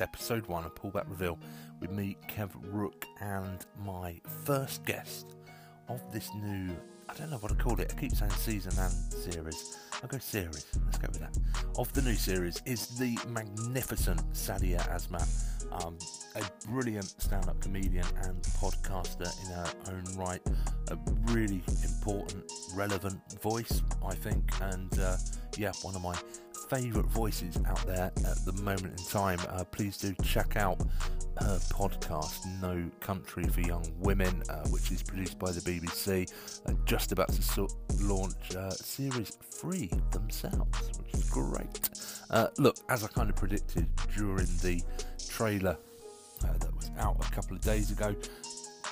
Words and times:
Episode 0.00 0.46
1, 0.46 0.64
a 0.64 0.70
pullback 0.70 1.08
reveal 1.08 1.38
with 1.80 1.90
me, 1.90 2.16
Kev 2.28 2.50
Rook, 2.72 3.06
and 3.20 3.64
my 3.84 4.20
first 4.44 4.84
guest 4.84 5.34
of 5.88 6.00
this 6.12 6.30
new, 6.34 6.74
I 7.08 7.14
don't 7.14 7.30
know 7.30 7.38
what 7.38 7.48
to 7.48 7.54
call 7.54 7.80
it, 7.80 7.92
I 7.96 8.00
keep 8.00 8.12
saying 8.12 8.30
season 8.32 8.72
and 8.78 8.92
series. 9.12 9.78
I'll 10.02 10.08
go 10.08 10.18
series, 10.18 10.66
let's 10.84 10.98
go 10.98 11.08
with 11.08 11.20
that. 11.20 11.38
Of 11.78 11.92
the 11.94 12.02
new 12.02 12.14
series 12.14 12.60
is 12.66 12.88
the 12.98 13.18
magnificent 13.28 14.20
Sadia 14.32 14.80
Asmat, 14.88 15.28
um, 15.72 15.96
a 16.34 16.42
brilliant 16.68 17.20
stand 17.20 17.48
up 17.48 17.60
comedian 17.60 18.06
and 18.22 18.42
podcaster 18.42 19.30
in 19.44 19.52
her 19.52 19.72
own 19.88 20.04
right. 20.16 20.42
A 20.88 20.98
really 21.32 21.62
important, 21.82 22.44
relevant 22.74 23.20
voice, 23.42 23.82
I 24.06 24.14
think, 24.14 24.50
and 24.60 24.98
uh, 24.98 25.16
yeah, 25.56 25.72
one 25.82 25.96
of 25.96 26.02
my 26.02 26.14
favourite 26.68 27.06
voices 27.08 27.56
out 27.66 27.84
there 27.86 28.10
at 28.16 28.44
the 28.44 28.52
moment 28.62 28.98
in 29.00 29.06
time. 29.06 29.38
Uh, 29.48 29.64
please 29.64 29.96
do 29.96 30.14
check 30.22 30.56
out 30.56 30.80
her 31.38 31.58
podcast, 31.70 32.46
No 32.60 32.90
Country 33.00 33.44
for 33.44 33.60
Young 33.60 33.84
Women, 33.98 34.42
uh, 34.48 34.66
which 34.68 34.90
is 34.90 35.02
produced 35.02 35.38
by 35.38 35.52
the 35.52 35.60
BBC, 35.60 36.30
uh, 36.66 36.72
just 36.84 37.12
about 37.12 37.28
to 37.32 37.42
so- 37.42 37.68
launch 38.00 38.54
uh, 38.56 38.70
series 38.70 39.30
three 39.50 39.90
themselves, 40.12 40.90
which 40.98 41.14
is 41.14 41.28
great. 41.30 41.90
Uh, 42.30 42.48
look, 42.58 42.76
as 42.88 43.04
I 43.04 43.08
kind 43.08 43.28
of 43.30 43.36
predicted 43.36 43.86
during 44.16 44.46
the 44.62 44.82
trailer 45.28 45.76
uh, 46.44 46.52
that 46.58 46.74
was 46.74 46.90
out 46.98 47.16
a 47.20 47.30
couple 47.30 47.56
of 47.56 47.62
days 47.62 47.90
ago, 47.90 48.14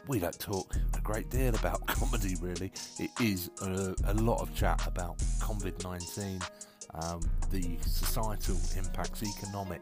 we 0.06 0.18
don't 0.18 0.38
talk 0.38 0.74
a 0.94 1.00
great 1.00 1.30
deal 1.30 1.54
about 1.54 1.86
comedy, 1.86 2.36
really. 2.40 2.72
It 2.98 3.10
is 3.20 3.50
a, 3.62 3.94
a 4.06 4.14
lot 4.14 4.40
of 4.40 4.54
chat 4.54 4.86
about 4.86 5.18
COVID 5.40 5.82
19, 5.82 6.40
um, 6.94 7.20
the 7.50 7.78
societal 7.82 8.56
impacts, 8.76 9.22
economic, 9.22 9.80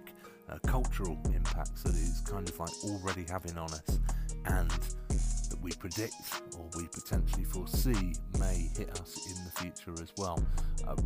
uh, 0.49 0.59
cultural 0.66 1.19
impacts 1.34 1.83
that 1.83 1.94
is 1.94 2.22
kind 2.27 2.49
of 2.49 2.59
like 2.59 2.71
already 2.84 3.25
having 3.28 3.59
on 3.59 3.72
us, 3.72 3.99
and 4.47 4.71
that 4.71 5.59
we 5.60 5.72
predict 5.72 6.15
or 6.59 6.69
we 6.77 6.87
potentially 6.89 7.44
foresee 7.44 8.15
may 8.39 8.71
hit 8.77 8.91
us 9.00 9.19
in 9.27 9.44
the 9.44 9.50
future 9.56 9.93
as 10.03 10.12
well. 10.16 10.43
Uh, 10.87 10.97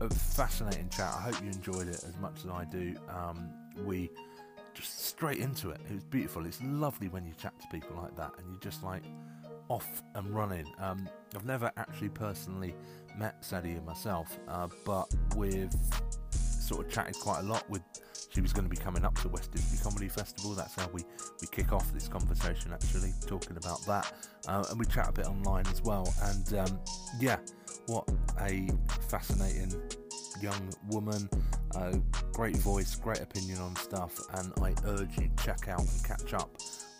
a 0.00 0.10
fascinating 0.10 0.88
chat. 0.88 1.12
I 1.16 1.20
hope 1.22 1.42
you 1.42 1.50
enjoyed 1.50 1.88
it 1.88 2.02
as 2.04 2.16
much 2.20 2.44
as 2.44 2.50
I 2.50 2.64
do. 2.64 2.94
Um, 3.08 3.50
we 3.84 4.10
just 4.74 5.06
straight 5.06 5.38
into 5.38 5.70
it. 5.70 5.80
It 5.88 5.94
was 5.94 6.04
beautiful. 6.04 6.44
It's 6.46 6.60
lovely 6.62 7.08
when 7.08 7.24
you 7.24 7.32
chat 7.34 7.58
to 7.60 7.66
people 7.68 7.96
like 7.96 8.16
that 8.16 8.32
and 8.38 8.48
you're 8.50 8.60
just 8.60 8.82
like 8.82 9.04
off 9.68 10.02
and 10.14 10.28
running. 10.34 10.66
Um, 10.78 11.08
I've 11.34 11.46
never 11.46 11.70
actually 11.76 12.10
personally 12.10 12.74
met 13.16 13.42
Sadia 13.42 13.84
myself, 13.84 14.38
uh, 14.48 14.68
but 14.84 15.06
we've 15.36 15.72
sort 16.30 16.86
of 16.86 16.92
chatted 16.92 17.16
quite 17.20 17.40
a 17.40 17.44
lot 17.44 17.68
with. 17.70 17.82
She 18.30 18.40
was 18.40 18.52
going 18.52 18.64
to 18.64 18.70
be 18.70 18.76
coming 18.76 19.04
up 19.04 19.16
to 19.20 19.28
West 19.28 19.52
Didsbury 19.52 19.82
Comedy 19.84 20.08
Festival. 20.08 20.54
That's 20.54 20.74
how 20.74 20.88
we, 20.92 21.04
we 21.40 21.46
kick 21.52 21.72
off 21.72 21.92
this 21.92 22.08
conversation, 22.08 22.72
actually, 22.72 23.12
talking 23.28 23.56
about 23.56 23.80
that. 23.86 24.12
Uh, 24.48 24.64
and 24.70 24.80
we 24.80 24.86
chat 24.86 25.08
a 25.08 25.12
bit 25.12 25.26
online 25.26 25.64
as 25.68 25.82
well. 25.82 26.12
And 26.20 26.58
um, 26.58 26.80
yeah, 27.20 27.36
what 27.86 28.08
a 28.40 28.68
fascinating 29.08 29.72
young 30.40 30.72
woman. 30.88 31.28
Uh, 31.74 31.96
great 32.32 32.56
voice, 32.56 32.94
great 32.94 33.20
opinion 33.20 33.58
on 33.58 33.74
stuff, 33.76 34.20
and 34.34 34.52
I 34.62 34.74
urge 34.86 35.18
you 35.18 35.30
check 35.42 35.68
out 35.68 35.80
and 35.80 36.04
catch 36.04 36.34
up 36.34 36.50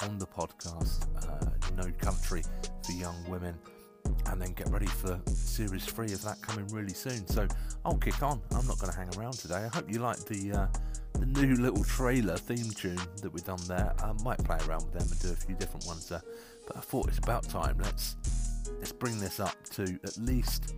on 0.02 0.18
the 0.18 0.26
podcast, 0.26 1.06
uh, 1.28 1.50
No 1.76 1.90
Country 1.98 2.42
for 2.84 2.92
Young 2.92 3.16
Women, 3.28 3.56
and 4.26 4.40
then 4.40 4.52
get 4.52 4.68
ready 4.70 4.86
for 4.86 5.20
series 5.26 5.84
three 5.84 6.12
of 6.12 6.22
that 6.22 6.40
coming 6.42 6.66
really 6.68 6.92
soon. 6.92 7.26
So 7.28 7.46
I'll 7.84 7.98
kick 7.98 8.22
on. 8.22 8.40
I'm 8.52 8.66
not 8.66 8.78
going 8.78 8.92
to 8.92 8.98
hang 8.98 9.14
around 9.16 9.34
today. 9.34 9.64
I 9.64 9.68
hope 9.68 9.90
you 9.90 10.00
like 10.00 10.18
the 10.24 10.52
uh, 10.52 10.66
the 11.14 11.26
new 11.26 11.54
little 11.54 11.84
trailer 11.84 12.36
theme 12.36 12.70
tune 12.72 12.98
that 13.22 13.32
we've 13.32 13.44
done 13.44 13.60
there. 13.68 13.94
I 14.02 14.12
might 14.24 14.38
play 14.38 14.58
around 14.68 14.84
with 14.84 14.92
them 14.94 15.08
and 15.08 15.20
do 15.20 15.30
a 15.30 15.36
few 15.36 15.54
different 15.54 15.86
ones 15.86 16.08
there, 16.08 16.22
but 16.66 16.76
I 16.76 16.80
thought 16.80 17.08
it's 17.08 17.18
about 17.18 17.48
time. 17.48 17.78
Let's 17.80 18.16
let's 18.78 18.92
bring 18.92 19.18
this 19.20 19.38
up 19.38 19.54
to 19.74 19.84
at 20.04 20.16
least 20.18 20.74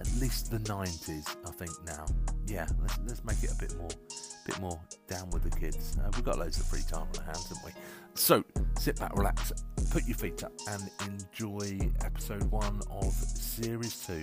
at 0.00 0.06
least 0.18 0.50
the 0.50 0.58
90s, 0.58 1.36
I 1.46 1.50
think 1.50 1.70
now. 1.84 2.06
Yeah, 2.46 2.66
let's, 2.80 2.98
let's 3.06 3.24
make 3.24 3.42
it 3.42 3.52
a 3.52 3.54
bit 3.54 3.76
more, 3.76 3.90
bit 4.46 4.58
more 4.58 4.80
down 5.08 5.28
with 5.30 5.42
the 5.42 5.50
kids. 5.50 5.98
Uh, 5.98 6.10
we've 6.14 6.24
got 6.24 6.38
loads 6.38 6.58
of 6.58 6.66
free 6.66 6.82
time 6.88 7.06
on 7.12 7.18
our 7.18 7.24
hands, 7.26 7.48
haven't 7.48 7.64
we? 7.64 7.72
So 8.14 8.42
sit 8.78 8.98
back, 8.98 9.14
relax, 9.16 9.52
put 9.90 10.06
your 10.06 10.16
feet 10.16 10.42
up, 10.42 10.52
and 10.70 10.90
enjoy 11.06 11.78
episode 12.02 12.44
one 12.50 12.80
of 12.90 13.12
series 13.12 14.06
two 14.06 14.22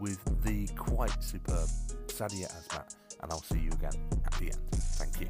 with 0.00 0.18
the 0.42 0.66
quite 0.74 1.22
superb 1.22 1.68
Sadia 2.08 2.50
Asmat. 2.50 2.96
And 3.22 3.30
I'll 3.30 3.42
see 3.42 3.60
you 3.60 3.70
again 3.70 3.92
at 4.26 4.32
the 4.32 4.46
end. 4.46 4.60
Thank 4.72 5.20
you. 5.20 5.28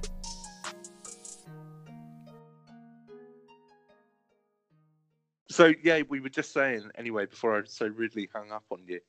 So 5.51 5.75
yeah, 5.83 6.01
we 6.09 6.21
were 6.21 6.31
just 6.31 6.55
saying 6.55 6.91
anyway 6.97 7.27
before 7.27 7.59
I 7.59 7.63
so 7.67 7.87
rudely 7.89 8.31
hung 8.33 8.51
up 8.51 8.65
on 8.71 8.79
you 8.87 9.01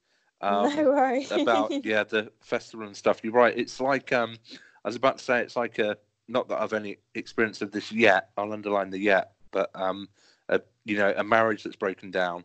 um, 0.47 0.75
no 0.75 0.83
worries. 0.85 1.31
about 1.31 1.71
yeah 1.85 2.03
the 2.03 2.31
festival 2.41 2.85
and 2.85 2.95
stuff. 2.95 3.21
You're 3.23 3.33
right. 3.33 3.57
It's 3.57 3.79
like 3.79 4.12
um, 4.12 4.38
I 4.83 4.89
was 4.89 4.95
about 4.95 5.19
to 5.19 5.23
say 5.23 5.41
it's 5.41 5.56
like 5.56 5.79
a 5.79 5.97
not 6.27 6.50
that 6.50 6.62
I've 6.62 6.73
any 6.73 6.97
experience 7.15 7.62
of 7.62 7.71
this 7.71 7.91
yet. 7.91 8.29
I'll 8.38 8.53
underline 8.53 8.89
the 8.89 9.00
yet, 9.00 9.33
but 9.51 9.69
um, 9.75 10.09
a, 10.50 10.62
you 10.85 10.97
know, 10.97 11.13
a 11.15 11.23
marriage 11.23 11.63
that's 11.63 11.75
broken 11.75 12.12
down, 12.12 12.44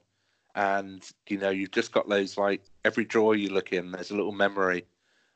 and 0.55 1.02
you 1.28 1.38
know, 1.38 1.50
you've 1.50 1.73
just 1.73 1.93
got 1.93 2.08
those 2.08 2.37
like 2.38 2.62
every 2.84 3.05
drawer 3.05 3.34
you 3.34 3.50
look 3.50 3.73
in, 3.73 3.90
there's 3.90 4.11
a 4.11 4.17
little 4.17 4.32
memory 4.32 4.84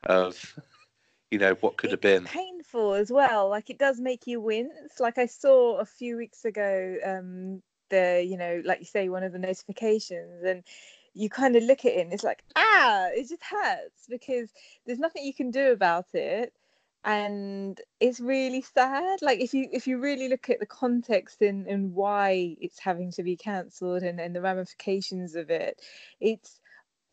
of 0.05 0.57
you 1.31 1.39
know 1.39 1.55
what 1.61 1.77
could 1.77 1.91
it's 1.91 1.93
have 1.93 2.01
been 2.01 2.25
painful 2.25 2.93
as 2.93 3.11
well. 3.11 3.49
Like 3.49 3.69
it 3.69 3.77
does 3.77 3.99
make 3.99 4.25
you 4.25 4.39
wince. 4.39 4.99
Like 4.99 5.17
I 5.17 5.25
saw 5.25 5.79
a 5.79 5.85
few 5.85 6.15
weeks 6.15 6.45
ago, 6.45 6.97
um, 7.05 7.61
the 7.89 8.25
you 8.25 8.37
know, 8.37 8.61
like 8.63 8.79
you 8.79 8.85
say, 8.85 9.09
one 9.09 9.23
of 9.23 9.33
the 9.33 9.39
notifications 9.39 10.43
and 10.43 10.63
you 11.13 11.29
kind 11.29 11.55
of 11.55 11.63
look 11.63 11.85
at 11.85 11.93
it 11.93 11.99
and 11.99 12.13
it's 12.13 12.23
like 12.23 12.43
ah 12.55 13.07
it 13.13 13.29
just 13.29 13.43
hurts 13.43 14.07
because 14.09 14.49
there's 14.85 14.99
nothing 14.99 15.23
you 15.23 15.33
can 15.33 15.51
do 15.51 15.71
about 15.71 16.07
it. 16.13 16.53
And 17.05 17.79
it's 17.99 18.21
really 18.21 18.61
sad. 18.61 19.21
Like 19.21 19.41
if 19.41 19.53
you 19.53 19.67
if 19.73 19.87
you 19.87 19.99
really 19.99 20.29
look 20.29 20.49
at 20.49 20.59
the 20.59 20.65
context 20.65 21.41
and 21.41 21.67
and 21.67 21.93
why 21.93 22.55
it's 22.61 22.79
having 22.79 23.11
to 23.13 23.23
be 23.23 23.35
cancelled 23.35 24.03
and 24.03 24.19
and 24.19 24.35
the 24.35 24.41
ramifications 24.41 25.35
of 25.35 25.49
it 25.49 25.81
it's 26.21 26.59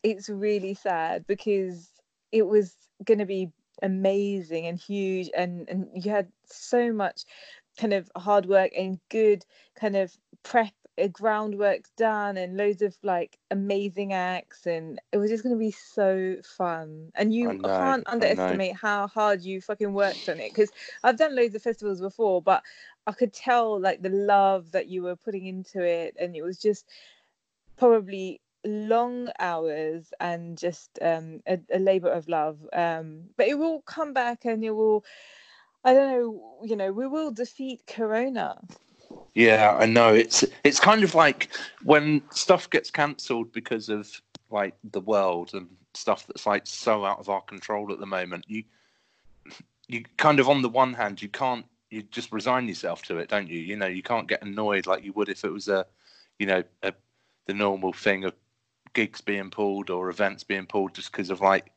it's 0.03 0.29
really 0.29 0.73
sad 0.73 1.25
because 1.27 1.89
it 2.31 2.47
was 2.47 2.73
going 3.03 3.19
to 3.19 3.25
be 3.25 3.51
amazing 3.81 4.67
and 4.67 4.79
huge 4.79 5.29
and 5.35 5.67
and 5.69 5.87
you 5.93 6.11
had 6.11 6.27
so 6.45 6.91
much 6.93 7.23
kind 7.77 7.93
of 7.93 8.11
hard 8.15 8.45
work 8.45 8.71
and 8.77 8.99
good 9.09 9.45
kind 9.75 9.95
of 9.95 10.11
prep 10.43 10.73
groundwork 11.09 11.85
done 11.97 12.37
and 12.37 12.57
loads 12.57 12.81
of 12.81 12.97
like 13.03 13.37
amazing 13.51 14.13
acts 14.13 14.65
and 14.65 14.99
it 15.11 15.17
was 15.17 15.29
just 15.29 15.43
going 15.43 15.55
to 15.55 15.59
be 15.59 15.71
so 15.71 16.37
fun. 16.43 17.11
And 17.15 17.33
you 17.33 17.49
know, 17.49 17.69
can't 17.69 18.03
underestimate 18.07 18.75
how 18.75 19.07
hard 19.07 19.41
you 19.43 19.61
fucking 19.61 19.93
worked 19.93 20.29
on 20.29 20.39
it 20.39 20.53
because 20.53 20.71
i've 21.03 21.17
done 21.17 21.35
loads 21.35 21.55
of 21.55 21.61
festivals 21.61 22.01
before 22.01 22.41
but 22.41 22.63
i 23.07 23.11
could 23.11 23.33
tell 23.33 23.79
like 23.79 24.01
the 24.01 24.09
love 24.09 24.71
that 24.71 24.87
you 24.87 25.01
were 25.03 25.15
putting 25.15 25.45
into 25.45 25.83
it 25.83 26.15
and 26.19 26.35
it 26.35 26.41
was 26.41 26.57
just 26.59 26.85
probably 27.77 28.41
long 28.65 29.29
hours 29.39 30.13
and 30.19 30.57
just 30.57 30.99
um, 31.01 31.41
a, 31.47 31.59
a 31.73 31.79
labor 31.79 32.09
of 32.09 32.27
love. 32.27 32.59
Um, 32.73 33.29
but 33.37 33.47
it 33.47 33.57
will 33.57 33.81
come 33.81 34.13
back 34.13 34.45
and 34.45 34.63
it 34.63 34.71
will 34.71 35.03
i 35.83 35.93
don't 35.93 36.11
know 36.11 36.59
you 36.63 36.75
know 36.75 36.91
we 36.91 37.07
will 37.07 37.31
defeat 37.31 37.81
corona 37.87 38.59
yeah, 39.33 39.77
I 39.79 39.85
know. 39.85 40.13
It's 40.13 40.43
it's 40.63 40.79
kind 40.79 41.03
of 41.03 41.15
like 41.15 41.49
when 41.83 42.21
stuff 42.31 42.69
gets 42.69 42.91
cancelled 42.91 43.51
because 43.53 43.89
of 43.89 44.09
like 44.49 44.75
the 44.91 44.99
world 44.99 45.51
and 45.53 45.67
stuff 45.93 46.27
that's 46.27 46.45
like 46.45 46.67
so 46.67 47.05
out 47.05 47.19
of 47.19 47.29
our 47.29 47.41
control 47.41 47.91
at 47.91 47.99
the 47.99 48.05
moment. 48.05 48.45
You 48.47 48.63
you 49.87 50.03
kind 50.17 50.39
of 50.39 50.49
on 50.49 50.61
the 50.61 50.69
one 50.69 50.93
hand 50.93 51.21
you 51.21 51.29
can't 51.29 51.65
you 51.89 52.03
just 52.03 52.31
resign 52.31 52.67
yourself 52.67 53.03
to 53.03 53.17
it, 53.17 53.29
don't 53.29 53.49
you? 53.49 53.59
You 53.59 53.75
know, 53.75 53.87
you 53.87 54.01
can't 54.01 54.27
get 54.27 54.41
annoyed 54.41 54.87
like 54.87 55.03
you 55.03 55.13
would 55.13 55.29
if 55.29 55.43
it 55.43 55.51
was 55.51 55.67
a 55.67 55.85
you 56.39 56.45
know 56.45 56.63
a, 56.83 56.93
the 57.47 57.53
normal 57.53 57.93
thing 57.93 58.25
of 58.25 58.33
gigs 58.93 59.21
being 59.21 59.49
pulled 59.49 59.89
or 59.89 60.09
events 60.09 60.43
being 60.43 60.65
pulled 60.65 60.93
just 60.93 61.11
because 61.11 61.29
of 61.29 61.39
like 61.39 61.71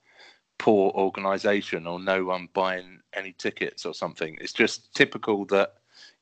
poor 0.58 0.90
organization 0.92 1.86
or 1.86 2.00
no 2.00 2.24
one 2.24 2.48
buying 2.52 3.00
any 3.12 3.32
tickets 3.32 3.84
or 3.86 3.94
something. 3.94 4.36
It's 4.40 4.52
just 4.52 4.92
typical 4.94 5.44
that 5.46 5.74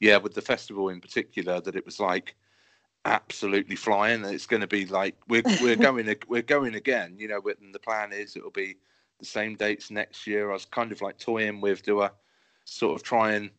yeah, 0.02 0.16
with 0.16 0.34
the 0.34 0.42
festival 0.42 0.88
in 0.88 1.00
particular, 1.00 1.60
that 1.60 1.76
it 1.76 1.86
was 1.86 2.00
like 2.00 2.34
absolutely 3.04 3.76
flying. 3.76 4.24
It's 4.24 4.46
going 4.46 4.60
to 4.60 4.66
be 4.66 4.84
like 4.84 5.14
we're 5.28 5.44
we're 5.62 5.76
going 5.88 6.12
we're 6.28 6.42
going 6.42 6.74
again. 6.74 7.14
You 7.16 7.28
know, 7.28 7.40
and 7.60 7.72
the 7.72 7.78
plan 7.78 8.12
is 8.12 8.36
it'll 8.36 8.50
be 8.50 8.76
the 9.20 9.24
same 9.24 9.54
dates 9.54 9.92
next 9.92 10.26
year. 10.26 10.50
I 10.50 10.54
was 10.54 10.64
kind 10.64 10.90
of 10.90 11.00
like 11.00 11.18
toying 11.18 11.60
with 11.60 11.84
do 11.84 12.02
I 12.02 12.10
sort 12.64 12.96
of 12.96 13.04
try 13.04 13.32
and 13.34 13.50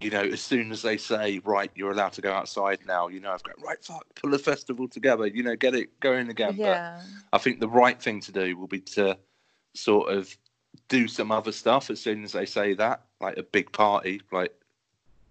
you 0.00 0.10
know 0.10 0.22
as 0.22 0.40
soon 0.40 0.72
as 0.72 0.82
they 0.82 0.96
say 0.96 1.40
right 1.44 1.70
you're 1.76 1.92
allowed 1.92 2.12
to 2.12 2.20
go 2.20 2.32
outside 2.32 2.78
now 2.86 3.08
you 3.08 3.20
know 3.20 3.32
I've 3.32 3.42
got 3.42 3.54
right 3.64 3.82
fuck 3.82 4.06
pull 4.16 4.30
the 4.30 4.38
festival 4.38 4.88
together 4.88 5.26
you 5.26 5.42
know 5.44 5.54
get 5.54 5.76
it 5.76 5.98
going 6.00 6.28
again. 6.28 6.56
Yeah. 6.56 7.00
But 7.30 7.36
I 7.36 7.38
think 7.38 7.60
the 7.60 7.68
right 7.68 8.00
thing 8.02 8.20
to 8.22 8.32
do 8.32 8.56
will 8.56 8.66
be 8.66 8.80
to 8.80 9.16
sort 9.74 10.12
of 10.12 10.36
do 10.88 11.06
some 11.06 11.30
other 11.30 11.52
stuff 11.52 11.88
as 11.88 12.00
soon 12.00 12.24
as 12.24 12.32
they 12.32 12.46
say 12.46 12.74
that, 12.74 13.04
like 13.20 13.36
a 13.36 13.44
big 13.44 13.72
party, 13.72 14.20
like 14.32 14.52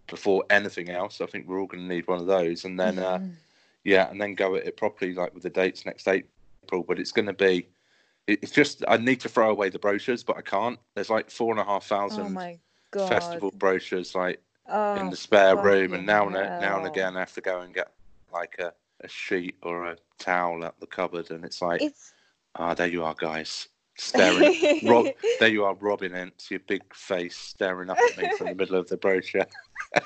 before 0.08 0.44
anything 0.50 0.90
else. 0.90 1.22
I 1.22 1.26
think 1.26 1.48
we're 1.48 1.60
all 1.60 1.68
going 1.68 1.88
to 1.88 1.94
need 1.94 2.08
one 2.08 2.20
of 2.20 2.28
those, 2.28 2.66
and 2.66 2.80
then 2.80 3.00
uh, 3.00 3.20
yeah, 3.84 4.10
and 4.10 4.22
then 4.22 4.36
go 4.36 4.56
at 4.56 4.66
it 4.66 4.78
properly, 4.78 5.14
like 5.14 5.34
with 5.34 5.44
the 5.44 5.50
dates 5.50 5.86
next 5.86 6.08
April. 6.08 6.84
But 6.88 7.00
it's 7.00 7.12
going 7.12 7.28
to 7.28 7.34
be. 7.34 7.68
It's 8.28 8.52
just 8.52 8.84
I 8.88 8.98
need 8.98 9.20
to 9.22 9.30
throw 9.30 9.50
away 9.50 9.70
the 9.70 9.80
brochures, 9.80 10.24
but 10.24 10.38
I 10.38 10.42
can't. 10.42 10.80
There's 10.96 11.10
like 11.10 11.30
four 11.30 11.52
and 11.52 11.60
a 11.60 11.66
half 11.66 11.86
Oh 11.92 11.96
thousand 11.96 12.40
festival 12.96 13.52
brochures 13.52 14.16
like 14.16 14.42
oh, 14.68 14.96
in 14.96 15.10
the 15.10 15.16
spare 15.16 15.56
room, 15.56 15.94
and 15.94 16.06
now 16.06 16.28
and 16.28 16.36
now 16.62 16.78
and 16.78 16.88
again 16.88 17.18
I 17.18 17.20
have 17.20 17.34
to 17.34 17.42
go 17.42 17.62
and 17.62 17.74
get 17.74 17.92
like 18.32 18.56
a, 18.60 18.74
a 19.02 19.08
sheet 19.08 19.56
or 19.62 19.88
a 19.88 19.98
towel 20.20 20.64
out 20.64 20.80
the 20.80 20.88
cupboard, 20.88 21.32
and 21.32 21.44
it's 21.44 21.62
like, 21.62 21.82
ah, 22.56 22.74
there 22.74 22.88
you 22.88 23.04
are, 23.04 23.16
guys, 23.16 23.68
staring. 23.98 24.80
Rob, 24.84 25.08
there 25.40 25.50
you 25.50 25.66
are, 25.66 25.76
Robin 25.76 26.14
Ince, 26.16 26.52
your 26.52 26.60
big 26.62 26.82
face 26.94 27.38
staring 27.38 27.90
up 27.90 27.98
at 27.98 28.18
me 28.18 28.30
from 28.38 28.48
the 28.48 28.56
middle 28.56 28.76
of 28.76 28.88
the 28.90 28.98
brochure. 28.98 29.46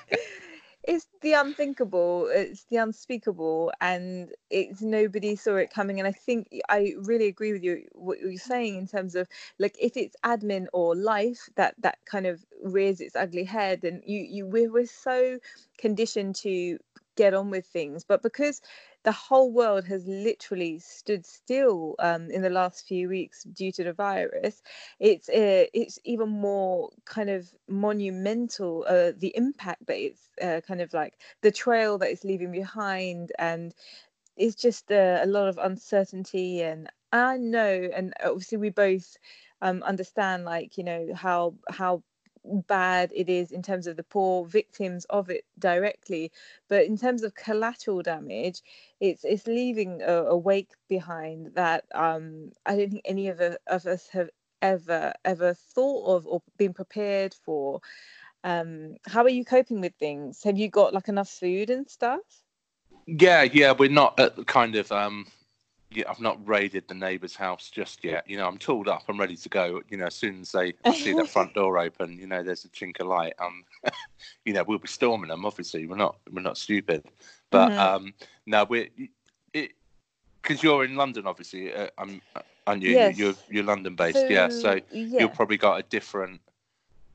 it's 0.88 1.08
the 1.22 1.34
unthinkable 1.34 2.30
it's 2.32 2.64
the 2.72 2.78
unspeakable 2.78 3.72
and 3.82 4.30
it's 4.50 4.82
nobody 4.82 5.36
saw 5.36 5.56
it 5.56 5.70
coming 5.70 6.00
and 6.00 6.08
i 6.08 6.12
think 6.12 6.48
i 6.70 6.94
really 7.00 7.28
agree 7.28 7.52
with 7.52 7.64
you 7.64 7.84
what 7.92 8.20
you're 8.20 8.38
saying 8.38 8.78
in 8.78 8.88
terms 8.88 9.14
of 9.14 9.28
like 9.60 9.76
if 9.80 9.98
it's 9.98 10.16
admin 10.26 10.66
or 10.72 10.96
life 10.96 11.50
that 11.56 11.76
that 11.78 11.98
kind 12.06 12.26
of 12.26 12.44
rears 12.64 13.02
its 13.02 13.16
ugly 13.16 13.44
head 13.44 13.84
and 13.84 14.02
you 14.06 14.20
you 14.20 14.46
we're, 14.48 14.72
we're 14.72 14.86
so 14.86 15.38
conditioned 15.78 16.34
to 16.36 16.80
get 17.18 17.34
on 17.34 17.50
with 17.52 17.66
things 17.66 18.06
but 18.06 18.24
because 18.24 18.62
the 19.04 19.12
whole 19.12 19.52
world 19.52 19.86
has 19.86 20.06
literally 20.08 20.80
stood 20.80 21.26
still 21.26 21.96
um, 22.00 22.30
in 22.32 22.42
the 22.44 22.50
last 22.50 22.88
few 22.88 23.10
weeks 23.10 23.44
due 23.46 23.72
to 23.72 23.84
the 23.84 23.94
virus 23.94 24.62
it's 25.00 25.30
uh, 25.30 25.66
it's 25.74 26.00
even 26.06 26.30
more 26.30 26.90
kind 27.06 27.30
of 27.30 27.54
monumental 27.68 28.86
uh, 28.88 29.12
the 29.18 29.34
impact 29.36 29.86
that 29.88 29.98
it's 29.98 30.30
uh, 30.42 30.62
kind 30.68 30.82
of 30.82 30.94
like 30.94 31.16
the 31.42 31.52
trail 31.52 31.98
that 31.98 32.12
it's 32.12 32.24
leaving 32.26 32.52
behind 32.52 33.32
and 33.40 33.74
it's 34.38 34.56
just 34.56 34.92
uh, 34.92 35.20
a 35.22 35.28
lot 35.28 35.48
of 35.48 35.58
uncertainty. 35.58 36.62
And 36.62 36.90
i 37.14 37.38
know 37.38 37.90
and 37.96 38.14
obviously 38.24 38.58
we 38.58 38.70
both 38.70 39.18
um, 39.62 39.82
understand 39.84 40.44
like 40.46 40.78
you 40.78 40.84
know 40.84 41.08
how 41.16 41.56
how 41.70 42.04
bad 42.68 43.12
it 43.16 43.30
is 43.30 43.52
in 43.52 43.62
terms 43.62 43.88
of 43.88 43.98
the 43.98 44.04
poor 44.04 44.46
victims 44.46 45.06
of 45.10 45.30
it 45.30 45.46
directly 45.60 46.32
but 46.70 46.86
in 46.86 46.98
terms 46.98 47.24
of 47.24 47.36
collateral 47.36 48.02
damage 48.02 48.62
it's 49.00 49.24
it's 49.24 49.48
leaving 49.48 50.02
a, 50.02 50.14
a 50.26 50.38
wake 50.38 50.72
behind 50.88 51.52
that 51.56 51.86
um 51.94 52.52
i 52.66 52.76
don't 52.76 52.92
think 52.92 53.02
any 53.06 53.28
of, 53.28 53.38
the- 53.38 53.60
of 53.68 53.86
us 53.86 54.08
have 54.10 54.30
ever 54.62 55.14
ever 55.26 55.54
thought 55.54 56.16
of 56.16 56.28
or 56.28 56.42
been 56.58 56.74
prepared 56.74 57.34
for. 57.46 57.82
Um 58.44 58.96
how 59.06 59.24
are 59.24 59.30
you 59.30 59.46
coping 59.46 59.82
with 59.82 59.94
things? 60.00 60.44
Have 60.44 60.58
you 60.58 60.70
got 60.70 60.94
like 60.94 61.08
enough 61.08 61.30
food 61.30 61.70
and 61.70 61.90
stuff? 61.90 62.22
Yeah, 63.06 63.44
yeah, 63.44 63.72
we're 63.72 63.90
not 63.90 64.20
at 64.20 64.36
the 64.36 64.44
kind 64.44 64.76
of 64.76 64.92
um 64.92 65.28
yeah, 65.92 66.04
I've 66.10 66.20
not 66.20 66.46
raided 66.48 66.88
the 66.88 66.94
neighbour's 66.94 67.36
house 67.36 67.70
just 67.70 68.04
yet. 68.04 68.30
You 68.30 68.38
know, 68.38 68.48
I'm 68.48 68.58
tooled 68.58 68.88
up, 68.88 69.04
I'm 69.08 69.20
ready 69.20 69.38
to 69.38 69.50
go. 69.50 69.82
You 69.90 69.98
know, 69.98 70.08
as 70.08 70.16
soon 70.16 70.42
as 70.42 70.52
they 70.52 70.74
see 70.94 71.14
that 71.14 71.30
front 71.30 71.54
door 71.54 71.80
open, 71.80 72.18
you 72.18 72.28
know, 72.28 72.44
there's 72.44 72.66
a 72.66 72.70
chink 72.70 73.00
of 73.00 73.08
light. 73.08 73.34
Um, 73.40 73.64
you 74.46 74.54
know, 74.54 74.64
we'll 74.68 74.80
be 74.80 74.88
storming 74.88 75.30
them. 75.30 75.46
Obviously, 75.46 75.88
we're 75.88 75.96
not 75.96 76.18
we're 76.32 76.42
not 76.42 76.58
stupid, 76.58 77.06
but 77.50 77.72
Mhm. 77.72 77.78
um, 77.80 78.14
no, 78.46 78.66
we're 78.66 78.90
it 79.54 79.72
because 80.42 80.62
you're 80.62 80.84
in 80.84 80.96
London, 80.96 81.26
obviously. 81.26 81.74
Uh, 81.74 81.88
I'm, 81.98 82.22
aren't 82.66 82.84
you? 82.84 82.92
Yes. 82.92 83.18
You're 83.18 83.36
you're 83.50 83.64
London 83.64 83.96
based, 83.96 84.26
yeah. 84.30 84.50
So 84.50 84.80
yeah 84.92 85.22
you've 85.22 85.34
probably 85.34 85.58
got 85.58 85.80
a 85.80 85.84
different 85.84 86.42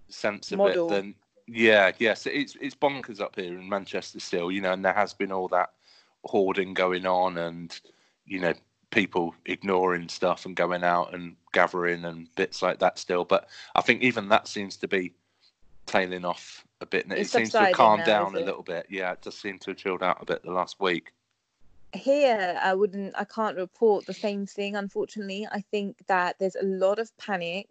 sense 0.08 0.52
of 0.52 0.58
Model. 0.58 0.88
it 0.88 0.94
than 0.94 1.14
yeah 1.48 1.90
yes 1.98 2.26
it's 2.26 2.56
it's 2.60 2.74
bonkers 2.74 3.20
up 3.20 3.34
here 3.34 3.58
in 3.58 3.68
manchester 3.68 4.20
still 4.20 4.52
you 4.52 4.60
know 4.60 4.72
and 4.72 4.84
there 4.84 4.92
has 4.92 5.12
been 5.12 5.32
all 5.32 5.48
that 5.48 5.70
hoarding 6.24 6.72
going 6.72 7.04
on 7.04 7.36
and 7.38 7.80
you 8.26 8.40
know 8.40 8.54
people 8.90 9.34
ignoring 9.46 10.08
stuff 10.08 10.44
and 10.44 10.54
going 10.54 10.84
out 10.84 11.14
and 11.14 11.34
gathering 11.52 12.04
and 12.04 12.28
bits 12.36 12.62
like 12.62 12.78
that 12.78 12.98
still. 12.98 13.24
But 13.24 13.48
i 13.74 13.80
think 13.80 14.02
even 14.02 14.28
that 14.28 14.46
seems 14.48 14.76
to 14.78 14.88
be 14.88 15.14
tailing 15.86 16.24
off 16.24 16.64
a 16.80 16.86
bit. 16.86 17.04
And 17.04 17.12
it 17.12 17.20
It's 17.20 17.30
seems 17.30 17.50
to 17.50 17.58
have 17.60 17.72
calmed 17.72 18.00
now, 18.00 18.04
down 18.04 18.34
a 18.36 18.40
little 18.40 18.62
bit. 18.62 18.86
Yeah 18.90 19.12
it 19.12 19.22
does 19.22 19.36
seem 19.38 19.58
to 19.60 19.70
have 19.70 19.78
chilled 19.78 20.02
out 20.02 20.18
a 20.20 20.26
bit 20.26 20.42
the 20.42 20.52
last 20.52 20.78
week. 20.80 21.12
Here 21.94 22.58
i 22.62 22.74
wouldn't 22.74 23.14
i 23.18 23.24
can't 23.24 23.56
report 23.56 24.06
the 24.06 24.14
same 24.14 24.46
thing 24.46 24.76
unfortunately. 24.76 25.46
I 25.50 25.60
think 25.60 26.06
that 26.06 26.38
there's 26.38 26.56
a 26.56 26.64
lot 26.64 26.98
of 26.98 27.16
panic 27.18 27.68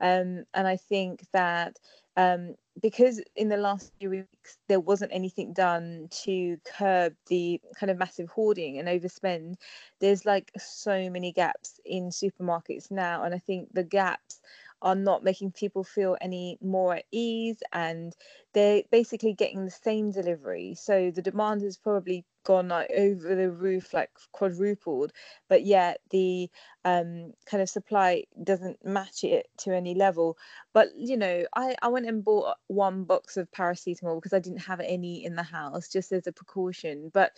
um, 0.00 0.44
and 0.54 0.66
i 0.66 0.76
think 0.76 1.24
that 1.32 1.78
um, 2.16 2.54
because 2.82 3.22
in 3.36 3.48
the 3.48 3.56
last 3.56 3.92
few 3.98 4.10
weeks 4.10 4.58
there 4.68 4.80
wasn't 4.80 5.12
anything 5.12 5.52
done 5.52 6.08
to 6.10 6.56
curb 6.64 7.14
the 7.28 7.60
kind 7.78 7.90
of 7.90 7.98
massive 7.98 8.28
hoarding 8.28 8.78
and 8.78 8.88
overspend 8.88 9.54
there's 10.00 10.24
like 10.24 10.50
so 10.58 11.08
many 11.10 11.32
gaps 11.32 11.80
in 11.84 12.10
supermarkets 12.10 12.90
now 12.90 13.22
and 13.22 13.34
i 13.34 13.38
think 13.38 13.68
the 13.72 13.84
gaps 13.84 14.40
are 14.84 14.94
not 14.94 15.24
making 15.24 15.50
people 15.50 15.82
feel 15.82 16.16
any 16.20 16.58
more 16.60 16.96
at 16.96 17.04
ease 17.10 17.62
and 17.72 18.14
they're 18.52 18.82
basically 18.90 19.32
getting 19.32 19.64
the 19.64 19.70
same 19.70 20.10
delivery. 20.10 20.74
So 20.78 21.10
the 21.10 21.22
demand 21.22 21.62
has 21.62 21.78
probably 21.78 22.24
gone 22.44 22.68
like 22.68 22.90
over 22.96 23.34
the 23.34 23.50
roof 23.50 23.92
like 23.94 24.10
quadrupled. 24.32 25.12
But 25.48 25.64
yet 25.64 26.00
the 26.10 26.50
um 26.84 27.32
kind 27.46 27.62
of 27.62 27.68
supply 27.68 28.24
doesn't 28.42 28.84
match 28.84 29.24
it 29.24 29.48
to 29.58 29.74
any 29.74 29.94
level. 29.94 30.36
But 30.72 30.88
you 30.96 31.16
know 31.16 31.44
i 31.54 31.74
i 31.82 31.88
went 31.88 32.06
and 32.06 32.24
bought 32.24 32.56
one 32.68 33.04
box 33.04 33.36
of 33.36 33.50
paracetamol 33.50 34.16
because 34.16 34.32
i 34.32 34.38
didn't 34.38 34.60
have 34.60 34.80
any 34.80 35.24
in 35.24 35.36
the 35.36 35.42
house 35.42 35.88
just 35.88 36.12
as 36.12 36.26
a 36.26 36.32
precaution. 36.32 37.10
But 37.12 37.32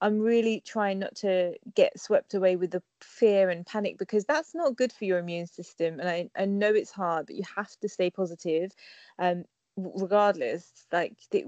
i'm 0.00 0.20
really 0.20 0.62
trying 0.64 1.00
not 1.00 1.14
to 1.16 1.54
get 1.74 1.98
swept 1.98 2.34
away 2.34 2.56
with 2.56 2.70
the 2.70 2.82
fear 3.00 3.50
and 3.50 3.66
panic 3.66 3.98
because 3.98 4.24
that's 4.24 4.54
not 4.54 4.76
good 4.76 4.92
for 4.92 5.04
your 5.04 5.18
immune 5.18 5.46
system. 5.46 6.00
And 6.00 6.08
i, 6.08 6.30
I 6.36 6.44
know 6.46 6.72
it's 6.72 6.90
hard 6.92 7.26
but 7.26 7.36
you 7.36 7.42
have 7.56 7.74
to 7.80 7.88
stay 7.88 8.10
positive 8.10 8.72
um 9.18 9.44
regardless 9.76 10.70
like 10.92 11.14
the, 11.30 11.44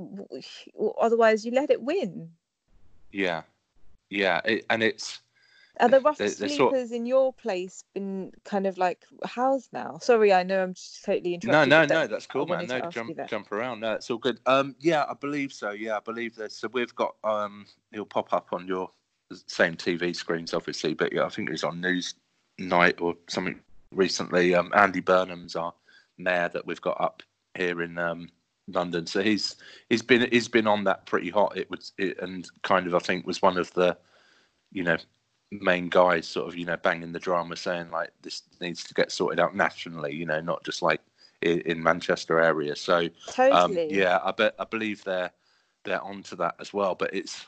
otherwise 0.98 1.44
you 1.44 1.52
let 1.52 1.70
it 1.70 1.82
win 1.82 2.30
yeah 3.14 3.42
yeah 4.10 4.40
it, 4.44 4.66
and 4.70 4.82
it's 4.82 5.20
Are 5.80 5.88
the 5.88 6.00
rough 6.00 6.18
They- 6.18 6.26
they're 6.28 6.48
sleepers 6.48 6.88
sort- 6.90 6.96
in 6.98 7.06
your 7.06 7.32
place 7.32 7.82
been 7.94 8.32
kind 8.44 8.66
of 8.66 8.76
like 8.78 9.04
housed 9.24 9.72
now? 9.72 9.98
Sorry, 9.98 10.32
I 10.32 10.42
know 10.44 10.62
I'm 10.62 10.74
just 10.74 11.04
totally 11.04 11.30
No, 11.30 11.34
interrupting. 11.34 11.70
no, 11.70 11.80
that- 11.86 11.88
no, 11.94 12.06
that's 12.06 12.26
cool, 12.26 12.46
man. 12.46 12.66
No, 12.66 12.80
jump, 12.90 13.10
jump 13.28 13.50
around. 13.50 13.80
No, 13.80 13.94
it's 13.94 14.08
all 14.10 14.18
good. 14.18 14.38
Um, 14.46 14.76
yeah, 14.78 15.04
I 15.08 15.14
believe 15.14 15.52
so. 15.52 15.70
Yeah, 15.70 15.96
I 15.96 16.00
believe 16.00 16.36
this. 16.36 16.56
So 16.56 16.68
we've 16.68 16.94
got 16.94 17.16
um, 17.24 17.66
it'll 17.92 18.04
pop 18.06 18.32
up 18.32 18.52
on 18.52 18.68
your 18.68 18.88
same 19.46 19.74
TV 19.76 20.14
screens, 20.14 20.54
obviously, 20.54 20.94
but 20.94 21.12
yeah, 21.12 21.24
I 21.24 21.28
think 21.28 21.48
it 21.48 21.52
was 21.52 21.64
on 21.64 21.80
News 21.80 22.14
Night 22.58 23.00
or 23.00 23.16
something 23.28 23.58
recently. 23.90 24.54
Um, 24.54 24.70
Andy 24.76 25.00
Burnham's 25.00 25.56
our 25.56 25.74
mayor 26.18 26.48
that 26.54 26.64
we've 26.66 26.80
got 26.80 27.00
up 27.00 27.22
here 27.56 27.82
in 27.82 27.98
um 27.98 28.28
London. 28.68 29.06
So 29.06 29.22
he's 29.22 29.56
he's 29.88 30.02
been 30.02 30.28
he's 30.30 30.48
been 30.48 30.66
on 30.66 30.84
that 30.84 31.06
pretty 31.06 31.30
hot. 31.30 31.56
It 31.56 31.70
was 31.70 31.92
it, 31.98 32.18
and 32.20 32.48
kind 32.62 32.86
of 32.86 32.94
I 32.94 32.98
think 32.98 33.26
was 33.26 33.42
one 33.42 33.58
of 33.58 33.72
the, 33.74 33.96
you 34.72 34.82
know, 34.82 34.96
main 35.50 35.88
guys 35.88 36.26
sort 36.26 36.48
of 36.48 36.56
you 36.56 36.64
know 36.64 36.76
banging 36.76 37.12
the 37.12 37.18
drama 37.18 37.56
saying 37.56 37.90
like 37.90 38.10
this 38.22 38.42
needs 38.60 38.84
to 38.84 38.94
get 38.94 39.12
sorted 39.12 39.38
out 39.38 39.54
nationally 39.54 40.12
you 40.12 40.26
know 40.26 40.40
not 40.40 40.64
just 40.64 40.82
like 40.82 41.00
in, 41.42 41.60
in 41.60 41.82
manchester 41.82 42.40
area. 42.40 42.74
So 42.74 43.08
um, 43.38 43.76
yeah 43.90 44.18
i 44.24 44.32
bet 44.32 44.54
i 44.58 44.64
believe 44.64 45.04
they're 45.04 45.30
they're 45.84 46.02
onto 46.02 46.36
that 46.36 46.56
as 46.58 46.72
well. 46.72 46.94
But 46.94 47.14
it's 47.14 47.46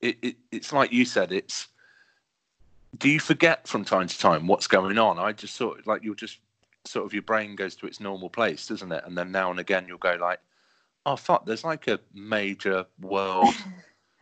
it, 0.00 0.16
it 0.22 0.36
it's 0.50 0.72
like 0.72 0.92
you 0.92 1.04
said 1.04 1.32
it's 1.32 1.68
do 2.98 3.08
you 3.08 3.20
forget 3.20 3.68
from 3.68 3.84
time 3.84 4.08
to 4.08 4.18
time 4.18 4.46
what's 4.46 4.66
going 4.66 4.98
on? 4.98 5.18
I 5.18 5.32
just 5.32 5.54
sort 5.54 5.78
of 5.78 5.86
like 5.86 6.02
you'll 6.02 6.14
just 6.14 6.38
sort 6.84 7.04
of 7.04 7.12
your 7.12 7.22
brain 7.22 7.56
goes 7.56 7.76
to 7.76 7.86
its 7.86 8.00
normal 8.00 8.30
place 8.30 8.66
doesn't 8.66 8.90
it? 8.90 9.04
And 9.06 9.16
then 9.16 9.30
now 9.30 9.50
and 9.50 9.60
again 9.60 9.84
you'll 9.86 9.98
go 9.98 10.16
like 10.20 10.40
oh 11.06 11.16
fuck 11.16 11.46
there's 11.46 11.64
like 11.64 11.86
a 11.86 11.98
major 12.12 12.84
world 13.00 13.54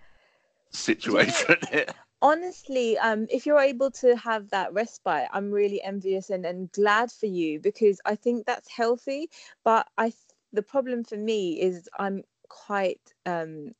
situation 0.71 1.57
here 1.73 1.87
Honestly, 2.23 2.97
um, 2.97 3.27
if 3.31 3.45
you're 3.45 3.61
able 3.61 3.91
to 3.91 4.17
have 4.17 4.49
that 4.49 4.73
respite, 4.73 5.29
I'm 5.31 5.51
really 5.51 5.83
envious 5.83 6.31
and, 6.31 6.47
and 6.47 6.73
glad 6.73 7.13
for 7.13 7.27
you 7.27 7.61
because 7.61 8.01
I 8.07 8.15
think 8.15 8.47
that's 8.47 8.71
healthy. 8.71 9.29
But 9.63 9.87
I, 9.99 10.05
th- 10.05 10.17
the 10.51 10.63
problem 10.63 11.05
for 11.05 11.19
me 11.19 11.61
is 11.61 11.87
I'm 11.99 12.23
quite 12.49 13.13
um 13.27 13.73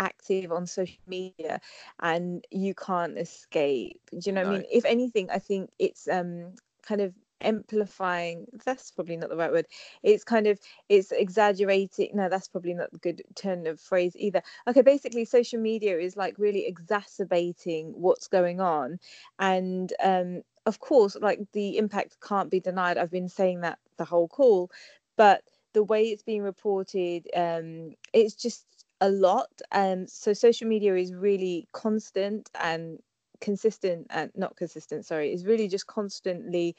active 0.00 0.50
on 0.50 0.66
social 0.66 0.98
media 1.06 1.60
and 2.00 2.44
you 2.50 2.74
can't 2.74 3.16
escape. 3.18 4.00
Do 4.10 4.18
you 4.24 4.32
know 4.32 4.42
what 4.42 4.48
I 4.48 4.58
mean? 4.58 4.66
If 4.72 4.84
anything, 4.84 5.30
I 5.30 5.38
think 5.38 5.70
it's 5.78 6.08
um 6.08 6.54
kind 6.82 7.02
of 7.02 7.14
amplifying 7.44 8.46
that's 8.64 8.90
probably 8.90 9.16
not 9.16 9.30
the 9.30 9.36
right 9.36 9.52
word 9.52 9.66
it's 10.02 10.24
kind 10.24 10.46
of 10.46 10.58
it's 10.88 11.12
exaggerating 11.12 12.10
no 12.14 12.28
that's 12.28 12.48
probably 12.48 12.74
not 12.74 12.88
a 12.92 12.98
good 12.98 13.22
turn 13.34 13.66
of 13.66 13.80
phrase 13.80 14.14
either. 14.16 14.42
Okay 14.68 14.82
basically 14.82 15.24
social 15.24 15.60
media 15.60 15.98
is 15.98 16.16
like 16.16 16.34
really 16.38 16.66
exacerbating 16.66 17.92
what's 17.96 18.28
going 18.28 18.60
on 18.60 18.98
and 19.38 19.92
um 20.02 20.42
of 20.66 20.78
course 20.80 21.16
like 21.20 21.40
the 21.52 21.78
impact 21.78 22.16
can't 22.26 22.50
be 22.50 22.60
denied 22.60 22.98
i've 22.98 23.10
been 23.10 23.28
saying 23.28 23.60
that 23.60 23.78
the 23.98 24.04
whole 24.04 24.28
call 24.28 24.70
but 25.16 25.42
the 25.72 25.82
way 25.82 26.04
it's 26.04 26.22
being 26.22 26.42
reported 26.42 27.28
um 27.36 27.94
it's 28.12 28.34
just 28.34 28.64
a 29.00 29.08
lot 29.08 29.50
um 29.72 30.06
so 30.06 30.32
social 30.32 30.68
media 30.68 30.94
is 30.94 31.12
really 31.12 31.66
constant 31.72 32.50
and 32.60 32.98
consistent 33.40 34.06
and 34.10 34.30
not 34.36 34.56
consistent 34.56 35.04
sorry 35.04 35.32
is 35.32 35.44
really 35.44 35.66
just 35.66 35.86
constantly 35.88 36.76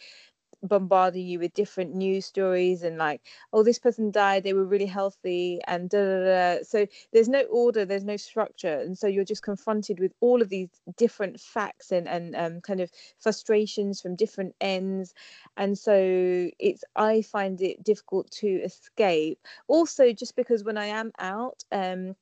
bombarding 0.64 1.28
you 1.28 1.40
with 1.40 1.54
different 1.54 1.94
news 1.96 2.26
stories 2.26 2.84
and 2.84 2.98
like 2.98 3.22
oh 3.54 3.64
this 3.64 3.80
person 3.80 4.12
died 4.12 4.44
they 4.44 4.54
were 4.54 4.66
really 4.66 4.86
healthy 4.88 5.60
and 5.68 5.90
da, 5.90 6.00
da, 6.04 6.24
da. 6.58 6.64
so 6.64 6.86
there's 7.14 7.30
no 7.30 7.42
order 7.44 7.86
there's 7.86 8.06
no 8.06 8.18
structure 8.18 8.80
and 8.80 8.98
so 8.98 9.08
you're 9.08 9.24
just 9.26 9.44
confronted 9.44 10.00
with 10.00 10.14
all 10.22 10.42
of 10.42 10.50
these 10.50 10.70
different 10.98 11.40
facts 11.40 11.92
and 11.92 12.08
and 12.08 12.36
um, 12.36 12.62
kind 12.62 12.82
of 12.82 12.92
frustrations 13.20 14.02
from 14.02 14.16
different 14.16 14.56
ends 14.62 15.14
and 15.58 15.78
so 15.78 16.50
it's 16.60 16.84
i 16.96 17.22
find 17.22 17.62
it 17.62 17.84
difficult 17.84 18.30
to 18.32 18.48
escape 18.64 19.40
also 19.68 20.12
just 20.14 20.36
because 20.36 20.64
when 20.64 20.78
i 20.78 20.86
am 20.86 21.12
out 21.20 21.64
um 21.72 22.16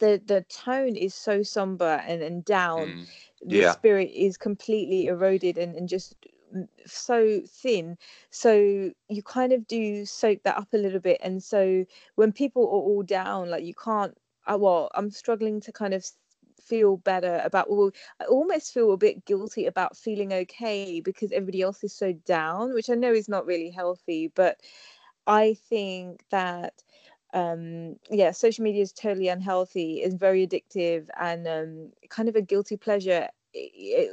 the 0.00 0.20
the 0.24 0.42
tone 0.48 0.96
is 0.96 1.14
so 1.14 1.42
somber 1.42 2.02
and, 2.06 2.22
and 2.22 2.44
down 2.44 2.94
Mm. 2.94 3.06
the 3.40 3.62
spirit 3.62 4.10
is 4.14 4.36
completely 4.36 5.06
eroded 5.06 5.56
and, 5.58 5.74
and 5.74 5.88
just 5.88 6.14
so 6.86 7.40
thin 7.46 7.96
so 8.30 8.90
you 9.08 9.22
kind 9.22 9.52
of 9.52 9.66
do 9.66 10.04
soak 10.06 10.42
that 10.44 10.56
up 10.56 10.68
a 10.72 10.78
little 10.78 11.00
bit 11.00 11.18
and 11.22 11.42
so 11.42 11.84
when 12.14 12.32
people 12.32 12.62
are 12.64 12.66
all 12.88 13.02
down 13.02 13.50
like 13.50 13.64
you 13.64 13.74
can't 13.74 14.16
uh, 14.46 14.56
well 14.58 14.90
i'm 14.94 15.10
struggling 15.10 15.60
to 15.60 15.72
kind 15.72 15.94
of 15.94 16.04
feel 16.60 16.96
better 16.98 17.40
about 17.44 17.70
well 17.70 17.90
i 18.20 18.24
almost 18.24 18.72
feel 18.72 18.92
a 18.92 18.96
bit 18.96 19.24
guilty 19.24 19.66
about 19.66 19.96
feeling 19.96 20.32
okay 20.32 21.00
because 21.00 21.30
everybody 21.32 21.62
else 21.62 21.82
is 21.84 21.92
so 21.92 22.12
down 22.24 22.72
which 22.74 22.90
i 22.90 22.94
know 22.94 23.12
is 23.12 23.28
not 23.28 23.46
really 23.46 23.70
healthy 23.70 24.32
but 24.34 24.60
i 25.26 25.54
think 25.68 26.22
that 26.30 26.82
um 27.34 27.96
yeah 28.10 28.30
social 28.30 28.64
media 28.64 28.82
is 28.82 28.92
totally 28.92 29.28
unhealthy 29.28 30.02
is 30.02 30.14
very 30.14 30.46
addictive 30.46 31.08
and 31.20 31.46
um 31.48 31.90
kind 32.08 32.28
of 32.28 32.36
a 32.36 32.42
guilty 32.42 32.76
pleasure 32.76 33.28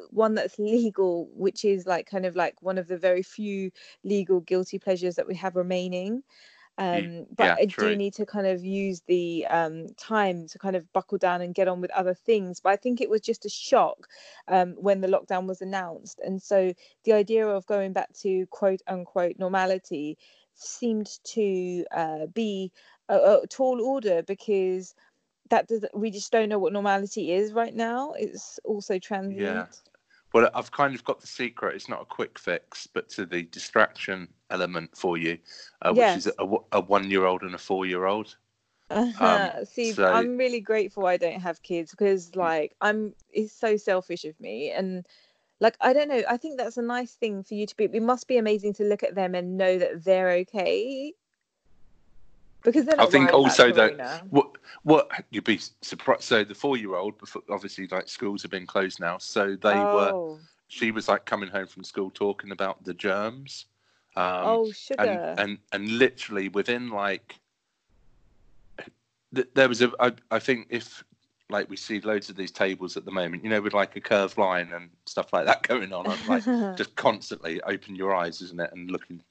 one 0.09 0.35
that's 0.35 0.59
legal 0.59 1.29
which 1.33 1.65
is 1.65 1.85
like 1.85 2.07
kind 2.09 2.25
of 2.25 2.35
like 2.35 2.61
one 2.61 2.77
of 2.77 2.87
the 2.87 2.97
very 2.97 3.23
few 3.23 3.71
legal 4.03 4.39
guilty 4.41 4.79
pleasures 4.79 5.15
that 5.15 5.27
we 5.27 5.35
have 5.35 5.55
remaining. 5.55 6.23
Um 6.77 7.27
but 7.35 7.51
yeah, 7.51 7.57
i 7.59 7.65
true. 7.67 7.75
do 7.77 7.95
need 7.95 8.13
to 8.15 8.25
kind 8.25 8.47
of 8.47 8.63
use 8.63 9.01
the 9.07 9.45
um 9.47 9.87
time 9.97 10.47
to 10.47 10.57
kind 10.59 10.75
of 10.75 10.91
buckle 10.93 11.17
down 11.19 11.41
and 11.41 11.53
get 11.55 11.67
on 11.67 11.81
with 11.81 11.91
other 11.91 12.13
things. 12.15 12.59
But 12.61 12.71
i 12.71 12.75
think 12.77 13.01
it 13.01 13.09
was 13.09 13.21
just 13.21 13.45
a 13.45 13.49
shock 13.49 14.07
um 14.47 14.73
when 14.77 15.01
the 15.01 15.07
lockdown 15.07 15.47
was 15.47 15.61
announced. 15.61 16.19
And 16.23 16.41
so 16.41 16.73
the 17.03 17.13
idea 17.13 17.47
of 17.47 17.65
going 17.67 17.93
back 17.93 18.13
to 18.21 18.47
quote 18.47 18.81
unquote 18.87 19.37
normality 19.39 20.17
seemed 20.55 21.09
to 21.25 21.85
uh, 21.91 22.27
be 22.27 22.71
a, 23.09 23.15
a 23.43 23.47
tall 23.49 23.81
order 23.81 24.21
because 24.23 24.95
that 25.53 25.67
does 25.67 25.85
we 25.93 26.09
just 26.19 26.31
don't 26.31 26.49
know 26.49 26.59
what 26.63 26.73
normality 26.73 27.31
is 27.39 27.53
right 27.53 27.75
now 27.75 28.13
it's 28.25 28.59
also 28.71 28.93
transient 28.99 29.47
yeah 29.47 29.65
Well, 30.33 30.49
I've 30.59 30.71
kind 30.71 30.95
of 30.95 31.03
got 31.09 31.21
the 31.21 31.27
secret. 31.27 31.75
It's 31.75 31.87
not 31.93 32.01
a 32.01 32.05
quick 32.17 32.39
fix, 32.39 32.87
but 32.95 33.07
to 33.15 33.21
the 33.33 33.41
distraction 33.57 34.19
element 34.49 34.89
for 34.97 35.13
you, 35.25 35.37
uh, 35.83 35.91
which 35.93 35.99
Yes. 35.99 36.25
is 36.27 36.33
a 36.39 36.81
one-year-old 36.95 37.41
and 37.43 37.53
a 37.53 37.57
four-year-old. 37.69 38.29
Uh-huh. 38.89 39.63
See, 39.65 39.89
Um, 39.89 39.95
so- 39.95 40.13
I'm 40.17 40.37
really 40.37 40.59
grateful 40.71 41.05
I 41.05 41.17
don't 41.17 41.39
have 41.47 41.61
kids 41.61 41.91
because, 41.91 42.35
like, 42.35 42.69
I'm. 42.81 43.13
It's 43.29 43.53
so 43.65 43.77
selfish 43.77 44.25
of 44.25 44.35
me, 44.39 44.71
and 44.71 45.05
like, 45.59 45.77
I 45.81 45.93
don't 45.93 46.09
know. 46.09 46.23
I 46.35 46.37
think 46.37 46.57
that's 46.57 46.77
a 46.77 46.81
nice 46.97 47.13
thing 47.21 47.43
for 47.43 47.53
you 47.53 47.65
to 47.67 47.75
be. 47.75 47.85
It 47.85 48.01
must 48.13 48.27
be 48.27 48.37
amazing 48.37 48.73
to 48.75 48.83
look 48.91 49.03
at 49.03 49.15
them 49.15 49.35
and 49.35 49.57
know 49.57 49.77
that 49.77 50.03
they're 50.03 50.31
okay. 50.43 51.13
Because 52.63 52.87
I 52.87 53.05
think 53.05 53.33
also 53.33 53.71
that 53.71 54.23
what 54.29 54.57
what 54.83 55.09
you'd 55.31 55.43
be 55.43 55.59
surprised. 55.81 56.23
So 56.23 56.43
the 56.43 56.55
four-year-old, 56.55 57.15
obviously, 57.49 57.87
like 57.87 58.07
schools 58.07 58.41
have 58.41 58.51
been 58.51 58.65
closed 58.65 58.99
now, 58.99 59.17
so 59.17 59.55
they 59.61 59.75
were. 59.75 60.11
oh, 60.13 60.39
She 60.69 60.91
was 60.91 61.07
like 61.07 61.25
coming 61.25 61.49
home 61.49 61.67
from 61.67 61.83
school 61.83 62.09
talking 62.09 62.51
about 62.51 62.83
the 62.83 62.93
germs. 62.93 63.65
Um, 64.15 64.25
oh, 64.25 64.65
and 64.65 64.75
sugar. 64.75 65.35
and 65.37 65.57
and 65.71 65.87
literally 65.89 66.49
within 66.49 66.89
like 66.89 67.39
there 69.31 69.67
was 69.67 69.81
a 69.81 69.91
I, 69.99 70.11
I 70.29 70.39
think 70.39 70.67
if 70.69 71.03
like 71.49 71.69
we 71.69 71.75
see 71.75 71.99
loads 71.99 72.29
of 72.29 72.35
these 72.35 72.51
tables 72.51 72.95
at 72.97 73.05
the 73.05 73.11
moment 73.11 73.43
you 73.43 73.49
know 73.49 73.61
with 73.61 73.73
like 73.73 73.95
a 73.95 74.01
curved 74.01 74.37
line 74.37 74.71
and 74.73 74.89
stuff 75.05 75.33
like 75.33 75.45
that 75.45 75.63
going 75.67 75.91
on 75.91 76.05
and 76.09 76.27
like 76.27 76.45
just 76.77 76.95
constantly 76.95 77.61
open 77.63 77.95
your 77.95 78.13
eyes 78.15 78.41
isn't 78.41 78.59
it 78.59 78.71
and 78.73 78.91
look 78.91 79.05
in 79.09 79.21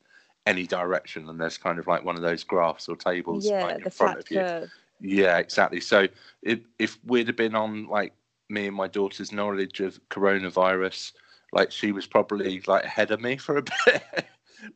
any 0.46 0.66
direction 0.66 1.28
and 1.28 1.40
there's 1.40 1.56
kind 1.56 1.78
of 1.78 1.86
like 1.86 2.04
one 2.04 2.16
of 2.16 2.22
those 2.22 2.42
graphs 2.42 2.88
or 2.88 2.96
tables 2.96 3.46
yeah, 3.46 3.64
like 3.64 3.84
in 3.84 3.90
front 3.90 4.18
of 4.18 4.30
you 4.30 4.38
curve. 4.38 4.70
yeah 5.00 5.38
exactly 5.38 5.80
so 5.80 6.06
if 6.42 6.60
if 6.78 6.98
we'd 7.04 7.28
have 7.28 7.36
been 7.36 7.54
on 7.54 7.86
like 7.86 8.12
me 8.48 8.66
and 8.66 8.76
my 8.76 8.88
daughter's 8.88 9.32
knowledge 9.32 9.80
of 9.80 10.00
coronavirus 10.08 11.12
like 11.52 11.70
she 11.70 11.92
was 11.92 12.06
probably 12.06 12.60
like 12.66 12.84
ahead 12.84 13.10
of 13.10 13.20
me 13.20 13.36
for 13.36 13.58
a 13.58 13.62
bit 13.86 14.26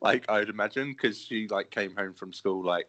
like 0.01 0.25
i 0.29 0.39
would 0.39 0.49
imagine 0.49 0.91
because 0.91 1.19
she 1.19 1.47
like 1.49 1.69
came 1.69 1.93
home 1.95 2.13
from 2.13 2.31
school 2.31 2.63
like 2.63 2.87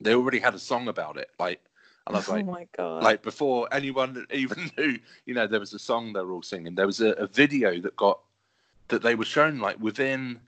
they 0.00 0.14
already 0.14 0.38
had 0.38 0.54
a 0.54 0.58
song 0.58 0.88
about 0.88 1.18
it 1.18 1.30
like 1.38 1.60
and 2.06 2.16
i 2.16 2.18
was 2.18 2.28
oh 2.30 2.32
like 2.32 2.44
oh 2.44 2.50
my 2.50 2.66
god. 2.76 3.02
like 3.02 3.22
before 3.22 3.68
anyone 3.70 4.26
even 4.32 4.70
knew 4.78 4.98
you 5.26 5.34
know 5.34 5.46
there 5.46 5.60
was 5.60 5.74
a 5.74 5.78
song 5.78 6.12
they 6.14 6.20
were 6.20 6.32
all 6.32 6.42
singing 6.42 6.74
there 6.74 6.86
was 6.86 7.02
a, 7.02 7.10
a 7.12 7.26
video 7.26 7.80
that 7.80 7.94
got 7.96 8.20
that 8.88 9.02
they 9.02 9.14
were 9.14 9.26
shown 9.26 9.58
like 9.58 9.78
within 9.78 10.40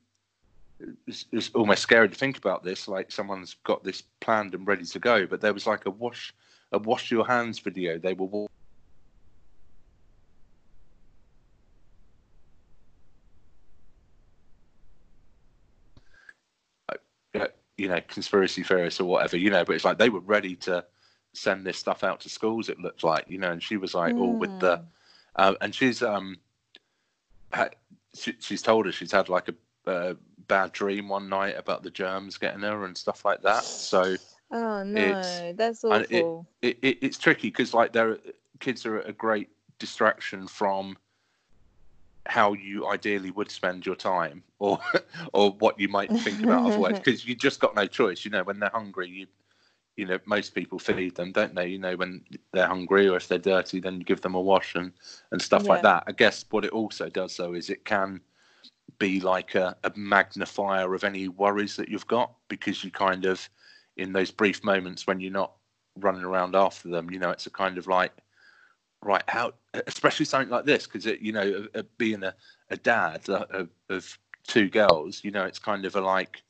it's, 1.07 1.27
it's 1.33 1.51
almost 1.51 1.83
scary 1.83 2.09
to 2.09 2.15
think 2.15 2.39
about 2.39 2.63
this 2.63 2.89
like 2.89 3.11
someone's 3.11 3.57
got 3.65 3.85
this 3.85 4.03
planned 4.21 4.55
and 4.55 4.67
ready 4.67 4.85
to 4.85 4.99
go 4.99 5.27
but 5.27 5.41
there 5.41 5.55
was 5.55 5.67
like 5.67 5.87
a 5.87 5.91
wash 5.91 6.35
a 6.73 6.79
wash 6.79 7.11
your 7.11 7.27
hands 7.27 7.59
video 7.59 7.99
they 7.99 8.15
were 8.15 8.47
uh, 17.35 17.47
you 17.77 17.89
know 17.89 18.01
conspiracy 18.09 18.63
theorists 18.63 19.01
or 19.01 19.05
whatever 19.05 19.37
you 19.37 19.51
know 19.51 19.65
but 19.65 19.75
it's 19.75 19.85
like 19.85 19.99
they 19.99 20.11
were 20.11 20.21
ready 20.21 20.55
to 20.57 20.85
send 21.33 21.65
this 21.65 21.79
stuff 21.79 22.03
out 22.03 22.21
to 22.21 22.29
schools 22.29 22.69
it 22.69 22.79
looked 22.81 23.05
like 23.05 23.25
you 23.29 23.39
know 23.39 23.53
and 23.53 23.63
she 23.63 23.77
was 23.77 23.95
like 23.95 24.17
all 24.17 24.37
with 24.37 24.51
the 24.61 24.77
Mm. 24.77 24.85
uh, 25.37 25.55
and 25.61 25.75
she's 25.75 26.03
um 26.03 26.37
she, 28.15 28.35
she's 28.41 28.63
told 28.63 28.87
us 28.87 28.95
she's 28.95 29.13
had 29.13 29.29
like 29.29 29.49
a 29.49 29.55
uh, 29.91 30.15
bad 30.51 30.73
dream 30.75 31.09
one 31.09 31.31
night 31.31 31.57
about 31.59 31.85
the 31.85 31.91
germs 31.91 32.39
getting 32.39 32.63
her 32.63 32.85
and 32.87 32.99
stuff 32.99 33.25
like 33.25 33.43
that. 33.45 33.81
So 33.81 34.19
Oh 34.51 34.83
no, 34.85 35.53
that's 35.55 35.85
and 35.91 36.07
it- 36.11 36.35
awful. 36.35 36.47
it, 36.63 36.79
it, 36.83 36.99
it's 37.03 37.19
tricky 37.19 37.49
because 37.49 37.75
like 37.75 37.93
they're 37.93 38.19
kids 38.61 38.87
are 38.87 39.01
a 39.01 39.13
great 39.13 39.51
distraction 39.79 40.47
from 40.49 40.99
how 42.27 42.53
you 42.53 42.87
ideally 42.89 43.31
would 43.31 43.51
spend 43.51 43.87
your 43.87 43.97
time 43.97 44.45
or 44.59 44.79
or 45.33 45.53
what 45.61 45.81
you 45.81 45.89
might 45.89 46.15
think 46.17 46.43
about 46.45 46.65
otherwise 46.67 46.99
because 47.03 47.27
you 47.27 47.35
just 47.35 47.61
got 47.61 47.75
no 47.77 47.87
choice. 47.87 48.25
You 48.25 48.31
know 48.31 48.45
when 48.45 48.61
they're 48.61 48.71
hungry 48.75 49.09
you 49.09 49.27
you 49.97 50.07
know 50.07 50.19
most 50.27 50.55
people 50.55 50.79
feed 50.79 51.17
them 51.17 51.33
don't 51.33 51.55
they? 51.55 51.69
You 51.69 51.79
know 51.79 51.97
when 51.97 52.25
they're 52.53 52.67
hungry 52.69 53.09
or 53.09 53.17
if 53.17 53.29
they're 53.29 53.39
dirty 53.39 53.81
then 53.81 53.99
you 53.99 54.05
give 54.05 54.21
them 54.21 54.35
a 54.35 54.41
wash 54.41 54.75
and 54.75 54.93
and 55.33 55.41
stuff 55.43 55.69
like 55.69 55.83
that. 55.83 56.05
I 56.07 56.13
guess 56.13 56.45
what 56.51 56.65
it 56.65 56.73
also 56.73 57.09
does 57.09 57.37
though 57.37 57.55
is 57.55 57.71
it 57.71 57.85
can 57.85 58.21
be 59.01 59.19
like 59.21 59.57
a, 59.57 59.77
a 59.83 59.91
magnifier 59.97 60.95
of 60.95 61.03
any 61.03 61.27
worries 61.27 61.75
that 61.75 61.89
you've 61.89 62.07
got 62.07 62.33
because 62.49 62.85
you 62.85 62.93
kind 62.93 63.25
of 63.25 63.49
in 63.97 64.13
those 64.13 64.31
brief 64.31 64.63
moments 64.63 65.09
when 65.09 65.19
you're 65.19 65.33
not 65.33 65.55
running 65.99 66.23
around 66.23 66.55
after 66.55 66.89
them 66.89 67.11
you 67.11 67.19
know 67.19 67.31
it's 67.31 67.47
a 67.47 67.51
kind 67.51 67.79
of 67.79 67.89
like 67.89 68.13
right 69.03 69.25
how 69.27 69.53
especially 69.89 70.25
something 70.27 70.51
like 70.51 70.67
this 70.67 70.87
because 70.87 71.07
it 71.07 71.21
you 71.21 71.33
know 71.33 71.43
of- 71.55 71.69
of 71.75 71.99
being 71.99 72.23
a, 72.23 72.35
a 72.71 72.77
dad 72.77 73.29
uh, 73.29 73.47
of, 73.51 73.69
of 73.89 74.19
two 74.47 74.69
girls 74.69 75.25
you 75.25 75.31
know 75.33 75.45
it's 75.45 75.59
kind 75.59 75.85
of 75.85 75.97
a 75.97 76.01
like 76.01 76.43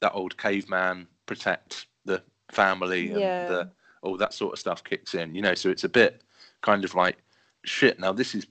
that 0.00 0.12
old 0.14 0.36
caveman 0.38 1.06
protect 1.26 1.86
the 2.04 2.22
family 2.50 3.10
and 3.10 3.22
Yeah. 3.22 3.46
the 3.46 3.70
all 4.02 4.16
that 4.16 4.32
sort 4.32 4.52
of 4.52 4.58
stuff 4.58 4.82
kicks 4.84 5.14
in 5.14 5.34
you 5.34 5.42
know 5.42 5.54
so 5.54 5.68
it's 5.68 5.84
a 5.84 5.88
bit 5.88 6.22
kind 6.62 6.84
of 6.84 6.94
like 6.94 7.18
shit 7.64 7.98
now 8.00 8.12
this 8.12 8.34
is 8.34 8.46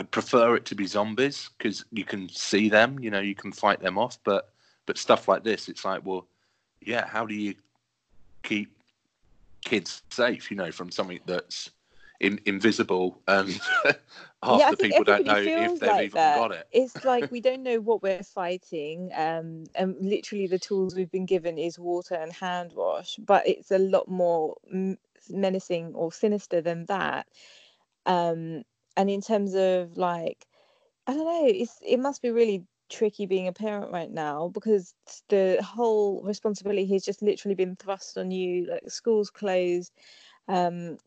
i 0.00 0.02
prefer 0.02 0.56
it 0.56 0.64
to 0.64 0.74
be 0.74 0.86
zombies 0.86 1.50
because 1.58 1.84
you 1.92 2.04
can 2.04 2.28
see 2.28 2.68
them 2.68 2.98
you 3.00 3.10
know 3.10 3.20
you 3.20 3.34
can 3.34 3.52
fight 3.52 3.80
them 3.80 3.98
off 3.98 4.18
but 4.24 4.52
but 4.86 4.98
stuff 4.98 5.28
like 5.28 5.44
this 5.44 5.68
it's 5.68 5.84
like 5.84 6.04
well 6.04 6.26
yeah 6.80 7.06
how 7.06 7.26
do 7.26 7.34
you 7.34 7.54
keep 8.42 8.72
kids 9.64 10.02
safe 10.10 10.50
you 10.50 10.56
know 10.56 10.72
from 10.72 10.90
something 10.90 11.20
that's 11.26 11.70
in, 12.20 12.38
invisible 12.46 13.20
and 13.28 13.60
half 14.42 14.60
Yeah, 14.60 14.70
the 14.70 14.76
people 14.76 15.04
don't 15.04 15.24
know 15.26 15.36
if 15.38 15.80
they've 15.80 15.88
like 15.88 16.04
even 16.06 16.14
that. 16.14 16.34
got 16.34 16.52
it. 16.52 16.66
It's 16.72 16.96
like 17.04 17.30
we 17.30 17.40
don't 17.40 17.62
know 17.62 17.80
what 17.80 18.02
we're 18.02 18.22
fighting. 18.22 19.10
Um, 19.16 19.64
and 19.74 19.96
literally 20.00 20.46
the 20.46 20.58
tools 20.58 20.94
we've 20.94 21.10
been 21.10 21.26
given 21.26 21.58
is 21.58 21.78
water 21.78 22.14
and 22.14 22.32
hand 22.32 22.72
wash, 22.74 23.16
but 23.16 23.46
it's 23.48 23.70
a 23.70 23.78
lot 23.78 24.08
more 24.08 24.56
menacing 25.30 25.94
or 25.94 26.12
sinister 26.12 26.60
than 26.60 26.86
that. 26.86 27.26
Um, 28.06 28.64
and 28.96 29.10
in 29.10 29.20
terms 29.20 29.54
of 29.54 29.96
like, 29.96 30.46
I 31.06 31.14
don't 31.14 31.24
know, 31.24 31.46
it's 31.46 31.78
it 31.86 31.98
must 31.98 32.22
be 32.22 32.30
really 32.30 32.64
tricky 32.90 33.26
being 33.26 33.48
a 33.48 33.52
parent 33.52 33.92
right 33.92 34.10
now 34.10 34.48
because 34.48 34.94
the 35.28 35.60
whole 35.62 36.22
responsibility 36.24 36.86
has 36.92 37.04
just 37.04 37.22
literally 37.22 37.54
been 37.54 37.76
thrust 37.76 38.18
on 38.18 38.30
you. 38.30 38.66
Like 38.70 38.90
school's 38.90 39.30
closed, 39.30 39.92
um, 40.48 40.98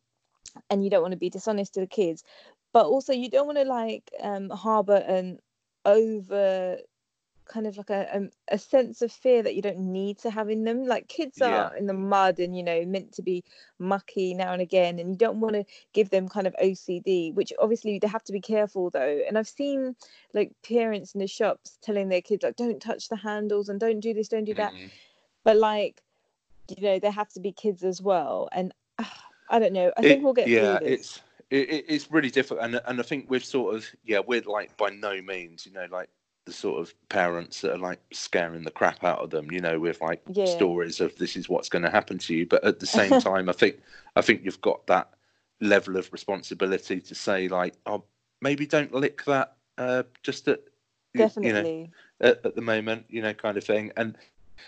and 0.69 0.83
you 0.83 0.89
don't 0.89 1.01
want 1.01 1.13
to 1.13 1.17
be 1.17 1.29
dishonest 1.29 1.73
to 1.75 1.81
the 1.81 1.87
kids 1.87 2.23
but 2.73 2.85
also 2.85 3.13
you 3.13 3.29
don't 3.29 3.45
want 3.45 3.57
to 3.57 3.65
like 3.65 4.11
um 4.21 4.49
harbor 4.49 4.97
an 5.07 5.39
over 5.85 6.77
kind 7.45 7.67
of 7.67 7.77
like 7.77 7.89
a, 7.89 8.07
a 8.49 8.55
a 8.55 8.57
sense 8.57 9.01
of 9.01 9.11
fear 9.11 9.43
that 9.43 9.55
you 9.55 9.61
don't 9.61 9.79
need 9.79 10.17
to 10.19 10.29
have 10.29 10.49
in 10.49 10.63
them. 10.63 10.85
Like 10.85 11.07
kids 11.07 11.37
Yeah. 11.39 11.69
are 11.69 11.75
in 11.75 11.85
the 11.87 11.93
mud 11.93 12.39
and 12.39 12.55
you 12.55 12.63
know 12.63 12.85
meant 12.85 13.11
to 13.13 13.21
be 13.21 13.43
mucky 13.79 14.33
now 14.33 14.53
and 14.53 14.61
again 14.61 14.99
and 14.99 15.09
you 15.11 15.17
don't 15.17 15.39
want 15.39 15.55
to 15.55 15.65
give 15.93 16.09
them 16.09 16.27
kind 16.29 16.47
of 16.47 16.55
OCD 16.63 17.33
which 17.33 17.51
obviously 17.59 17.99
they 17.99 18.07
have 18.07 18.23
to 18.25 18.33
be 18.33 18.41
careful 18.41 18.89
though. 18.89 19.19
And 19.27 19.37
I've 19.37 19.47
seen 19.47 19.95
like 20.33 20.51
parents 20.67 21.13
in 21.13 21.19
the 21.19 21.27
shops 21.27 21.77
telling 21.81 22.09
their 22.09 22.21
kids 22.21 22.43
like 22.43 22.55
don't 22.55 22.81
touch 22.81 23.09
the 23.09 23.15
handles 23.17 23.69
and 23.69 23.79
don't 23.79 23.99
do 23.99 24.13
this 24.13 24.27
don't 24.29 24.45
do 24.45 24.53
that. 24.55 24.73
Mm. 24.73 24.89
but 25.43 25.57
like 25.57 26.01
you 26.69 26.81
know 26.81 26.99
they 26.99 27.11
have 27.11 27.29
to 27.33 27.39
be 27.39 27.51
kids 27.51 27.83
as 27.83 28.01
well 28.01 28.47
and 28.51 28.73
ah, 28.99 29.23
I 29.49 29.59
don't 29.59 29.73
know. 29.73 29.91
I 29.97 30.01
It- 30.01 30.03
think 30.03 30.23
we'll 30.23 30.33
get 30.33 30.47
yeah, 30.47 30.77
through 30.77 30.87
this. 30.87 30.99
it's 30.99 31.21
it, 31.49 31.69
it- 31.69 31.85
it's 31.87 32.09
really 32.09 32.31
difficult, 32.31 32.61
and 32.65 32.81
and 32.87 32.99
I 32.99 33.03
think 33.03 33.29
we've 33.29 33.43
sort 33.45 33.75
of 33.75 33.85
yeah 34.03 34.19
we're 34.25 34.41
like 34.41 34.75
by 34.77 34.89
no 34.89 35.21
means 35.21 35.65
you 35.67 35.73
know 35.73 35.85
like 35.91 36.09
the 36.45 36.53
sort 36.53 36.81
of 36.81 36.93
parents 37.09 37.61
that 37.61 37.73
are 37.73 37.77
like 37.77 38.01
scaring 38.11 38.63
the 38.63 38.71
crap 38.71 39.03
out 39.03 39.19
of 39.19 39.29
them, 39.29 39.51
you 39.51 39.61
know, 39.61 39.79
with 39.79 40.01
like 40.01 40.23
Yeah. 40.33 40.45
stories 40.45 40.99
of 40.99 41.15
this 41.17 41.35
is 41.35 41.49
what's 41.49 41.69
going 41.69 41.83
to 41.83 41.89
happen 41.89 42.17
to 42.19 42.35
you, 42.35 42.45
but 42.45 42.63
at 42.63 42.79
the 42.79 42.85
same 42.85 43.11
time, 43.17 43.49
I 43.49 43.53
think 43.53 43.81
I 44.15 44.21
think 44.21 44.43
you've 44.43 44.61
got 44.61 44.85
that 44.87 45.09
level 45.61 45.97
of 45.97 46.11
responsibility 46.11 46.99
to 46.99 47.15
say 47.15 47.47
like 47.47 47.75
oh 47.85 48.03
maybe 48.41 48.65
don't 48.65 48.93
lick 48.93 49.23
that 49.25 49.55
uh, 49.77 50.03
just 50.23 50.47
at 50.47 50.59
you- 51.13 51.19
definitely 51.21 51.49
you 51.49 51.53
know 51.53 51.69
at, 52.21 52.45
at 52.45 52.55
the 52.55 52.61
moment, 52.61 53.05
you 53.09 53.21
know, 53.21 53.33
kind 53.33 53.57
of 53.57 53.63
thing. 53.63 53.91
And 53.97 54.17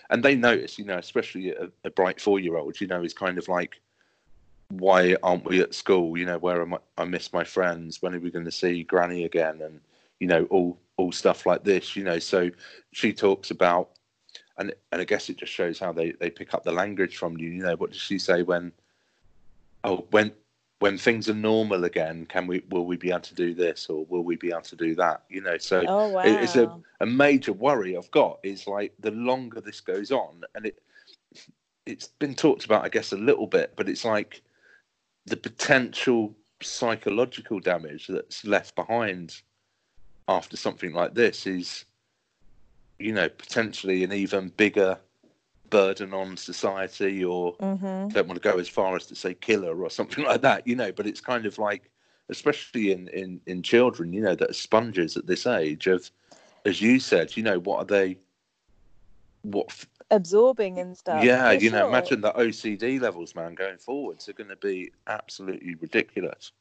and 0.10 0.24
they 0.24 0.36
notice, 0.36 0.78
you 0.78 0.86
know, 0.86 0.98
especially 0.98 1.50
a, 1.52 1.70
a 1.84 1.90
bright 1.92 2.20
four 2.22 2.40
year 2.40 2.58
old, 2.58 2.80
you 2.82 2.88
know, 2.88 3.04
is 3.04 3.14
kind 3.14 3.38
of 3.38 3.48
like, 3.48 3.82
why 4.70 5.16
aren't 5.24 5.46
we 5.46 5.62
at 5.62 5.74
school? 5.76 6.18
You 6.18 6.26
know, 6.26 6.38
where 6.38 6.62
am 6.62 6.74
I? 6.76 6.80
I 6.98 7.06
miss 7.06 7.34
my 7.34 7.44
friends. 7.44 8.02
When 8.02 8.16
are 8.16 8.20
we 8.20 8.32
going 8.32 8.46
to 8.46 8.52
see 8.52 8.84
Granny 8.84 9.24
again? 9.26 9.62
And 9.62 9.80
you 10.20 10.28
know, 10.28 10.46
all 10.50 10.80
all 10.98 11.12
stuff 11.12 11.46
like 11.46 11.64
this. 11.64 11.96
You 11.96 12.04
know, 12.04 12.20
so 12.20 12.50
she 12.92 13.14
talks 13.14 13.52
about, 13.52 13.90
and 14.58 14.74
and 14.92 15.02
I 15.02 15.06
guess 15.06 15.30
it 15.30 15.38
just 15.38 15.54
shows 15.54 15.80
how 15.80 15.92
they 15.92 16.12
they 16.12 16.30
pick 16.30 16.54
up 16.54 16.64
the 16.64 16.72
language 16.72 17.18
from 17.18 17.38
you. 17.38 17.50
You 17.50 17.64
know, 17.64 17.76
what 17.76 17.92
does 17.92 18.02
she 18.02 18.20
say 18.20 18.44
when? 18.44 18.72
Oh, 19.84 20.06
when 20.12 20.32
when 20.80 20.98
things 20.98 21.30
are 21.30 21.34
normal 21.36 21.84
again, 21.86 22.26
can 22.26 22.48
we 22.48 22.64
will 22.70 22.86
we 22.86 22.98
be 22.98 23.10
able 23.10 23.22
to 23.22 23.36
do 23.36 23.54
this 23.54 23.90
or 23.90 24.06
will 24.06 24.24
we 24.24 24.36
be 24.36 24.50
able 24.52 24.62
to 24.62 24.76
do 24.76 24.96
that? 24.96 25.24
You 25.30 25.42
know, 25.42 25.58
so 25.58 25.80
oh 25.88 26.08
wow 26.08 26.22
it- 26.24 26.42
it's 26.42 26.56
a, 26.56 26.72
a 27.02 27.06
major 27.06 27.54
worry 27.54 27.96
I've 27.98 28.12
got 28.12 28.40
is 28.44 28.68
like 28.68 28.94
the 29.00 29.12
longer 29.12 29.62
this 29.62 29.82
goes 29.82 30.12
on, 30.12 30.44
and 30.56 30.66
it 30.68 30.80
it's 31.86 32.08
been 32.08 32.36
talked 32.36 32.66
about, 32.66 32.84
I 32.84 32.90
guess, 32.90 33.12
a 33.12 33.18
little 33.18 33.48
bit, 33.48 33.74
but 33.76 33.90
it's 33.90 34.06
like 34.06 34.42
the 35.26 35.38
potential 35.38 36.36
psychological 36.62 37.60
damage 37.60 38.08
that's 38.08 38.46
left 38.46 38.76
behind 38.76 39.42
after 40.28 40.58
something 40.58 40.94
like 40.94 41.14
this 41.14 41.46
is, 41.46 41.86
you 43.00 43.14
know, 43.14 43.30
potentially 43.30 44.04
an 44.04 44.14
even 44.14 44.50
bigger 44.50 44.98
burden 45.70 46.14
on 46.14 46.38
society 46.38 47.24
or 47.24 47.54
hmm 47.54 48.08
don't 48.10 48.28
want 48.28 48.42
to 48.42 48.50
go 48.50 48.60
as 48.60 48.70
far 48.70 48.96
as 48.96 49.06
to 49.08 49.16
say 49.16 49.34
killer 49.34 49.84
or 49.84 49.90
something 49.90 50.24
like 50.26 50.42
that, 50.42 50.66
you 50.68 50.76
know, 50.76 50.92
but 50.92 51.08
it's 51.08 51.22
kind 51.22 51.46
of 51.46 51.58
like, 51.58 51.90
especially 52.30 52.92
in, 52.92 53.08
in, 53.10 53.42
in 53.46 53.62
children, 53.62 54.14
you 54.14 54.22
know, 54.22 54.36
that 54.36 54.50
are 54.50 54.54
sponges 54.54 55.18
at 55.18 55.28
this 55.28 55.46
age 55.46 55.88
of, 55.88 56.10
as 56.66 56.82
you 56.82 57.00
said, 57.00 57.36
you 57.36 57.44
know, 57.44 57.60
what 57.60 57.80
are 57.80 57.86
they, 57.86 58.18
what, 59.42 59.68
f- 59.70 59.88
absorbing 60.12 60.80
and 60.80 60.98
stuff 60.98 61.24
yeah, 61.24 61.52
you 61.52 61.72
know, 61.72 61.88
imagine 61.88 62.22
the 62.22 62.32
OCD 62.32 63.02
levels, 63.02 63.36
man, 63.36 63.54
going 63.56 63.78
forwards 63.78 64.30
are 64.30 64.34
going 64.34 64.50
to 64.50 64.56
be 64.56 64.92
absolutely 65.08 65.76
ridiculous. 65.76 66.52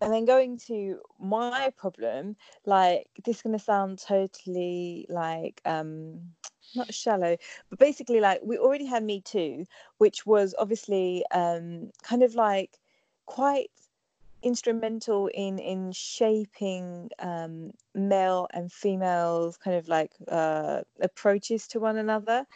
And 0.00 0.12
then 0.12 0.24
going 0.24 0.58
to 0.58 0.98
my 1.18 1.70
problem 1.76 2.36
like 2.66 3.08
this 3.24 3.36
is 3.36 3.42
going 3.42 3.56
to 3.56 3.64
sound 3.64 3.98
totally 3.98 5.06
like 5.08 5.60
um 5.64 6.20
not 6.74 6.92
shallow 6.94 7.36
but 7.68 7.78
basically 7.78 8.20
like 8.20 8.40
we 8.44 8.56
already 8.56 8.86
had 8.86 9.02
me 9.02 9.20
too 9.20 9.64
which 9.98 10.24
was 10.24 10.54
obviously 10.58 11.24
um 11.32 11.90
kind 12.02 12.22
of 12.22 12.34
like 12.34 12.78
quite 13.26 13.70
instrumental 14.42 15.28
in 15.34 15.58
in 15.58 15.92
shaping 15.92 17.10
um 17.18 17.70
male 17.94 18.48
and 18.52 18.72
females 18.72 19.56
kind 19.56 19.76
of 19.76 19.88
like 19.88 20.12
uh 20.28 20.80
approaches 21.00 21.66
to 21.68 21.80
one 21.80 21.96
another. 21.96 22.46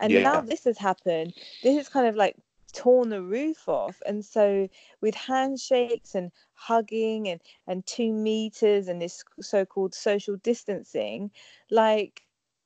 And 0.00 0.12
now 0.22 0.40
this 0.40 0.64
has 0.64 0.78
happened. 0.78 1.32
This 1.62 1.78
is 1.80 1.88
kind 1.88 2.08
of 2.08 2.16
like 2.16 2.36
torn 2.72 3.08
the 3.10 3.22
roof 3.22 3.68
off. 3.68 4.00
And 4.06 4.24
so 4.24 4.68
with 5.00 5.14
handshakes 5.14 6.14
and 6.14 6.30
hugging 6.54 7.28
and 7.28 7.40
and 7.66 7.84
two 7.86 8.12
meters 8.12 8.88
and 8.88 9.00
this 9.00 9.24
so-called 9.40 9.94
social 9.94 10.36
distancing 10.36 11.30
like 11.70 12.22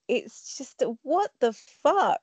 it's 0.08 0.56
just 0.56 0.82
what 1.02 1.32
the 1.40 1.52
fuck? 1.52 2.20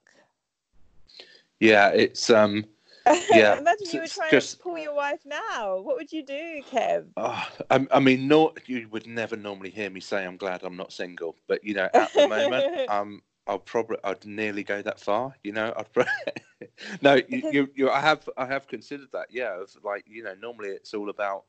Yeah, 1.59 1.89
it's, 1.89 2.29
um, 2.29 2.65
Yeah, 3.29 3.57
imagine 3.57 3.87
you 3.91 4.01
were 4.01 4.07
trying 4.07 4.31
just- 4.31 4.57
to 4.57 4.63
pull 4.63 4.77
your 4.77 4.93
wife 4.93 5.21
now. 5.25 5.79
What 5.79 5.97
would 5.97 6.11
you 6.11 6.23
do 6.23 6.61
kev? 6.71 7.05
Oh, 7.17 7.47
I, 7.69 7.85
I 7.91 7.99
mean, 7.99 8.27
no, 8.27 8.53
you 8.65 8.87
would 8.91 9.07
never 9.07 9.35
normally 9.35 9.69
hear 9.69 9.89
me 9.89 9.99
say 9.99 10.25
I'm 10.25 10.37
glad 10.37 10.63
I'm 10.63 10.77
not 10.77 10.93
single, 10.93 11.35
but 11.47 11.63
you 11.63 11.73
know, 11.73 11.89
at 11.93 12.13
the 12.13 12.27
moment, 12.27 12.89
um, 12.89 13.21
I'll 13.47 13.59
probably, 13.59 13.97
I'd 14.03 14.25
nearly 14.25 14.63
go 14.63 14.81
that 14.81 14.99
far. 14.99 15.35
You 15.43 15.51
know, 15.51 15.73
I'd 15.75 15.91
pro- 15.91 16.05
no, 17.01 17.15
you, 17.15 17.43
you, 17.51 17.69
you, 17.75 17.89
I 17.89 17.99
have, 17.99 18.27
I 18.37 18.45
have 18.45 18.67
considered 18.67 19.09
that. 19.13 19.27
Yeah, 19.31 19.57
like, 19.83 20.05
you 20.07 20.23
know, 20.23 20.35
normally 20.41 20.69
it's 20.69 20.93
all 20.93 21.09
about 21.09 21.43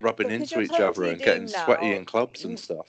rubbing 0.00 0.28
Because 0.28 0.52
into 0.52 0.60
each 0.62 0.80
other 0.80 1.04
and 1.04 1.18
getting 1.18 1.42
doomed 1.42 1.50
sweaty 1.50 1.94
in 1.94 2.04
clubs 2.04 2.44
and 2.44 2.58
stuff. 2.58 2.86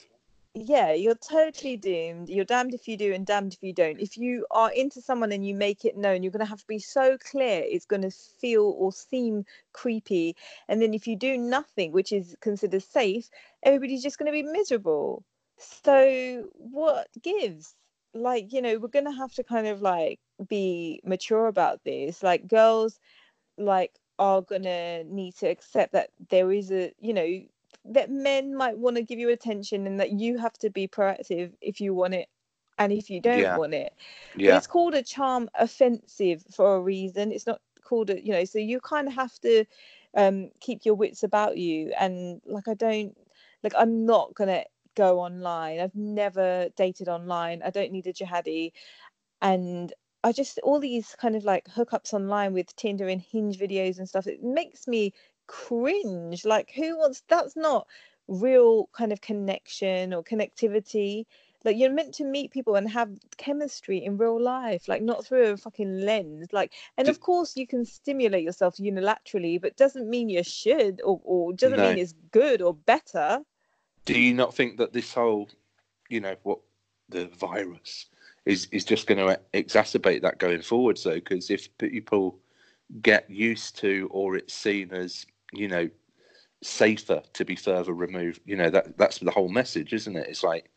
yeah 0.54 0.92
you're 0.92 1.16
totally 1.16 1.78
doomed 1.78 2.30
you're 2.30 2.44
damned 2.44 2.74
if 2.74 2.88
you 2.88 2.98
do 2.98 3.14
and 3.14 3.26
damned 3.26 3.54
if 3.54 3.64
you 3.64 3.74
don't 3.74 4.00
if 4.02 4.18
you 4.18 4.46
are 4.52 4.72
into 4.72 5.02
someone 5.02 5.32
and 5.32 5.46
you 5.48 5.56
make 5.56 5.86
it 5.86 5.96
known 5.98 6.22
you're 6.24 6.32
going 6.32 6.44
to 6.44 6.50
have 6.50 6.60
to 6.60 6.68
be 6.68 6.80
so 6.80 7.18
clear 7.18 7.64
it's 7.66 7.86
going 7.86 8.02
to 8.02 8.12
feel 8.12 8.76
or 8.78 8.92
seem 8.92 9.46
creepy 9.72 10.36
and 10.68 10.82
then 10.82 10.94
if 10.94 11.08
you 11.08 11.16
do 11.16 11.38
nothing 11.38 11.92
which 11.94 12.12
is 12.12 12.36
considered 12.42 12.84
safe 12.84 13.30
everybody's 13.64 14.04
just 14.04 14.18
going 14.18 14.26
to 14.26 14.32
be 14.32 14.44
miserable 14.44 15.24
so 15.58 16.50
what 16.54 17.08
gives 17.22 17.76
like 18.14 18.52
you 18.54 18.62
know 18.62 18.78
we're 18.78 18.88
to 19.06 19.12
have 19.12 19.34
to 19.34 19.44
kind 19.44 19.68
of 19.68 19.82
like 19.82 20.20
be 20.48 21.02
mature 21.04 21.48
about 21.48 21.84
this. 21.84 22.24
Like 22.24 22.48
girls 22.48 23.00
like 23.58 23.94
are 24.20 24.42
to 24.64 25.04
need 25.06 25.36
to 25.36 25.48
accept 25.48 25.94
that 25.94 26.10
there 26.30 26.52
is 26.52 26.72
a 26.72 26.94
you 27.00 27.14
know 27.14 27.40
that 27.86 28.10
men 28.10 28.56
might 28.56 28.78
want 28.78 28.96
to 28.98 29.04
give 29.04 29.20
you 29.20 29.30
attention 29.30 29.88
and 29.88 30.00
that 30.00 30.12
you 30.20 30.38
have 30.38 30.54
to 30.54 30.70
be 30.70 30.88
proactive 30.88 31.54
if 31.62 31.80
you 31.82 31.94
want 31.94 32.14
it 32.14 32.28
and 32.78 32.92
if 32.92 33.10
you 33.10 33.22
don't 33.22 33.50
Yeah. 33.50 33.52
want 33.52 33.74
it. 33.74 33.94
Yeah, 34.36 34.62
it's 34.62 34.68
called 34.68 34.94
a 34.94 35.04
charm 35.04 35.50
offensive 35.56 36.44
for 36.52 36.76
a 36.76 36.82
reason. 36.82 37.32
It's 37.32 37.48
not 37.48 37.62
called 37.84 38.10
a 38.10 38.24
you 38.24 38.32
know 38.32 38.46
so 38.46 38.60
you 38.60 38.80
kind 38.80 39.08
of 39.08 39.14
have 39.14 39.38
to 39.40 39.66
um 40.16 40.50
keep 40.60 40.86
your 40.86 40.96
wits 40.96 41.24
about 41.24 41.58
you. 41.58 41.92
And 42.00 42.42
like 42.46 42.68
i 42.68 42.74
don't 42.74 43.16
like 43.64 43.74
i'm 43.78 44.06
not 44.06 44.34
gonna 44.36 44.64
go 44.96 45.20
online. 45.20 45.80
I've 45.80 45.96
never 45.96 46.70
dated 46.76 47.08
online. 47.10 47.62
I 47.64 47.70
don't 47.70 47.92
need 47.92 48.08
a 48.08 48.14
jihadi. 48.14 48.72
And 49.42 49.94
i 50.24 50.32
just 50.32 50.60
all 50.64 50.80
these 50.80 51.16
kind 51.20 51.36
of 51.36 51.44
like 51.44 51.66
hookups 51.66 52.14
online 52.14 52.54
with 52.54 52.76
tinder 52.76 53.08
and 53.08 53.22
hinge 53.22 53.58
videos 53.58 53.98
and 53.98 54.08
stuff 54.08 54.28
it 54.28 54.44
makes 54.44 54.88
me 54.88 55.14
cringe. 55.48 56.46
Like 56.46 56.72
who 56.76 56.98
wants 56.98 57.24
that's 57.28 57.56
not 57.56 57.88
real 58.28 58.88
kind 58.94 59.12
of 59.12 59.22
connection 59.22 60.14
or 60.14 60.24
connectivity. 60.24 61.26
Like 61.64 61.78
you're 61.78 61.92
meant 61.92 62.14
to 62.16 62.24
meet 62.26 62.52
people 62.52 62.76
and 62.76 62.90
have 62.90 63.10
chemistry 63.38 64.04
in 64.04 64.18
real 64.18 64.40
life 64.42 64.88
like 64.88 65.02
not 65.04 65.26
through 65.26 65.52
a 65.52 65.58
fucking 65.58 66.02
lens. 66.02 66.54
Like 66.54 66.74
and 66.98 67.08
of 67.10 67.20
course 67.20 67.56
you 67.58 67.68
can 67.68 67.86
stimulate 67.86 68.44
yourself 68.44 68.78
unilaterally 68.78 69.60
but 69.62 69.76
doesn't 69.78 70.10
mean 70.10 70.30
you 70.30 70.44
should 70.44 71.02
or, 71.04 71.20
or 71.24 71.54
doesn't 71.54 71.80
No. 71.80 71.82
mean 71.82 71.98
it's 71.98 72.14
good 72.32 72.62
or 72.62 72.74
better 72.76 73.44
do 74.06 74.20
you 74.20 74.34
not 74.34 74.56
think 74.56 74.78
that 74.78 74.94
this 74.94 75.14
whole, 75.14 75.50
you 76.10 76.20
know, 76.20 76.36
what 76.44 76.60
the 77.10 77.28
virus 77.28 78.08
is 78.46 78.68
is 78.72 78.84
just 78.84 79.08
going 79.08 79.18
to 79.18 79.40
exacerbate 79.54 80.22
that 80.22 80.40
going 80.40 80.62
forward? 80.62 80.98
So, 80.98 81.16
because 81.16 81.50
if 81.50 81.76
people 81.78 82.40
get 83.02 83.30
used 83.30 83.78
to, 83.78 84.10
or 84.12 84.36
it's 84.36 84.54
seen 84.54 84.92
as, 84.92 85.26
you 85.54 85.68
know, 85.68 85.90
safer 86.64 87.22
to 87.34 87.46
be 87.46 87.56
further 87.56 87.94
removed. 87.94 88.42
You 88.46 88.56
know 88.56 88.70
that 88.70 88.98
that's 88.98 89.20
the 89.20 89.32
whole 89.32 89.50
message, 89.50 89.94
isn't 89.94 90.16
it? 90.16 90.28
It's 90.28 90.44
like 90.44 90.70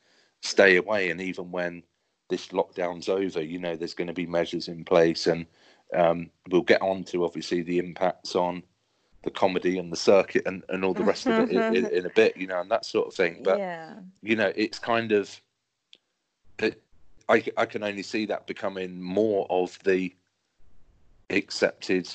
stay 0.43 0.77
away, 0.77 1.11
and 1.11 1.21
even 1.21 1.51
when 1.51 1.83
this 2.31 2.49
lockdown's 2.49 3.09
over, 3.09 3.43
you 3.43 3.59
know, 3.59 3.77
there's 3.77 3.95
going 3.95 4.09
to 4.09 4.15
be 4.15 4.27
measures 4.27 4.69
in 4.69 4.85
place, 4.85 5.27
and 5.27 5.47
um, 5.95 6.31
we'll 6.51 6.63
get 6.63 6.83
on 6.83 7.05
to 7.05 7.25
obviously 7.25 7.63
the 7.63 7.79
impacts 7.79 8.35
on 8.35 8.63
the 9.25 9.31
comedy 9.31 9.79
and 9.79 9.93
the 9.93 9.97
circuit 9.97 10.43
and, 10.47 10.63
and 10.69 10.85
all 10.85 10.95
the 10.95 11.05
rest 11.05 11.27
of 11.27 11.39
it 11.39 11.51
in, 11.51 11.75
in, 11.75 11.87
in, 11.87 12.07
a 12.07 12.11
bit, 12.11 12.37
you 12.37 12.47
know, 12.47 12.61
and 12.61 12.71
that 12.71 12.85
sort 12.85 13.09
of 13.09 13.15
thing. 13.15 13.43
But 13.43 13.59
yeah. 13.59 13.95
you 14.23 14.37
know, 14.37 14.53
it's 14.55 14.79
kind 14.79 15.13
of 15.13 15.41
it, 16.59 16.83
I 17.29 17.45
I 17.57 17.67
can 17.67 17.83
only 17.83 18.03
see 18.03 18.27
that 18.27 18.47
becoming 18.47 19.01
more 19.01 19.47
of 19.51 19.79
the 19.85 20.15
accepted, 21.31 22.09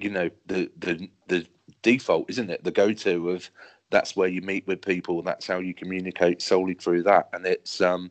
you 0.00 0.10
know, 0.10 0.30
the 0.46 0.70
the 0.78 1.08
the 1.28 1.46
default, 1.82 2.30
isn't 2.30 2.50
it? 2.50 2.64
The 2.64 2.70
go-to 2.70 3.30
of 3.30 3.50
that's 3.90 4.16
where 4.16 4.28
you 4.28 4.40
meet 4.40 4.66
with 4.66 4.80
people, 4.80 5.22
that's 5.22 5.46
how 5.46 5.58
you 5.58 5.74
communicate 5.74 6.40
solely 6.40 6.74
through 6.74 7.02
that, 7.04 7.28
and 7.32 7.44
it's 7.46 7.80
um 7.80 8.10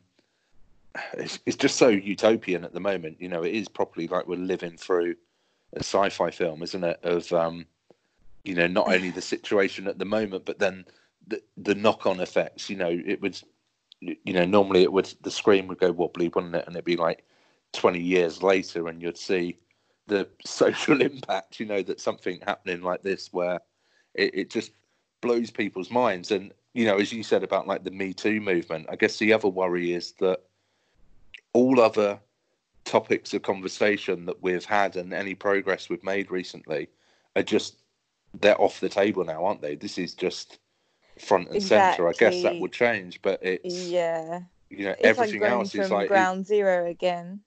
it's, 1.14 1.38
it's 1.46 1.56
just 1.56 1.76
so 1.76 1.88
utopian 1.88 2.64
at 2.64 2.72
the 2.72 2.80
moment. 2.80 3.16
You 3.20 3.28
know, 3.28 3.42
it 3.42 3.54
is 3.54 3.68
properly 3.68 4.08
like 4.08 4.26
we're 4.26 4.36
living 4.36 4.76
through 4.76 5.16
a 5.74 5.80
sci-fi 5.80 6.30
film, 6.30 6.62
isn't 6.62 6.84
it? 6.84 7.00
Of 7.02 7.32
um, 7.32 7.66
you 8.44 8.54
know, 8.54 8.66
not 8.66 8.92
only 8.92 9.10
the 9.10 9.22
situation 9.22 9.86
at 9.86 9.98
the 9.98 10.04
moment, 10.04 10.44
but 10.44 10.58
then 10.58 10.84
the 11.26 11.42
the 11.56 11.74
knock-on 11.74 12.20
effects. 12.20 12.68
You 12.68 12.76
know, 12.76 12.90
it 12.90 13.20
would, 13.20 13.40
you 14.00 14.32
know, 14.32 14.44
normally 14.44 14.82
it 14.82 14.92
would 14.92 15.12
the 15.22 15.30
screen 15.30 15.68
would 15.68 15.78
go 15.78 15.92
wobbly, 15.92 16.28
wouldn't 16.28 16.54
it? 16.54 16.66
And 16.66 16.74
it'd 16.74 16.84
be 16.84 16.96
like 16.96 17.24
twenty 17.72 18.00
years 18.00 18.42
later, 18.42 18.88
and 18.88 19.00
you'd 19.00 19.18
see 19.18 19.58
the 20.06 20.28
social 20.44 21.00
impact. 21.00 21.60
You 21.60 21.66
know, 21.66 21.82
that 21.82 22.00
something 22.00 22.40
happening 22.40 22.82
like 22.82 23.02
this, 23.02 23.32
where 23.32 23.60
it, 24.14 24.34
it 24.34 24.50
just 24.50 24.72
blows 25.20 25.50
people's 25.50 25.90
minds. 25.90 26.30
And 26.30 26.52
you 26.74 26.84
know, 26.84 26.96
as 26.96 27.12
you 27.12 27.22
said 27.22 27.44
about 27.44 27.66
like 27.66 27.84
the 27.84 27.90
Me 27.90 28.12
Too 28.12 28.40
movement, 28.40 28.86
I 28.90 28.96
guess 28.96 29.18
the 29.18 29.32
other 29.32 29.48
worry 29.48 29.92
is 29.92 30.12
that 30.20 30.40
all 31.52 31.80
other 31.80 32.18
topics 32.84 33.32
of 33.32 33.42
conversation 33.42 34.26
that 34.26 34.42
we've 34.42 34.64
had 34.64 34.96
and 34.96 35.12
any 35.12 35.34
progress 35.34 35.88
we've 35.88 36.02
made 36.02 36.30
recently 36.30 36.88
are 37.36 37.42
just 37.42 37.81
they're 38.40 38.60
off 38.60 38.80
the 38.80 38.88
table 38.88 39.24
now, 39.24 39.44
aren't 39.44 39.62
they? 39.62 39.74
This 39.74 39.98
is 39.98 40.14
just 40.14 40.58
front 41.18 41.48
and 41.48 41.56
exactly. 41.56 41.96
center. 41.96 42.08
I 42.08 42.12
guess 42.12 42.42
that 42.42 42.58
would 42.58 42.72
change, 42.72 43.20
but 43.22 43.40
it's 43.42 43.88
yeah, 43.88 44.40
you 44.70 44.84
know, 44.84 44.92
it's 44.92 45.04
everything 45.04 45.40
like 45.40 45.50
else 45.50 45.74
is 45.74 45.90
like 45.90 46.08
ground 46.08 46.42
it, 46.42 46.46
zero 46.46 46.86
again. 46.86 47.40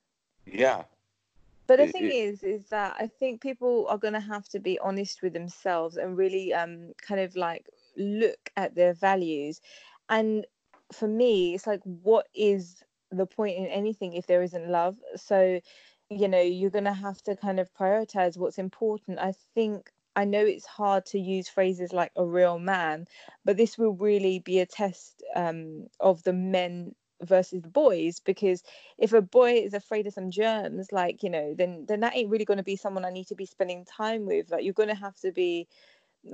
Yeah. 0.45 0.83
But 1.67 1.77
the 1.77 1.85
it, 1.85 1.91
thing 1.91 2.05
it, 2.05 2.13
is, 2.13 2.43
is 2.43 2.65
that 2.69 2.95
I 2.99 3.07
think 3.07 3.41
people 3.41 3.87
are 3.89 3.97
going 3.97 4.13
to 4.13 4.19
have 4.19 4.47
to 4.49 4.59
be 4.59 4.77
honest 4.79 5.23
with 5.23 5.33
themselves 5.33 5.97
and 5.97 6.15
really, 6.15 6.53
um, 6.53 6.91
kind 7.01 7.19
of 7.19 7.35
like 7.35 7.67
look 7.97 8.51
at 8.55 8.75
their 8.75 8.93
values. 8.93 9.61
And 10.07 10.45
for 10.93 11.07
me, 11.07 11.55
it's 11.55 11.65
like, 11.65 11.81
what 11.83 12.27
is 12.35 12.83
the 13.11 13.25
point 13.25 13.57
in 13.57 13.67
anything 13.67 14.13
if 14.13 14.27
there 14.27 14.41
isn't 14.41 14.69
love. 14.69 14.97
So, 15.15 15.59
you 16.09 16.27
know, 16.27 16.41
you're 16.41 16.69
going 16.69 16.85
to 16.85 16.93
have 16.93 17.21
to 17.23 17.35
kind 17.35 17.59
of 17.59 17.73
prioritize 17.73 18.37
what's 18.37 18.57
important. 18.57 19.19
I 19.19 19.33
think 19.53 19.91
I 20.15 20.25
know 20.25 20.45
it's 20.45 20.65
hard 20.65 21.05
to 21.07 21.19
use 21.19 21.49
phrases 21.49 21.93
like 21.93 22.11
a 22.15 22.25
real 22.25 22.59
man, 22.59 23.07
but 23.43 23.57
this 23.57 23.77
will 23.77 23.93
really 23.93 24.39
be 24.39 24.59
a 24.59 24.65
test 24.65 25.23
um, 25.35 25.87
of 25.99 26.23
the 26.23 26.33
men 26.33 26.95
versus 27.21 27.61
the 27.61 27.69
boys 27.69 28.19
because 28.19 28.61
if 28.97 29.13
a 29.13 29.21
boy 29.21 29.53
is 29.53 29.73
afraid 29.73 30.05
of 30.05 30.13
some 30.13 30.29
germs 30.29 30.91
like 30.91 31.23
you 31.23 31.29
know 31.29 31.55
then 31.57 31.85
then 31.87 32.01
that 32.01 32.13
ain't 32.13 32.29
really 32.29 32.43
going 32.43 32.57
to 32.57 32.63
be 32.63 32.75
someone 32.75 33.05
i 33.05 33.09
need 33.09 33.25
to 33.25 33.35
be 33.35 33.45
spending 33.45 33.85
time 33.85 34.25
with. 34.25 34.51
Like 34.51 34.63
you're 34.65 34.73
going 34.73 34.89
to 34.89 34.95
have 34.95 35.15
to 35.21 35.31
be 35.31 35.67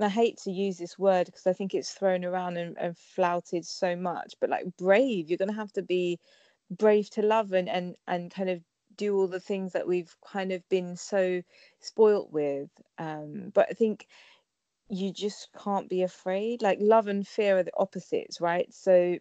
I 0.00 0.08
hate 0.08 0.38
to 0.44 0.50
use 0.50 0.78
this 0.78 0.98
word 0.98 1.26
because 1.26 1.46
I 1.46 1.52
think 1.52 1.74
it's 1.74 1.92
thrown 1.92 2.24
around 2.24 2.56
and, 2.56 2.76
and 2.78 2.96
flouted 2.96 3.64
so 3.66 3.94
much, 3.94 4.34
but 4.40 4.48
like 4.50 4.64
brave, 4.78 5.28
you're 5.28 5.38
going 5.38 5.50
to 5.50 5.54
have 5.54 5.72
to 5.74 5.82
be 5.82 6.18
brave 6.70 7.10
to 7.10 7.22
love 7.22 7.52
and 7.52 7.68
and 7.68 7.96
and 8.06 8.30
kind 8.30 8.48
of 8.48 8.62
do 8.96 9.16
all 9.16 9.26
the 9.28 9.40
things 9.40 9.72
that 9.72 9.86
we've 9.86 10.14
kind 10.26 10.52
of 10.52 10.68
been 10.68 10.96
so 10.96 11.42
spoilt 11.80 12.30
with 12.32 12.70
um 12.98 13.50
but 13.54 13.66
i 13.70 13.72
think 13.72 14.06
you 14.92 15.10
just 15.10 15.48
can't 15.64 15.88
be 15.88 16.02
afraid. 16.02 16.60
Like 16.60 16.78
love 16.80 17.08
and 17.08 17.26
fear 17.26 17.58
are 17.58 17.62
the 17.62 17.76
opposites 17.76 18.40
right? 18.40 18.72
So 18.72 19.18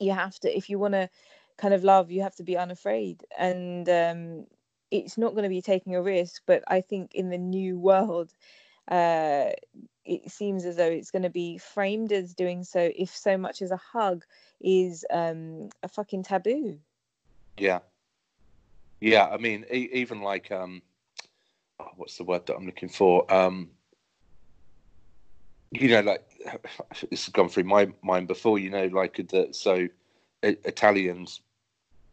you 0.00 0.12
have 0.12 0.38
to 0.40 0.56
if 0.56 0.68
you 0.68 0.78
want 0.78 0.94
to 0.94 1.08
kind 1.56 1.72
of 1.72 1.84
love 1.84 2.10
you 2.10 2.22
have 2.22 2.34
to 2.36 2.42
be 2.42 2.56
unafraid. 2.56 3.24
And 3.38 3.88
um 3.88 4.46
it's 4.90 5.16
not 5.16 5.32
going 5.32 5.44
to 5.44 5.48
be 5.48 5.62
taking 5.62 5.94
a 5.94 6.02
risk 6.02 6.42
but 6.46 6.62
i 6.68 6.80
think 6.80 7.14
in 7.14 7.30
the 7.30 7.38
new 7.38 7.78
world 7.78 8.32
uh 8.88 9.50
it 10.04 10.30
seems 10.30 10.66
as 10.66 10.76
though 10.76 10.90
it's 10.90 11.10
going 11.10 11.22
to 11.22 11.30
be 11.30 11.56
framed 11.58 12.12
as 12.12 12.34
doing 12.34 12.62
so 12.62 12.90
if 12.96 13.08
so 13.16 13.38
much 13.38 13.62
as 13.62 13.70
a 13.70 13.76
hug 13.78 14.24
is 14.60 15.04
um, 15.10 15.70
a 15.82 15.88
fucking 15.88 16.22
taboo. 16.22 16.78
Yeah, 17.56 17.78
yeah. 19.04 19.26
I 19.26 19.36
mean, 19.36 19.66
e- 19.70 19.90
even 19.92 20.22
like 20.22 20.50
um, 20.50 20.80
oh, 21.78 21.90
what's 21.96 22.16
the 22.16 22.24
word 22.24 22.46
that 22.46 22.56
I'm 22.56 22.64
looking 22.64 22.88
for? 22.88 23.32
Um, 23.32 23.68
you 25.70 25.88
know, 25.88 26.00
like 26.00 26.26
this 27.10 27.26
has 27.26 27.32
gone 27.32 27.50
through 27.50 27.64
my 27.64 27.92
mind 28.02 28.28
before. 28.28 28.58
You 28.58 28.70
know, 28.70 28.86
like 28.86 29.16
the 29.16 29.48
so 29.52 29.88
Italians 30.42 31.40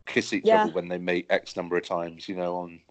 kiss 0.05 0.33
each 0.33 0.43
yeah. 0.45 0.63
other 0.63 0.73
when 0.73 0.89
they 0.89 0.97
meet 0.97 1.27
X 1.29 1.55
number 1.55 1.77
of 1.77 1.87
times. 1.87 2.27
You 2.27 2.35
know, 2.35 2.57
on 2.57 2.81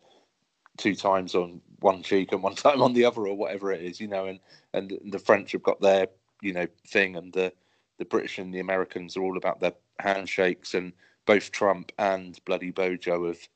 two 0.78 0.94
times 0.94 1.34
on 1.34 1.60
one 1.80 2.02
cheek 2.02 2.32
and 2.32 2.42
one 2.42 2.54
time 2.66 2.80
on 2.80 2.94
the 2.94 3.04
other, 3.04 3.26
or 3.26 3.36
whatever 3.36 3.70
it 3.70 3.82
is. 3.82 4.00
You 4.00 4.08
know, 4.08 4.26
and 4.26 4.40
and 4.72 4.98
the 5.12 5.18
French 5.18 5.52
have 5.52 5.62
got 5.62 5.80
their 5.80 6.06
you 6.40 6.54
know 6.54 6.66
thing, 6.86 7.16
and 7.16 7.34
the 7.34 7.52
the 7.98 8.06
British 8.06 8.38
and 8.38 8.54
the 8.54 8.60
Americans 8.60 9.14
are 9.18 9.22
all 9.22 9.36
about 9.36 9.60
their 9.60 9.74
handshakes, 9.98 10.72
and 10.72 10.94
both 11.26 11.52
Trump 11.52 11.92
and 11.98 12.42
bloody 12.46 12.70
Bojo 12.70 13.26
have 13.26 13.46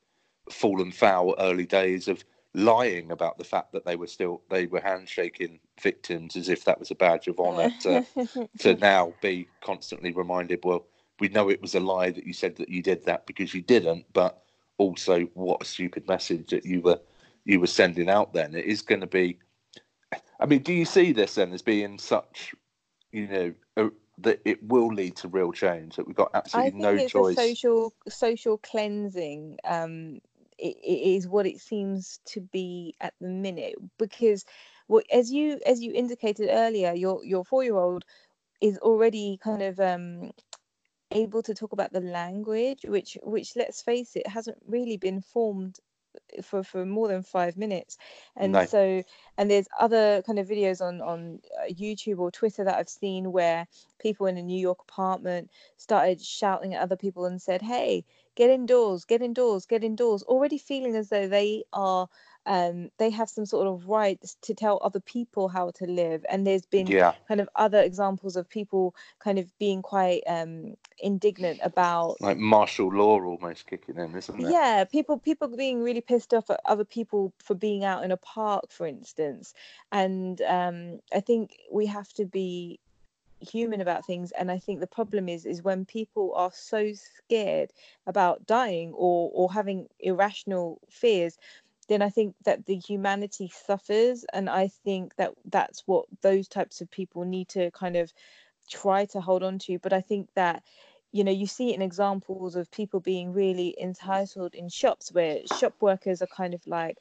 fallen 0.51 0.91
foul 0.91 1.35
early 1.39 1.65
days 1.65 2.07
of 2.07 2.23
lying 2.53 3.11
about 3.11 3.37
the 3.37 3.43
fact 3.43 3.73
that 3.73 3.85
they 3.85 3.95
were 3.95 4.07
still 4.07 4.41
they 4.49 4.65
were 4.67 4.79
handshaking 4.79 5.59
victims 5.81 6.35
as 6.37 6.47
if 6.47 6.63
that 6.63 6.79
was 6.79 6.89
a 6.89 6.95
badge 6.95 7.27
of 7.27 7.39
honor 7.39 7.69
to 7.81 8.05
to 8.59 8.75
now 8.75 9.13
be 9.21 9.47
constantly 9.61 10.11
reminded 10.11 10.59
well 10.63 10.85
we 11.19 11.27
know 11.29 11.49
it 11.49 11.61
was 11.61 11.75
a 11.75 11.79
lie 11.79 12.11
that 12.11 12.25
you 12.25 12.31
said 12.31 12.55
that 12.55 12.69
you 12.69 12.81
did 12.81 13.03
that 13.05 13.25
because 13.25 13.53
you 13.53 13.61
didn't 13.61 14.05
but 14.13 14.43
also 14.77 15.21
what 15.33 15.61
a 15.61 15.65
stupid 15.65 16.07
message 16.07 16.49
that 16.49 16.65
you 16.65 16.79
were 16.81 16.99
you 17.43 17.59
were 17.59 17.67
sending 17.67 18.09
out 18.09 18.33
then 18.33 18.55
it 18.55 18.65
is 18.65 18.81
going 18.81 19.01
to 19.01 19.07
be 19.07 19.37
i 20.39 20.45
mean 20.45 20.61
do 20.61 20.71
you 20.71 20.85
see 20.85 21.11
this 21.11 21.35
then 21.35 21.51
as 21.51 21.61
being 21.61 21.99
such 21.99 22.55
you 23.11 23.27
know 23.27 23.53
a, 23.75 23.89
that 24.19 24.39
it 24.45 24.63
will 24.63 24.87
lead 24.87 25.15
to 25.17 25.27
real 25.27 25.51
change. 25.51 25.95
That 25.95 26.07
we've 26.07 26.15
got 26.15 26.31
absolutely 26.33 26.79
no 26.79 27.07
choice. 27.07 27.35
Social 27.35 27.93
social 28.07 28.57
cleansing 28.57 29.57
um, 29.65 30.19
it, 30.57 30.77
it 30.83 31.15
is 31.15 31.27
what 31.27 31.45
it 31.45 31.59
seems 31.59 32.19
to 32.25 32.41
be 32.41 32.95
at 33.01 33.13
the 33.19 33.27
minute 33.27 33.75
because 33.97 34.45
what 34.87 35.05
as 35.11 35.31
you 35.31 35.59
as 35.65 35.81
you 35.81 35.91
indicated 35.93 36.49
earlier, 36.51 36.93
your 36.93 37.23
your 37.23 37.43
four 37.43 37.63
year 37.63 37.75
old 37.75 38.05
is 38.61 38.77
already 38.79 39.39
kind 39.43 39.61
of 39.61 39.79
um, 39.79 40.31
able 41.11 41.41
to 41.43 41.53
talk 41.53 41.71
about 41.73 41.91
the 41.91 42.01
language, 42.01 42.81
which 42.85 43.17
which 43.23 43.55
let's 43.55 43.81
face 43.81 44.15
it 44.15 44.27
hasn't 44.27 44.57
really 44.67 44.97
been 44.97 45.21
formed 45.21 45.79
for 46.43 46.63
for 46.63 46.85
more 46.85 47.07
than 47.07 47.21
five 47.21 47.57
minutes 47.57 47.97
and 48.35 48.53
no. 48.53 48.65
so 48.65 49.03
and 49.37 49.49
there's 49.49 49.67
other 49.79 50.21
kind 50.25 50.39
of 50.39 50.47
videos 50.47 50.81
on 50.81 51.01
on 51.01 51.39
uh, 51.59 51.71
youtube 51.73 52.19
or 52.19 52.31
twitter 52.31 52.63
that 52.63 52.77
i've 52.77 52.89
seen 52.89 53.31
where 53.31 53.67
people 53.99 54.25
in 54.25 54.37
a 54.37 54.41
new 54.41 54.59
york 54.59 54.79
apartment 54.81 55.49
started 55.77 56.21
shouting 56.21 56.73
at 56.73 56.81
other 56.81 56.95
people 56.95 57.25
and 57.25 57.41
said 57.41 57.61
hey 57.61 58.03
get 58.35 58.49
indoors 58.49 59.05
get 59.05 59.21
indoors 59.21 59.65
get 59.65 59.83
indoors 59.83 60.23
already 60.23 60.57
feeling 60.57 60.95
as 60.95 61.09
though 61.09 61.27
they 61.27 61.63
are 61.73 62.07
um, 62.45 62.89
they 62.99 63.09
have 63.09 63.29
some 63.29 63.45
sort 63.45 63.67
of 63.67 63.87
rights 63.87 64.37
to 64.43 64.53
tell 64.53 64.79
other 64.83 64.99
people 64.99 65.47
how 65.47 65.71
to 65.71 65.85
live. 65.85 66.23
And 66.29 66.45
there's 66.45 66.65
been 66.65 66.87
yeah. 66.87 67.13
kind 67.27 67.41
of 67.41 67.49
other 67.55 67.81
examples 67.81 68.35
of 68.35 68.47
people 68.47 68.95
kind 69.19 69.39
of 69.39 69.57
being 69.57 69.81
quite 69.81 70.21
um, 70.27 70.75
indignant 70.99 71.59
about 71.63 72.21
like 72.21 72.37
martial 72.37 72.89
law 72.89 73.19
almost 73.19 73.67
kicking 73.67 73.97
in, 73.97 74.15
isn't 74.15 74.39
it? 74.39 74.51
Yeah, 74.51 74.83
people 74.83 75.17
people 75.17 75.47
being 75.55 75.81
really 75.81 76.01
pissed 76.01 76.33
off 76.33 76.49
at 76.49 76.59
other 76.65 76.85
people 76.85 77.33
for 77.43 77.55
being 77.55 77.83
out 77.83 78.03
in 78.03 78.11
a 78.11 78.17
park, 78.17 78.71
for 78.71 78.85
instance. 78.85 79.53
And 79.91 80.39
um, 80.41 80.99
I 81.13 81.21
think 81.21 81.57
we 81.71 81.87
have 81.87 82.11
to 82.13 82.25
be 82.25 82.79
human 83.39 83.81
about 83.81 84.05
things 84.05 84.31
and 84.31 84.49
i 84.49 84.57
think 84.57 84.79
the 84.79 84.87
problem 84.87 85.27
is 85.29 85.45
is 85.45 85.61
when 85.61 85.85
people 85.85 86.33
are 86.35 86.51
so 86.53 86.91
scared 86.93 87.71
about 88.07 88.45
dying 88.47 88.91
or 88.93 89.29
or 89.33 89.51
having 89.51 89.87
irrational 89.99 90.79
fears 90.89 91.37
then 91.87 92.01
I 92.01 92.09
think 92.09 92.35
that 92.45 92.65
the 92.65 92.75
humanity 92.75 93.51
suffers. 93.53 94.25
And 94.33 94.49
I 94.49 94.67
think 94.67 95.15
that 95.17 95.33
that's 95.45 95.83
what 95.85 96.05
those 96.21 96.47
types 96.47 96.81
of 96.81 96.89
people 96.89 97.25
need 97.25 97.49
to 97.49 97.71
kind 97.71 97.95
of 97.95 98.11
try 98.69 99.05
to 99.05 99.21
hold 99.21 99.43
on 99.43 99.59
to. 99.59 99.77
But 99.79 99.93
I 99.93 100.01
think 100.01 100.29
that, 100.35 100.63
you 101.11 101.23
know, 101.23 101.31
you 101.31 101.47
see 101.47 101.71
it 101.71 101.75
in 101.75 101.81
examples 101.81 102.55
of 102.55 102.71
people 102.71 102.99
being 102.99 103.33
really 103.33 103.75
entitled 103.79 104.55
in 104.55 104.69
shops 104.69 105.11
where 105.11 105.39
shop 105.59 105.75
workers 105.79 106.21
are 106.21 106.27
kind 106.27 106.53
of 106.53 106.65
like 106.65 106.97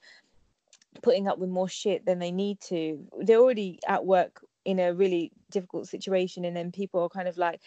putting 1.02 1.28
up 1.28 1.38
with 1.38 1.50
more 1.50 1.68
shit 1.68 2.04
than 2.04 2.18
they 2.18 2.30
need 2.30 2.60
to. 2.60 3.06
They're 3.18 3.40
already 3.40 3.80
at 3.88 4.04
work 4.04 4.44
in 4.64 4.78
a 4.78 4.94
really 4.94 5.32
difficult 5.50 5.88
situation 5.88 6.44
and 6.44 6.56
then 6.56 6.72
people 6.72 7.02
are 7.02 7.08
kind 7.08 7.28
of 7.28 7.36
like 7.36 7.60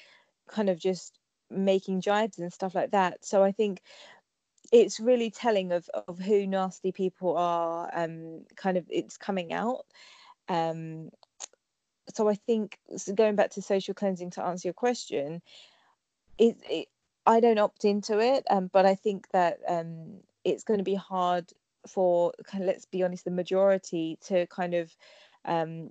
kind 0.48 0.70
of 0.70 0.80
just 0.80 1.20
making 1.50 2.02
jibes 2.02 2.40
and 2.40 2.52
stuff 2.52 2.76
like 2.76 2.92
that. 2.92 3.24
So 3.26 3.44
i 3.44 3.52
think 3.52 3.82
it's 4.72 5.00
really 5.00 5.32
telling 5.32 5.72
of 5.72 5.90
of 6.08 6.20
who 6.20 6.46
nasty 6.46 6.92
people 6.92 7.38
are 7.38 7.90
um 7.94 8.46
kind 8.56 8.78
of 8.78 8.86
it's 8.90 9.18
coming 9.18 9.54
out. 9.54 9.86
Um 10.50 11.10
so 12.14 12.28
i 12.28 12.36
think 12.36 12.78
so 12.96 13.14
going 13.14 13.36
back 13.36 13.52
to 13.52 13.62
social 13.62 13.94
cleansing 13.94 14.32
to 14.32 14.44
answer 14.44 14.68
your 14.68 14.74
question 14.74 15.42
it, 16.38 16.58
it 16.70 16.88
i 17.26 17.40
don't 17.40 17.60
opt 17.60 17.86
into 17.86 18.20
it 18.20 18.44
um 18.50 18.70
but 18.72 18.86
i 18.86 18.96
think 18.96 19.28
that 19.32 19.58
um 19.68 20.20
it's 20.44 20.64
going 20.64 20.78
to 20.78 20.84
be 20.84 20.96
hard 20.96 21.52
for 21.88 22.34
kind 22.46 22.64
of 22.64 22.68
let's 22.68 22.86
be 22.86 23.04
honest 23.04 23.26
the 23.26 23.32
majority 23.32 24.18
to 24.22 24.46
kind 24.48 24.74
of 24.74 24.96
um 25.46 25.90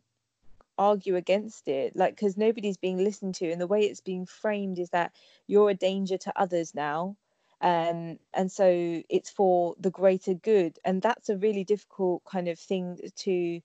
argue 0.78 1.16
against 1.16 1.68
it 1.68 1.96
like 1.96 2.14
because 2.14 2.36
nobody's 2.36 2.76
being 2.76 3.02
listened 3.02 3.34
to 3.34 3.50
and 3.50 3.60
the 3.60 3.66
way 3.66 3.82
it's 3.82 4.00
being 4.00 4.26
framed 4.26 4.78
is 4.78 4.90
that 4.90 5.12
you're 5.46 5.70
a 5.70 5.74
danger 5.74 6.18
to 6.18 6.32
others 6.38 6.74
now 6.74 7.16
um, 7.62 8.18
and 8.34 8.52
so 8.52 9.02
it's 9.08 9.30
for 9.30 9.74
the 9.80 9.90
greater 9.90 10.34
good 10.34 10.78
and 10.84 11.00
that's 11.00 11.30
a 11.30 11.38
really 11.38 11.64
difficult 11.64 12.22
kind 12.24 12.48
of 12.48 12.58
thing 12.58 12.98
to 13.16 13.60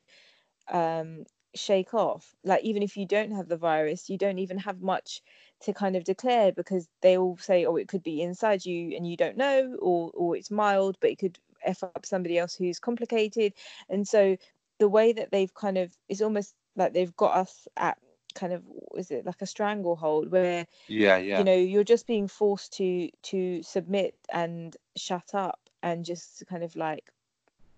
um, 0.72 1.26
shake 1.56 1.94
off. 1.94 2.34
Like 2.44 2.64
even 2.64 2.84
if 2.84 2.96
you 2.98 3.06
don't 3.06 3.32
have 3.32 3.48
the 3.48 3.58
virus 3.58 4.10
you 4.10 4.18
don't 4.18 4.40
even 4.40 4.58
have 4.60 4.82
much 4.82 5.22
to 5.62 5.74
kind 5.74 5.96
of 5.96 6.04
declare 6.04 6.52
because 6.52 6.88
they 7.02 7.18
all 7.18 7.38
say 7.38 7.66
oh 7.66 7.76
it 7.76 7.88
could 7.88 8.04
be 8.04 8.22
inside 8.22 8.66
you 8.66 8.96
and 8.96 9.06
you 9.08 9.18
don't 9.18 9.38
know 9.38 9.76
or 9.80 10.12
or 10.14 10.36
it's 10.36 10.50
mild 10.52 10.98
but 11.02 11.12
it 11.12 11.20
could 11.20 11.38
f 11.64 11.84
up 11.84 12.06
somebody 12.06 12.38
else 12.38 12.56
who's 12.56 12.80
complicated 12.80 13.54
and 13.90 14.08
so 14.08 14.38
the 14.80 14.90
way 14.90 15.14
that 15.14 15.30
they've 15.32 15.54
kind 15.54 15.78
of 15.78 15.96
it's 16.10 16.22
almost 16.22 16.56
like 16.76 16.94
they've 16.94 17.16
got 17.16 17.36
us 17.36 17.68
at 17.78 17.98
kind 18.34 18.54
of 18.54 18.64
is 18.96 19.12
it 19.12 19.26
like 19.26 19.42
a 19.42 19.46
stranglehold 19.46 20.32
where 20.32 20.66
yeah 20.88 21.18
yeah. 21.18 21.40
you 21.40 21.44
know 21.44 21.54
you're 21.54 21.84
just 21.84 22.08
being 22.08 22.30
forced 22.30 22.72
to 22.72 23.10
to 23.22 23.62
submit 23.62 24.16
and 24.32 24.78
shut 24.96 25.34
up 25.34 25.60
and 25.84 26.06
just 26.06 26.44
kind 26.48 26.64
of 26.64 26.76
like 26.76 27.12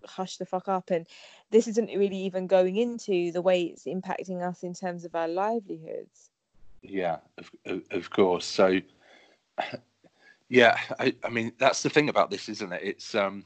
hush 0.06 0.36
the 0.36 0.46
fuck 0.46 0.68
up. 0.68 0.90
And 0.90 1.06
this 1.50 1.66
isn't 1.68 1.86
really 1.86 2.16
even 2.16 2.46
going 2.46 2.76
into 2.76 3.32
the 3.32 3.42
way 3.42 3.62
it's 3.62 3.84
impacting 3.84 4.42
us 4.42 4.62
in 4.62 4.74
terms 4.74 5.04
of 5.04 5.14
our 5.14 5.28
livelihoods. 5.28 6.30
Yeah 6.82 7.18
of, 7.64 7.82
of 7.90 8.10
course. 8.10 8.44
So 8.44 8.80
yeah 10.48 10.78
I, 10.98 11.14
I 11.24 11.30
mean 11.30 11.52
that's 11.58 11.82
the 11.82 11.90
thing 11.90 12.08
about 12.08 12.30
this 12.30 12.48
isn't 12.48 12.72
it? 12.72 12.82
It's 12.82 13.14
um 13.14 13.44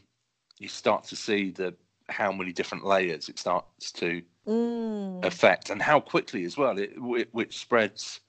you 0.58 0.68
start 0.68 1.04
to 1.04 1.16
see 1.16 1.50
the 1.50 1.74
how 2.08 2.32
many 2.32 2.52
different 2.52 2.84
layers 2.84 3.28
it 3.28 3.38
starts 3.38 3.92
to 3.92 4.22
mm. 4.46 5.24
affect 5.24 5.70
and 5.70 5.82
how 5.82 6.00
quickly 6.00 6.44
as 6.44 6.56
well 6.56 6.78
it, 6.78 6.92
which 7.32 7.58
spreads 7.58 8.20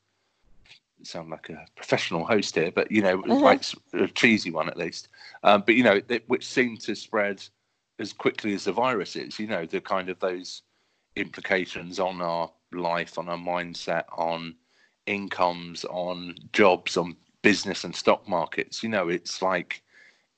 sound 1.03 1.29
like 1.29 1.49
a 1.49 1.65
professional 1.75 2.25
host 2.25 2.55
here 2.55 2.71
but 2.71 2.91
you 2.91 3.01
know 3.01 3.21
uh-huh. 3.21 3.35
like 3.35 3.63
a 3.93 4.07
cheesy 4.07 4.51
one 4.51 4.67
at 4.67 4.77
least 4.77 5.07
um, 5.43 5.63
but 5.65 5.75
you 5.75 5.83
know 5.83 6.01
it, 6.09 6.23
which 6.27 6.45
seemed 6.45 6.81
to 6.81 6.93
spread 6.95 7.41
as 7.99 8.11
quickly 8.13 8.53
as 8.53 8.65
the 8.65 8.71
virus 8.71 9.15
is 9.15 9.39
you 9.39 9.47
know 9.47 9.65
the 9.65 9.79
kind 9.79 10.09
of 10.09 10.19
those 10.19 10.63
implications 11.15 11.99
on 11.99 12.21
our 12.21 12.51
life 12.73 13.17
on 13.17 13.29
our 13.29 13.37
mindset 13.37 14.03
on 14.17 14.53
incomes 15.05 15.85
on 15.85 16.35
jobs 16.51 16.97
on 16.97 17.15
business 17.41 17.83
and 17.85 17.95
stock 17.95 18.27
markets 18.27 18.83
you 18.83 18.89
know 18.89 19.07
it's 19.07 19.41
like 19.41 19.81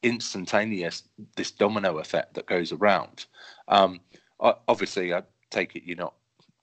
instantaneous 0.04 1.04
this 1.36 1.52
domino 1.52 2.00
effect 2.00 2.34
that 2.36 2.46
goes 2.46 2.72
around. 2.72 3.26
Um, 3.68 4.00
obviously, 4.40 5.14
I 5.14 5.24
take 5.50 5.76
it 5.76 5.84
you're 5.84 5.98
not 5.98 6.16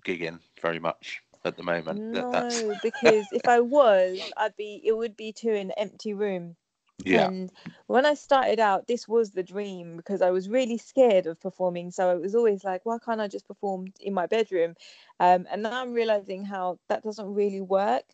gigging 0.04 0.40
very 0.60 0.78
much 0.78 1.22
at 1.44 1.56
the 1.56 1.62
moment. 1.62 2.02
No, 2.12 2.76
because 2.82 3.32
if 3.32 3.46
I 3.48 3.60
was, 3.60 4.30
I'd 4.36 4.56
be. 4.56 4.80
It 4.84 4.92
would 4.96 5.16
be 5.16 5.32
to 5.34 5.54
an 5.54 5.70
empty 5.72 6.12
room. 6.14 6.56
Yeah. 7.04 7.30
And 7.30 7.52
when 7.86 8.04
I 8.06 8.14
started 8.14 8.60
out, 8.60 8.86
this 8.86 9.08
was 9.08 9.30
the 9.32 9.42
dream 9.42 9.96
because 9.96 10.20
I 10.22 10.30
was 10.30 10.48
really 10.48 10.78
scared 10.78 11.26
of 11.26 11.40
performing. 11.40 11.90
So 11.90 12.14
it 12.14 12.20
was 12.20 12.34
always 12.34 12.64
like, 12.64 12.84
why 12.84 12.98
can't 12.98 13.20
I 13.20 13.28
just 13.28 13.46
perform 13.48 13.86
in 14.00 14.14
my 14.14 14.26
bedroom? 14.26 14.74
Um, 15.20 15.46
and 15.50 15.62
now 15.62 15.80
I'm 15.82 15.92
realizing 15.94 16.44
how 16.44 16.78
that 16.88 17.02
doesn't 17.02 17.34
really 17.34 17.60
work. 17.62 18.04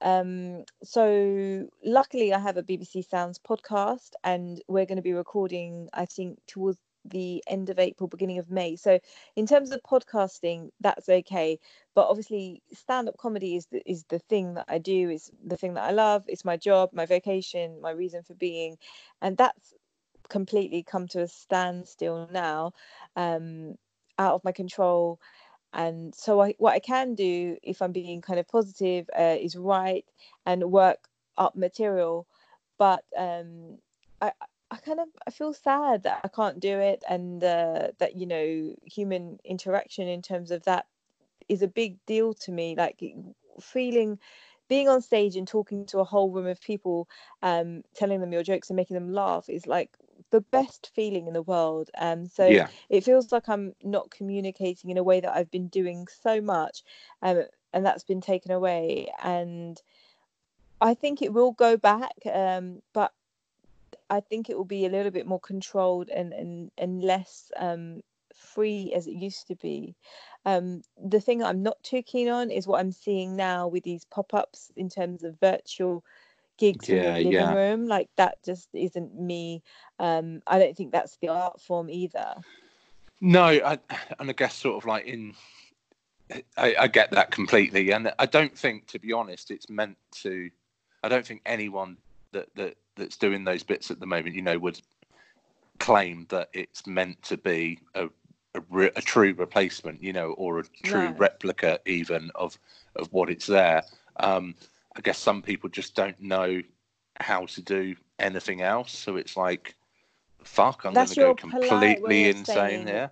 Um, 0.00 0.64
so 0.82 1.68
luckily, 1.84 2.32
I 2.32 2.38
have 2.38 2.56
a 2.56 2.62
BBC 2.62 3.08
Sounds 3.08 3.38
podcast, 3.38 4.10
and 4.22 4.60
we're 4.68 4.86
going 4.86 4.96
to 4.96 5.02
be 5.02 5.12
recording, 5.12 5.88
I 5.92 6.06
think, 6.06 6.38
towards 6.46 6.78
the 7.04 7.42
end 7.46 7.68
of 7.70 7.78
April, 7.78 8.08
beginning 8.08 8.38
of 8.38 8.50
May. 8.50 8.76
So 8.76 8.98
in 9.36 9.46
terms 9.46 9.70
of 9.72 9.82
podcasting, 9.82 10.70
that's 10.80 11.08
okay. 11.08 11.58
But 11.94 12.08
obviously, 12.08 12.62
stand-up 12.72 13.16
comedy 13.18 13.56
is 13.56 13.66
the, 13.66 13.82
is 13.84 14.04
the 14.08 14.18
thing 14.18 14.54
that 14.54 14.66
I 14.68 14.78
do. 14.78 15.10
Is 15.10 15.30
the 15.44 15.56
thing 15.56 15.74
that 15.74 15.84
I 15.84 15.90
love. 15.90 16.24
It's 16.28 16.44
my 16.44 16.56
job, 16.56 16.90
my 16.92 17.06
vocation, 17.06 17.80
my 17.80 17.90
reason 17.90 18.22
for 18.22 18.34
being, 18.34 18.76
and 19.20 19.36
that's 19.36 19.74
completely 20.28 20.82
come 20.82 21.06
to 21.08 21.22
a 21.22 21.28
standstill 21.28 22.28
now, 22.32 22.72
um, 23.16 23.74
out 24.18 24.34
of 24.34 24.44
my 24.44 24.52
control 24.52 25.20
and 25.74 26.14
so 26.14 26.40
I, 26.40 26.54
what 26.58 26.72
i 26.74 26.78
can 26.78 27.14
do 27.14 27.56
if 27.62 27.82
i'm 27.82 27.92
being 27.92 28.22
kind 28.22 28.38
of 28.40 28.48
positive 28.48 29.08
uh, 29.18 29.36
is 29.40 29.56
write 29.56 30.06
and 30.46 30.70
work 30.70 31.08
up 31.36 31.56
material. 31.56 32.26
But 32.78 33.04
um, 33.16 33.78
i 34.20 34.32
i 34.70 34.76
kind 34.76 35.00
of 35.00 35.08
i 35.26 35.30
feel 35.30 35.52
sad 35.52 36.04
that 36.04 36.20
i 36.24 36.28
can't 36.28 36.60
do 36.60 36.78
it 36.78 37.02
and 37.08 37.42
uh, 37.44 37.88
that 37.98 38.16
you 38.16 38.26
know 38.26 38.74
human 38.84 39.38
interaction 39.44 40.08
in 40.08 40.22
terms 40.22 40.50
of 40.50 40.64
that 40.64 40.86
is 41.48 41.62
a 41.62 41.68
big 41.68 41.98
deal 42.06 42.34
to 42.34 42.52
me. 42.52 42.74
Like 42.76 43.02
feeling 43.60 44.18
being 44.68 44.88
on 44.88 45.02
stage 45.02 45.36
and 45.36 45.46
talking 45.46 45.84
to 45.86 45.98
a 45.98 46.04
whole 46.04 46.30
room 46.30 46.46
of 46.46 46.60
people 46.60 47.08
um, 47.42 47.82
telling 47.94 48.20
them 48.20 48.32
your 48.32 48.42
jokes 48.42 48.70
and 48.70 48.76
making 48.76 48.94
them 48.94 49.12
laugh 49.12 49.48
is 49.48 49.66
like 49.66 49.90
the 50.34 50.40
best 50.40 50.90
feeling 50.96 51.28
in 51.28 51.32
the 51.32 51.42
world. 51.42 51.90
Um, 51.96 52.26
so 52.26 52.48
yeah. 52.48 52.66
it 52.88 53.04
feels 53.04 53.30
like 53.30 53.48
I'm 53.48 53.72
not 53.84 54.10
communicating 54.10 54.90
in 54.90 54.98
a 54.98 55.02
way 55.04 55.20
that 55.20 55.32
I've 55.32 55.50
been 55.52 55.68
doing 55.68 56.08
so 56.08 56.40
much, 56.40 56.82
um, 57.22 57.44
and 57.72 57.86
that's 57.86 58.02
been 58.02 58.20
taken 58.20 58.50
away. 58.50 59.12
And 59.22 59.80
I 60.80 60.94
think 60.94 61.22
it 61.22 61.32
will 61.32 61.52
go 61.52 61.76
back, 61.76 62.14
um, 62.32 62.82
but 62.92 63.12
I 64.10 64.18
think 64.18 64.50
it 64.50 64.56
will 64.56 64.64
be 64.64 64.86
a 64.86 64.88
little 64.88 65.12
bit 65.12 65.24
more 65.24 65.38
controlled 65.38 66.08
and 66.08 66.32
and 66.32 66.72
and 66.76 67.00
less 67.00 67.52
um, 67.56 68.02
free 68.34 68.92
as 68.92 69.06
it 69.06 69.14
used 69.14 69.46
to 69.46 69.54
be. 69.54 69.94
Um, 70.44 70.82
the 71.00 71.20
thing 71.20 71.44
I'm 71.44 71.62
not 71.62 71.80
too 71.84 72.02
keen 72.02 72.28
on 72.28 72.50
is 72.50 72.66
what 72.66 72.80
I'm 72.80 72.90
seeing 72.90 73.36
now 73.36 73.68
with 73.68 73.84
these 73.84 74.04
pop 74.06 74.34
ups 74.34 74.72
in 74.74 74.88
terms 74.88 75.22
of 75.22 75.38
virtual 75.38 76.02
gigs 76.58 76.88
yeah, 76.88 76.96
in 76.96 77.02
the 77.02 77.30
living 77.30 77.32
yeah. 77.32 77.54
room. 77.54 77.86
Like 77.86 78.08
that 78.16 78.42
just 78.44 78.68
isn't 78.74 79.18
me. 79.18 79.62
Um, 79.98 80.42
I 80.46 80.58
don't 80.58 80.76
think 80.76 80.92
that's 80.92 81.16
the 81.18 81.28
art 81.28 81.60
form 81.60 81.90
either. 81.90 82.34
No, 83.20 83.44
I, 83.44 83.78
and 84.18 84.30
I 84.30 84.32
guess 84.32 84.54
sort 84.54 84.76
of 84.76 84.86
like 84.86 85.06
in, 85.06 85.34
I, 86.56 86.74
I 86.80 86.86
get 86.88 87.10
that 87.12 87.30
completely, 87.30 87.90
and 87.92 88.12
I 88.18 88.26
don't 88.26 88.56
think, 88.56 88.86
to 88.88 88.98
be 88.98 89.12
honest, 89.12 89.50
it's 89.50 89.68
meant 89.68 89.96
to. 90.22 90.50
I 91.02 91.08
don't 91.08 91.26
think 91.26 91.42
anyone 91.46 91.98
that 92.32 92.48
that 92.56 92.76
that's 92.96 93.16
doing 93.16 93.44
those 93.44 93.62
bits 93.62 93.90
at 93.90 94.00
the 94.00 94.06
moment, 94.06 94.34
you 94.34 94.42
know, 94.42 94.58
would 94.58 94.80
claim 95.78 96.26
that 96.30 96.48
it's 96.52 96.86
meant 96.86 97.22
to 97.22 97.36
be 97.36 97.78
a 97.94 98.08
a, 98.54 98.60
re, 98.70 98.90
a 98.96 99.00
true 99.02 99.34
replacement, 99.36 100.02
you 100.02 100.12
know, 100.12 100.32
or 100.32 100.60
a 100.60 100.64
true 100.82 101.10
no. 101.10 101.16
replica 101.16 101.80
even 101.86 102.30
of 102.34 102.58
of 102.96 103.12
what 103.12 103.30
it's 103.30 103.46
there. 103.46 103.82
Um, 104.20 104.54
I 104.96 105.00
guess 105.00 105.18
some 105.18 105.42
people 105.42 105.68
just 105.68 105.94
don't 105.94 106.20
know 106.20 106.62
how 107.18 107.46
to 107.46 107.62
do 107.62 107.96
anything 108.18 108.62
else. 108.62 108.92
So 108.92 109.16
it's 109.16 109.36
like, 109.36 109.74
fuck, 110.42 110.84
I'm 110.84 110.94
going 110.94 111.06
to 111.06 111.14
go 111.14 111.34
completely 111.34 112.28
insane 112.28 112.86
here. 112.86 113.10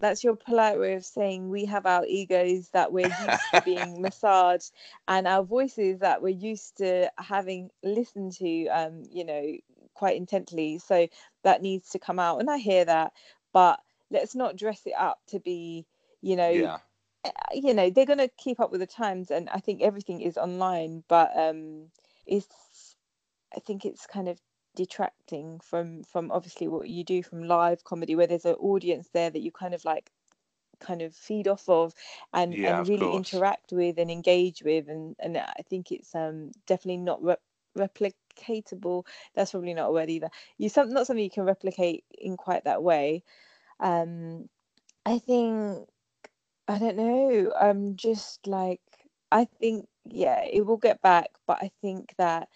That's 0.00 0.22
your 0.22 0.36
polite 0.36 0.78
way 0.78 0.94
of 0.94 1.04
saying 1.04 1.50
we 1.50 1.64
have 1.64 1.84
our 1.84 2.06
egos 2.06 2.68
that 2.68 2.92
we're 2.92 3.08
used 3.08 3.40
to 3.52 3.62
being 3.64 4.00
massaged 4.00 4.70
and 5.08 5.26
our 5.26 5.42
voices 5.42 5.98
that 6.00 6.22
we're 6.22 6.28
used 6.28 6.76
to 6.78 7.10
having 7.18 7.70
listened 7.82 8.32
to, 8.34 8.68
um, 8.68 9.02
you 9.10 9.24
know, 9.24 9.56
quite 9.94 10.16
intently. 10.16 10.78
So 10.78 11.08
that 11.42 11.62
needs 11.62 11.90
to 11.90 11.98
come 11.98 12.20
out. 12.20 12.38
And 12.38 12.48
I 12.48 12.58
hear 12.58 12.84
that, 12.84 13.12
but 13.52 13.80
let's 14.10 14.36
not 14.36 14.56
dress 14.56 14.82
it 14.86 14.94
up 14.96 15.18
to 15.28 15.40
be, 15.40 15.84
you 16.22 16.36
know, 16.36 16.50
yeah 16.50 16.78
you 17.52 17.74
know 17.74 17.90
they're 17.90 18.06
going 18.06 18.18
to 18.18 18.30
keep 18.38 18.60
up 18.60 18.70
with 18.70 18.80
the 18.80 18.86
times 18.86 19.30
and 19.30 19.48
i 19.50 19.58
think 19.58 19.82
everything 19.82 20.20
is 20.20 20.36
online 20.36 21.02
but 21.08 21.30
um 21.36 21.86
it's 22.26 22.94
i 23.56 23.60
think 23.60 23.84
it's 23.84 24.06
kind 24.06 24.28
of 24.28 24.38
detracting 24.76 25.60
from 25.60 26.02
from 26.04 26.30
obviously 26.30 26.68
what 26.68 26.88
you 26.88 27.02
do 27.02 27.22
from 27.22 27.42
live 27.44 27.82
comedy 27.84 28.14
where 28.14 28.26
there's 28.26 28.44
an 28.44 28.54
audience 28.54 29.08
there 29.12 29.30
that 29.30 29.40
you 29.40 29.50
kind 29.50 29.74
of 29.74 29.84
like 29.84 30.10
kind 30.80 31.02
of 31.02 31.12
feed 31.14 31.48
off 31.48 31.68
of 31.68 31.92
and, 32.32 32.54
yeah, 32.54 32.78
and 32.78 32.88
really 32.88 33.00
course. 33.00 33.32
interact 33.32 33.72
with 33.72 33.98
and 33.98 34.10
engage 34.10 34.62
with 34.62 34.88
and 34.88 35.16
and 35.18 35.36
i 35.36 35.62
think 35.68 35.90
it's 35.90 36.14
um 36.14 36.52
definitely 36.66 36.98
not 36.98 37.20
re- 37.22 37.34
replicatable. 37.76 39.04
That's 39.34 39.52
probably 39.52 39.74
not 39.74 39.88
a 39.88 39.92
word 39.92 40.10
either. 40.10 40.30
You 40.58 40.68
some 40.68 40.90
not 40.90 41.06
something 41.06 41.22
you 41.22 41.30
can 41.30 41.44
replicate 41.44 42.04
in 42.18 42.36
quite 42.36 42.64
that 42.64 42.82
way. 42.82 43.22
Um 43.80 44.48
i 45.06 45.18
think 45.18 45.88
I 46.68 46.78
don't 46.78 46.96
know. 46.96 47.52
I'm 47.60 47.96
just 47.96 48.46
like 48.48 48.82
I 49.32 49.46
think 49.46 49.88
yeah, 50.06 50.44
it 50.44 50.66
will 50.66 50.78
get 50.78 51.02
back, 51.02 51.30
but 51.46 51.58
I 51.62 51.70
think 51.82 52.14
that 52.18 52.48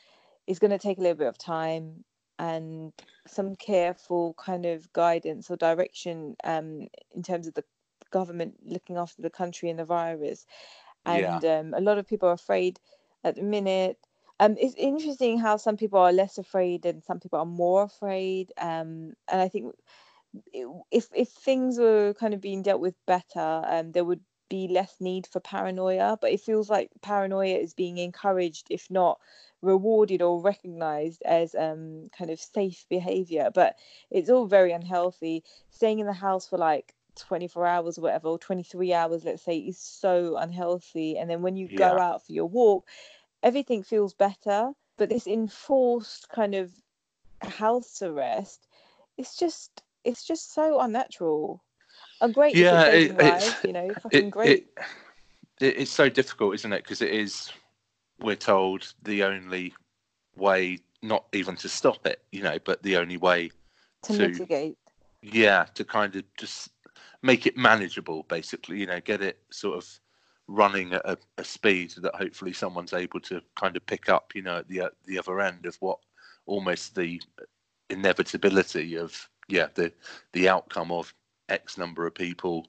it's 0.46 0.58
going 0.60 0.72
to 0.72 0.78
take 0.78 0.98
a 0.98 1.02
little 1.02 1.16
bit 1.18 1.28
of 1.28 1.38
time 1.38 2.04
and 2.38 2.92
some 3.26 3.56
careful 3.56 4.34
kind 4.34 4.66
of 4.66 4.92
guidance 4.92 5.50
or 5.50 5.56
direction 5.56 6.36
um, 6.44 6.88
in 7.14 7.22
terms 7.22 7.46
of 7.48 7.54
the 7.54 7.64
government 8.12 8.56
looking 8.64 8.96
after 8.98 9.22
the 9.22 9.30
country 9.30 9.70
and 9.70 9.78
the 9.80 9.86
virus. 9.86 10.46
And 11.06 11.18
Yeah. 11.18 11.40
um, 11.44 11.74
a 11.74 11.80
lot 11.80 11.98
of 11.98 12.06
people 12.08 12.28
are 12.28 12.32
afraid 12.34 12.80
at 13.24 13.36
the 13.36 13.42
minute. 13.42 13.98
Um, 14.40 14.56
it's 14.58 14.74
interesting 14.76 15.38
how 15.38 15.56
some 15.56 15.76
people 15.76 15.98
are 16.00 16.12
less 16.12 16.38
afraid 16.38 16.86
and 16.86 17.04
some 17.04 17.20
people 17.20 17.38
are 17.40 17.46
more 17.46 17.84
afraid. 17.84 18.52
Um, 18.58 19.14
and 19.28 19.40
I 19.40 19.48
think 19.48 19.74
if 20.90 21.08
if 21.14 21.28
things 21.28 21.78
were 21.78 22.14
kind 22.14 22.34
of 22.34 22.40
being 22.40 22.62
dealt 22.62 22.80
with 22.80 22.94
better, 23.06 23.62
um, 23.66 23.92
there 23.92 24.04
would 24.04 24.20
be 24.48 24.68
less 24.68 24.96
need 25.00 25.26
for 25.26 25.40
paranoia. 25.40 26.18
But 26.20 26.32
it 26.32 26.40
feels 26.40 26.68
like 26.70 26.90
paranoia 27.00 27.56
is 27.56 27.74
being 27.74 27.98
encouraged, 27.98 28.66
if 28.70 28.90
not 28.90 29.18
rewarded 29.62 30.20
or 30.22 30.42
recognized 30.42 31.22
as 31.22 31.54
um 31.54 32.10
kind 32.16 32.30
of 32.30 32.40
safe 32.40 32.86
behavior. 32.88 33.50
But 33.54 33.76
it's 34.10 34.30
all 34.30 34.46
very 34.46 34.72
unhealthy. 34.72 35.44
Staying 35.70 36.00
in 36.00 36.06
the 36.06 36.12
house 36.12 36.48
for 36.48 36.58
like 36.58 36.94
24 37.16 37.66
hours 37.66 37.98
or 37.98 38.02
whatever, 38.02 38.28
or 38.28 38.38
23 38.38 38.92
hours, 38.92 39.24
let's 39.24 39.42
say, 39.42 39.58
is 39.58 39.78
so 39.78 40.36
unhealthy. 40.36 41.18
And 41.18 41.28
then 41.30 41.42
when 41.42 41.56
you 41.56 41.68
go 41.68 41.98
out 41.98 42.26
for 42.26 42.32
your 42.32 42.46
walk, 42.46 42.86
everything 43.42 43.82
feels 43.82 44.14
better. 44.14 44.72
But 44.98 45.08
this 45.08 45.26
enforced 45.26 46.28
kind 46.28 46.54
of 46.54 46.70
house 47.40 48.02
arrest, 48.02 48.66
it's 49.16 49.36
just 49.36 49.82
it's 50.04 50.24
just 50.24 50.54
so 50.54 50.80
unnatural. 50.80 51.62
And 52.20 52.34
great 52.34 52.56
Yeah, 52.56 52.86
it- 52.86 53.64
you 53.64 53.72
know, 53.72 53.94
fucking 53.94 54.26
It, 54.26 54.30
great. 54.30 54.50
it, 54.50 54.84
it 55.60 55.76
it's 55.78 55.90
so 55.90 56.08
difficult, 56.08 56.54
isn't 56.54 56.72
it? 56.72 56.82
Because 56.82 57.02
it 57.02 57.10
is, 57.10 57.52
we're 58.20 58.36
told 58.36 58.92
the 59.02 59.24
only 59.24 59.74
way, 60.36 60.78
not 61.02 61.26
even 61.32 61.56
to 61.56 61.68
stop 61.68 62.06
it, 62.06 62.22
you 62.32 62.42
know, 62.42 62.58
but 62.64 62.82
the 62.82 62.96
only 62.96 63.16
way, 63.16 63.50
to 64.04 64.16
to- 64.16 64.28
mitigate. 64.28 64.78
yeah, 65.22 65.64
to 65.74 65.84
kind 65.84 66.16
of 66.16 66.24
just 66.36 66.70
make 67.22 67.46
it 67.46 67.56
manageable, 67.56 68.24
basically, 68.24 68.78
you 68.78 68.86
know, 68.86 69.00
get 69.00 69.22
it 69.22 69.38
sort 69.50 69.76
of 69.76 69.88
running 70.48 70.92
at 70.92 71.02
a, 71.04 71.16
a 71.38 71.44
speed 71.44 71.92
that 71.98 72.14
hopefully 72.16 72.52
someone's 72.52 72.92
able 72.92 73.20
to 73.20 73.40
kind 73.56 73.76
of 73.76 73.86
pick 73.86 74.08
up, 74.08 74.32
you 74.34 74.42
know, 74.42 74.58
at 74.58 74.68
the 74.68 74.90
the 75.04 75.18
other 75.18 75.40
end 75.40 75.66
of 75.66 75.76
what 75.76 75.98
almost 76.46 76.94
the 76.96 77.20
inevitability 77.90 78.96
of 78.96 79.28
yeah 79.48 79.68
the 79.74 79.92
the 80.32 80.48
outcome 80.48 80.92
of 80.92 81.14
X 81.48 81.76
number 81.78 82.06
of 82.06 82.14
people, 82.14 82.66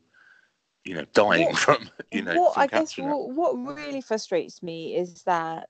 you 0.83 0.95
know, 0.95 1.05
dying 1.13 1.47
What- 1.47 1.57
from 1.57 1.89
you 2.12 2.23
know 2.23 2.33
what 2.33 2.57
I 2.57 2.67
guess 2.67 2.97
what, 2.97 3.29
what 3.29 3.77
really 3.77 4.01
frustrates 4.01 4.62
me 4.62 4.95
is 4.95 5.23
that 5.23 5.69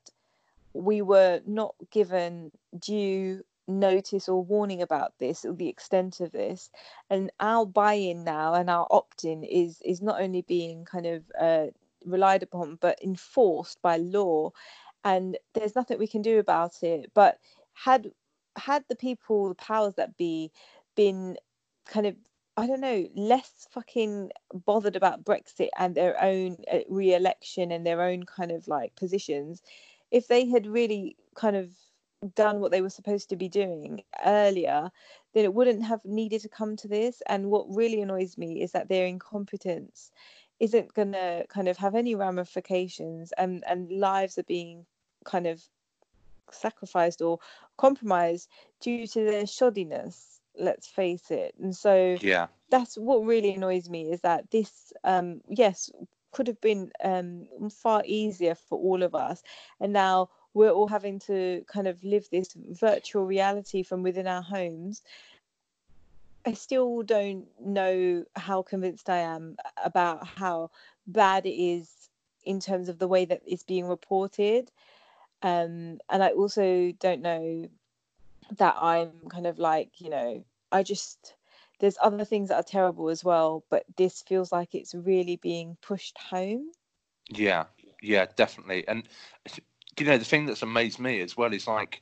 we 0.73 1.01
were 1.01 1.41
not 1.45 1.75
given 1.91 2.51
due 2.79 3.43
notice 3.67 4.27
or 4.27 4.43
warning 4.43 4.81
about 4.81 5.13
this 5.19 5.45
or 5.45 5.53
the 5.53 5.69
extent 5.69 6.19
of 6.19 6.31
this. 6.31 6.69
And 7.09 7.31
our 7.39 7.65
buy-in 7.65 8.23
now 8.23 8.53
and 8.55 8.69
our 8.69 8.87
opt-in 8.89 9.43
is 9.43 9.81
is 9.85 10.01
not 10.01 10.21
only 10.21 10.41
being 10.41 10.85
kind 10.85 11.05
of 11.05 11.23
uh, 11.39 11.67
relied 12.05 12.43
upon 12.43 12.77
but 12.81 13.01
enforced 13.03 13.81
by 13.81 13.97
law. 13.97 14.51
And 15.05 15.37
there's 15.53 15.75
nothing 15.75 15.99
we 15.99 16.07
can 16.07 16.21
do 16.21 16.39
about 16.39 16.81
it. 16.83 17.11
But 17.13 17.37
had 17.73 18.11
had 18.57 18.83
the 18.87 18.95
people 18.95 19.49
the 19.49 19.55
powers 19.55 19.95
that 19.95 20.17
be 20.17 20.51
been 20.95 21.38
kind 21.86 22.06
of 22.06 22.15
I 22.56 22.67
don't 22.67 22.82
know, 22.82 23.08
less 23.15 23.67
fucking 23.71 24.32
bothered 24.53 24.95
about 24.95 25.23
Brexit 25.23 25.69
and 25.79 25.95
their 25.95 26.21
own 26.23 26.58
uh, 26.71 26.79
re-election 26.88 27.71
and 27.71 27.84
their 27.84 28.01
own 28.03 28.23
kind 28.25 28.51
of 28.51 28.67
like 28.67 28.95
positions, 28.95 29.63
if 30.12 30.27
they 30.27 30.45
had 30.45 30.67
really 30.67 31.15
kind 31.36 31.56
of 31.56 31.71
done 32.36 32.60
what 32.60 32.71
they 32.71 32.82
were 32.82 32.91
supposed 32.91 33.29
to 33.29 33.36
be 33.36 33.49
doing 33.49 34.03
earlier, 34.23 34.91
then 35.34 35.45
it 35.45 35.53
wouldn't 35.53 35.84
have 35.84 36.06
needed 36.06 36.41
to 36.41 36.49
come 36.49 36.75
to 36.77 36.88
this. 36.88 37.23
And 37.27 37.49
what 37.49 37.65
really 37.75 38.01
annoys 38.01 38.38
me 38.38 38.62
is 38.62 38.71
that 38.73 38.88
their 38.88 39.08
incompetence 39.08 40.12
isn't 40.60 40.93
gonna 40.93 41.45
kind 41.49 41.67
of 41.67 41.77
have 41.77 41.95
any 41.95 42.13
ramifications, 42.13 43.34
and 43.38 43.63
and 43.67 43.91
lives 43.91 44.38
are 44.38 44.43
being 44.43 44.86
kind 45.25 45.47
of 45.47 45.63
sacrificed 46.51 47.21
or 47.21 47.39
compromised 47.77 48.47
due 48.79 49.08
to 49.08 49.23
their 49.25 49.43
shoddiness. 49.43 50.32
Let's 50.57 50.87
face 50.87 51.31
it. 51.31 51.55
And 51.59 51.75
so 51.75 52.19
Yeah, 52.21 52.47
that's 52.69 52.97
what 52.97 53.25
really 53.25 53.53
annoys 53.53 53.89
me 53.89 54.11
is 54.11 54.21
that 54.21 54.51
this 54.51 54.93
um 55.03 55.41
yes 55.49 55.89
could 56.31 56.47
have 56.47 56.61
been 56.61 56.91
um 57.03 57.47
far 57.69 58.03
easier 58.05 58.55
for 58.55 58.77
all 58.79 59.03
of 59.03 59.15
us. 59.15 59.43
And 59.79 59.93
now 59.93 60.29
we're 60.53 60.71
all 60.71 60.87
having 60.87 61.19
to 61.19 61.63
kind 61.67 61.87
of 61.87 62.03
live 62.03 62.29
this 62.29 62.53
virtual 62.55 63.25
reality 63.25 63.83
from 63.83 64.03
within 64.03 64.27
our 64.27 64.41
homes. 64.43 65.01
I 66.45 66.53
still 66.53 67.03
don't 67.03 67.47
know 67.59 68.25
how 68.35 68.61
convinced 68.63 69.09
i 69.09 69.17
am 69.19 69.55
about 69.83 70.27
how 70.27 70.71
bad 71.07 71.45
it 71.45 71.57
is 71.57 72.09
in 72.43 72.59
terms 72.59 72.89
of 72.89 72.99
the 72.99 73.07
way 73.07 73.25
that 73.25 73.41
it's 73.45 73.63
being 73.63 73.87
reported. 73.87 74.71
Um 75.41 75.99
and 76.09 76.23
i 76.23 76.29
also 76.31 76.91
don't 76.99 77.21
know 77.21 77.67
that 78.58 78.75
i'm 78.79 79.12
kind 79.29 79.47
of 79.47 79.60
like 79.60 79.89
you 79.97 80.10
know 80.10 80.43
i 80.71 80.84
just 80.84 81.36
there's 81.79 81.97
other 82.01 82.23
things 82.23 82.49
that 82.49 82.56
are 82.56 82.63
terrible 82.63 83.10
as 83.10 83.23
well 83.23 83.63
but 83.69 83.84
this 83.97 84.21
feels 84.21 84.51
like 84.51 84.73
it's 84.73 84.93
really 84.93 85.38
being 85.38 85.77
pushed 85.82 86.17
home 86.17 86.69
yeah, 87.30 87.65
yeah, 88.01 88.26
definitely. 88.36 88.88
And 88.88 89.07
you 89.97 90.05
know, 90.05 90.17
the 90.17 90.26
thing 90.26 90.45
that's 90.45 90.61
amazed 90.61 90.99
me 90.99 91.22
as 91.22 91.38
well 91.38 91.53
is 91.53 91.67
like, 91.67 92.01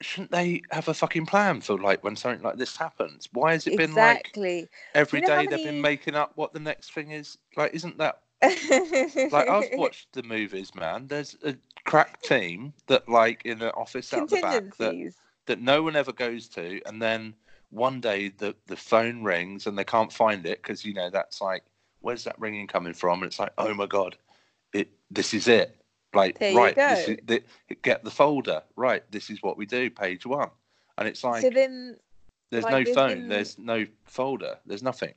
shouldn't 0.00 0.30
they 0.30 0.62
have 0.70 0.88
a 0.88 0.94
fucking 0.94 1.26
plan 1.26 1.60
for 1.60 1.78
like 1.78 2.04
when 2.04 2.16
something 2.16 2.42
like 2.42 2.56
this 2.56 2.76
happens? 2.76 3.28
Why 3.32 3.52
has 3.52 3.66
it 3.66 3.76
been 3.76 3.94
like 3.94 4.18
exactly 4.18 4.68
every 4.94 5.20
You 5.20 5.26
know 5.26 5.36
day 5.36 5.46
they've 5.46 5.64
been 5.64 5.80
making 5.80 6.14
up 6.14 6.32
what 6.36 6.52
the 6.52 6.60
next 6.60 6.92
thing 6.92 7.10
is? 7.10 7.38
Like, 7.56 7.74
isn't 7.74 7.98
that 7.98 8.20
like 8.42 9.48
I've 9.48 9.70
watched 9.76 10.12
the 10.12 10.22
movies, 10.22 10.74
man. 10.74 11.06
There's 11.06 11.36
a 11.44 11.54
crack 11.84 12.20
team 12.22 12.72
that 12.86 13.08
like 13.08 13.42
in 13.44 13.62
an 13.62 13.70
office 13.70 14.12
out 14.12 14.28
the 14.28 14.40
back 14.40 14.76
that 14.78 14.94
that 15.46 15.60
no 15.60 15.82
one 15.82 15.96
ever 15.96 16.12
goes 16.12 16.48
to, 16.48 16.80
and 16.86 17.00
then 17.00 17.34
one 17.70 18.00
day 18.00 18.28
the 18.28 18.54
the 18.66 18.76
phone 18.76 19.22
rings 19.22 19.66
and 19.66 19.76
they 19.76 19.84
can't 19.84 20.12
find 20.12 20.46
it 20.46 20.62
because 20.62 20.84
you 20.84 20.94
know 20.94 21.10
that's 21.10 21.40
like 21.40 21.64
where's 22.00 22.24
that 22.24 22.38
ringing 22.38 22.66
coming 22.66 22.92
from? 22.94 23.22
And 23.22 23.28
it's 23.30 23.38
like 23.38 23.52
oh 23.58 23.74
my 23.74 23.86
god, 23.86 24.16
it 24.72 24.88
this 25.10 25.34
is 25.34 25.48
it. 25.48 25.76
Like 26.12 26.38
There 26.38 26.52
you 26.52 26.58
right, 26.58 26.74
this 26.76 27.08
is 27.08 27.18
the, 27.26 27.42
get 27.82 28.04
the 28.04 28.10
folder. 28.10 28.62
Right, 28.76 29.02
this 29.10 29.30
is 29.30 29.42
what 29.42 29.56
we 29.56 29.66
do. 29.66 29.90
Page 29.90 30.24
one, 30.26 30.50
and 30.96 31.08
it's 31.08 31.24
like 31.24 31.42
so 31.42 31.50
then 31.50 31.96
there's 32.50 32.64
like, 32.64 32.86
no 32.86 32.94
phone, 32.94 33.18
been- 33.20 33.28
there's 33.28 33.58
no 33.58 33.86
folder, 34.04 34.58
there's 34.66 34.82
nothing. 34.82 35.14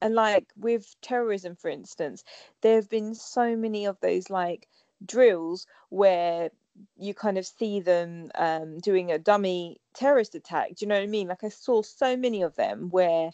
and 0.00 0.14
like 0.14 0.46
with 0.56 0.96
terrorism 1.02 1.54
for 1.54 1.68
instance 1.68 2.24
there 2.62 2.76
have 2.76 2.88
been 2.88 3.14
so 3.14 3.54
many 3.54 3.84
of 3.84 4.00
those 4.00 4.30
like 4.30 4.66
drills 5.04 5.66
where 5.90 6.50
you 6.96 7.14
kind 7.14 7.38
of 7.38 7.46
see 7.46 7.80
them 7.80 8.30
um, 8.36 8.78
doing 8.78 9.10
a 9.10 9.18
dummy 9.18 9.80
terrorist 9.94 10.34
attack. 10.34 10.68
Do 10.68 10.76
you 10.80 10.88
know 10.88 10.96
what 10.96 11.04
i 11.04 11.06
mean? 11.06 11.28
Like 11.28 11.44
i 11.44 11.48
saw 11.48 11.82
so 11.82 12.16
many 12.16 12.42
of 12.42 12.56
them 12.56 12.88
where 12.90 13.30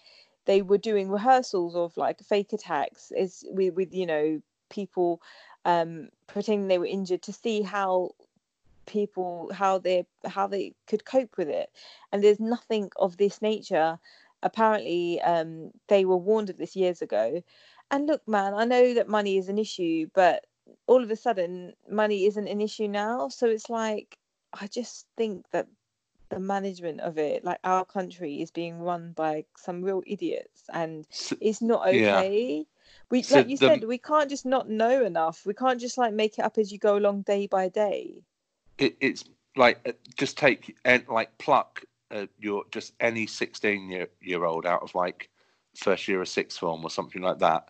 they 0.46 0.62
were 0.62 0.78
doing 0.78 1.10
rehearsals 1.10 1.74
of 1.76 1.96
like 1.96 2.20
fake 2.20 2.52
attacks. 2.52 3.12
Is 3.16 3.44
with, 3.50 3.74
with 3.74 3.94
you 3.94 4.06
know 4.06 4.40
people 4.68 5.20
um, 5.64 6.08
pretending 6.26 6.68
they 6.68 6.78
were 6.78 6.86
injured 6.86 7.22
to 7.22 7.32
see 7.32 7.62
how 7.62 8.12
people 8.86 9.50
how 9.52 9.78
they 9.78 10.06
how 10.24 10.46
they 10.46 10.74
could 10.86 11.04
cope 11.04 11.36
with 11.36 11.48
it. 11.48 11.70
And 12.12 12.22
there's 12.22 12.40
nothing 12.40 12.90
of 12.96 13.16
this 13.16 13.42
nature. 13.42 13.98
Apparently 14.42 15.20
um, 15.22 15.72
they 15.88 16.04
were 16.04 16.16
warned 16.16 16.50
of 16.50 16.58
this 16.58 16.76
years 16.76 17.02
ago. 17.02 17.42
And 17.90 18.06
look 18.06 18.26
man 18.26 18.52
i 18.54 18.64
know 18.64 18.94
that 18.94 19.08
money 19.08 19.38
is 19.38 19.48
an 19.48 19.58
issue 19.58 20.08
but 20.12 20.44
all 20.86 21.02
of 21.02 21.10
a 21.10 21.16
sudden 21.16 21.74
money 21.88 22.26
isn't 22.26 22.48
an 22.48 22.60
issue 22.60 22.88
now. 22.88 23.28
So 23.28 23.46
it's 23.48 23.70
like 23.70 24.18
i 24.54 24.66
just 24.68 25.06
think 25.16 25.44
that 25.50 25.66
the 26.30 26.38
management 26.40 27.00
of 27.00 27.18
it 27.18 27.44
like 27.44 27.58
our 27.64 27.84
country 27.84 28.40
is 28.42 28.50
being 28.50 28.80
run 28.80 29.12
by 29.12 29.44
some 29.56 29.82
real 29.82 30.02
idiots 30.06 30.64
and 30.72 31.06
it's 31.40 31.60
not 31.62 31.86
Yeah. 31.90 32.26
okay. 32.26 32.66
We 33.10 33.22
So 33.22 33.38
like 33.38 33.48
you 33.48 33.56
the- 33.58 33.66
said 33.66 33.84
we 33.84 33.98
can't 33.98 34.30
just 34.30 34.44
not 34.46 34.68
know 34.68 35.04
enough. 35.04 35.44
We 35.46 35.54
can't 35.54 35.80
just 35.80 35.98
like 35.98 36.12
make 36.14 36.38
it 36.38 36.42
up 36.42 36.58
as 36.58 36.72
you 36.72 36.78
go 36.78 36.96
along 36.96 37.22
day 37.22 37.46
by 37.46 37.68
day. 37.68 38.24
It, 38.78 38.96
it's 39.00 39.24
like 39.56 39.80
uh, 39.88 39.92
just 40.16 40.36
take 40.38 40.76
and 40.84 41.06
like 41.08 41.36
pluck 41.38 41.84
uh, 42.10 42.26
your 42.38 42.64
just 42.70 42.92
any 43.00 43.26
16 43.26 43.90
year, 43.90 44.08
year 44.20 44.44
old 44.44 44.66
out 44.66 44.82
of 44.82 44.94
like 44.94 45.30
first 45.76 46.08
year 46.08 46.20
of 46.20 46.28
sixth 46.28 46.58
form 46.58 46.84
or 46.84 46.90
something 46.90 47.22
like 47.22 47.38
that 47.38 47.68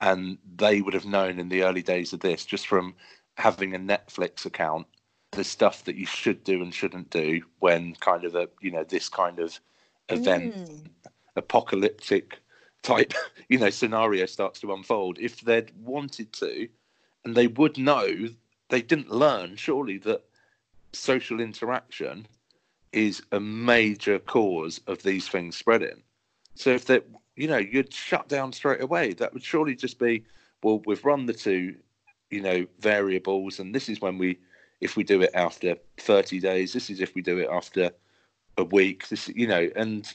and 0.00 0.38
they 0.56 0.80
would 0.80 0.94
have 0.94 1.06
known 1.06 1.38
in 1.38 1.48
the 1.48 1.62
early 1.62 1.82
days 1.82 2.12
of 2.12 2.20
this 2.20 2.44
just 2.44 2.66
from 2.66 2.94
having 3.36 3.74
a 3.74 3.78
netflix 3.78 4.46
account 4.46 4.86
the 5.32 5.44
stuff 5.44 5.84
that 5.84 5.96
you 5.96 6.06
should 6.06 6.42
do 6.44 6.62
and 6.62 6.74
shouldn't 6.74 7.10
do 7.10 7.42
when 7.58 7.94
kind 7.96 8.24
of 8.24 8.34
a 8.34 8.48
you 8.60 8.70
know 8.70 8.84
this 8.84 9.08
kind 9.08 9.38
of 9.38 9.58
event 10.08 10.54
Mm. 10.54 10.88
apocalyptic 11.36 12.38
type 12.82 13.12
you 13.48 13.58
know 13.58 13.70
scenario 13.70 14.26
starts 14.26 14.60
to 14.60 14.72
unfold 14.72 15.18
if 15.18 15.40
they'd 15.42 15.70
wanted 15.84 16.32
to 16.32 16.68
and 17.24 17.34
they 17.34 17.46
would 17.46 17.76
know 17.78 18.28
they 18.70 18.82
didn't 18.82 19.10
learn 19.10 19.56
surely 19.56 19.98
that 19.98 20.22
social 20.92 21.40
interaction 21.40 22.26
is 22.92 23.22
a 23.32 23.40
major 23.40 24.18
cause 24.18 24.80
of 24.86 25.02
these 25.02 25.28
things 25.28 25.56
spreading 25.56 26.02
so 26.54 26.70
if 26.70 26.86
that 26.86 27.04
you 27.38 27.48
know 27.48 27.58
you'd 27.58 27.92
shut 27.92 28.28
down 28.28 28.52
straight 28.52 28.80
away. 28.80 29.12
That 29.14 29.32
would 29.32 29.42
surely 29.42 29.74
just 29.74 29.98
be 29.98 30.24
well 30.62 30.82
we've 30.86 31.04
run 31.04 31.26
the 31.26 31.32
two 31.32 31.76
you 32.30 32.42
know 32.42 32.66
variables 32.80 33.58
and 33.58 33.74
this 33.74 33.88
is 33.88 34.00
when 34.00 34.18
we 34.18 34.38
if 34.80 34.96
we 34.96 35.02
do 35.02 35.22
it 35.22 35.30
after 35.34 35.76
30 35.96 36.38
days 36.40 36.72
this 36.72 36.90
is 36.90 37.00
if 37.00 37.14
we 37.14 37.22
do 37.22 37.38
it 37.38 37.48
after 37.50 37.90
a 38.56 38.64
week. 38.64 39.08
This 39.08 39.28
you 39.28 39.46
know 39.46 39.68
and 39.76 40.12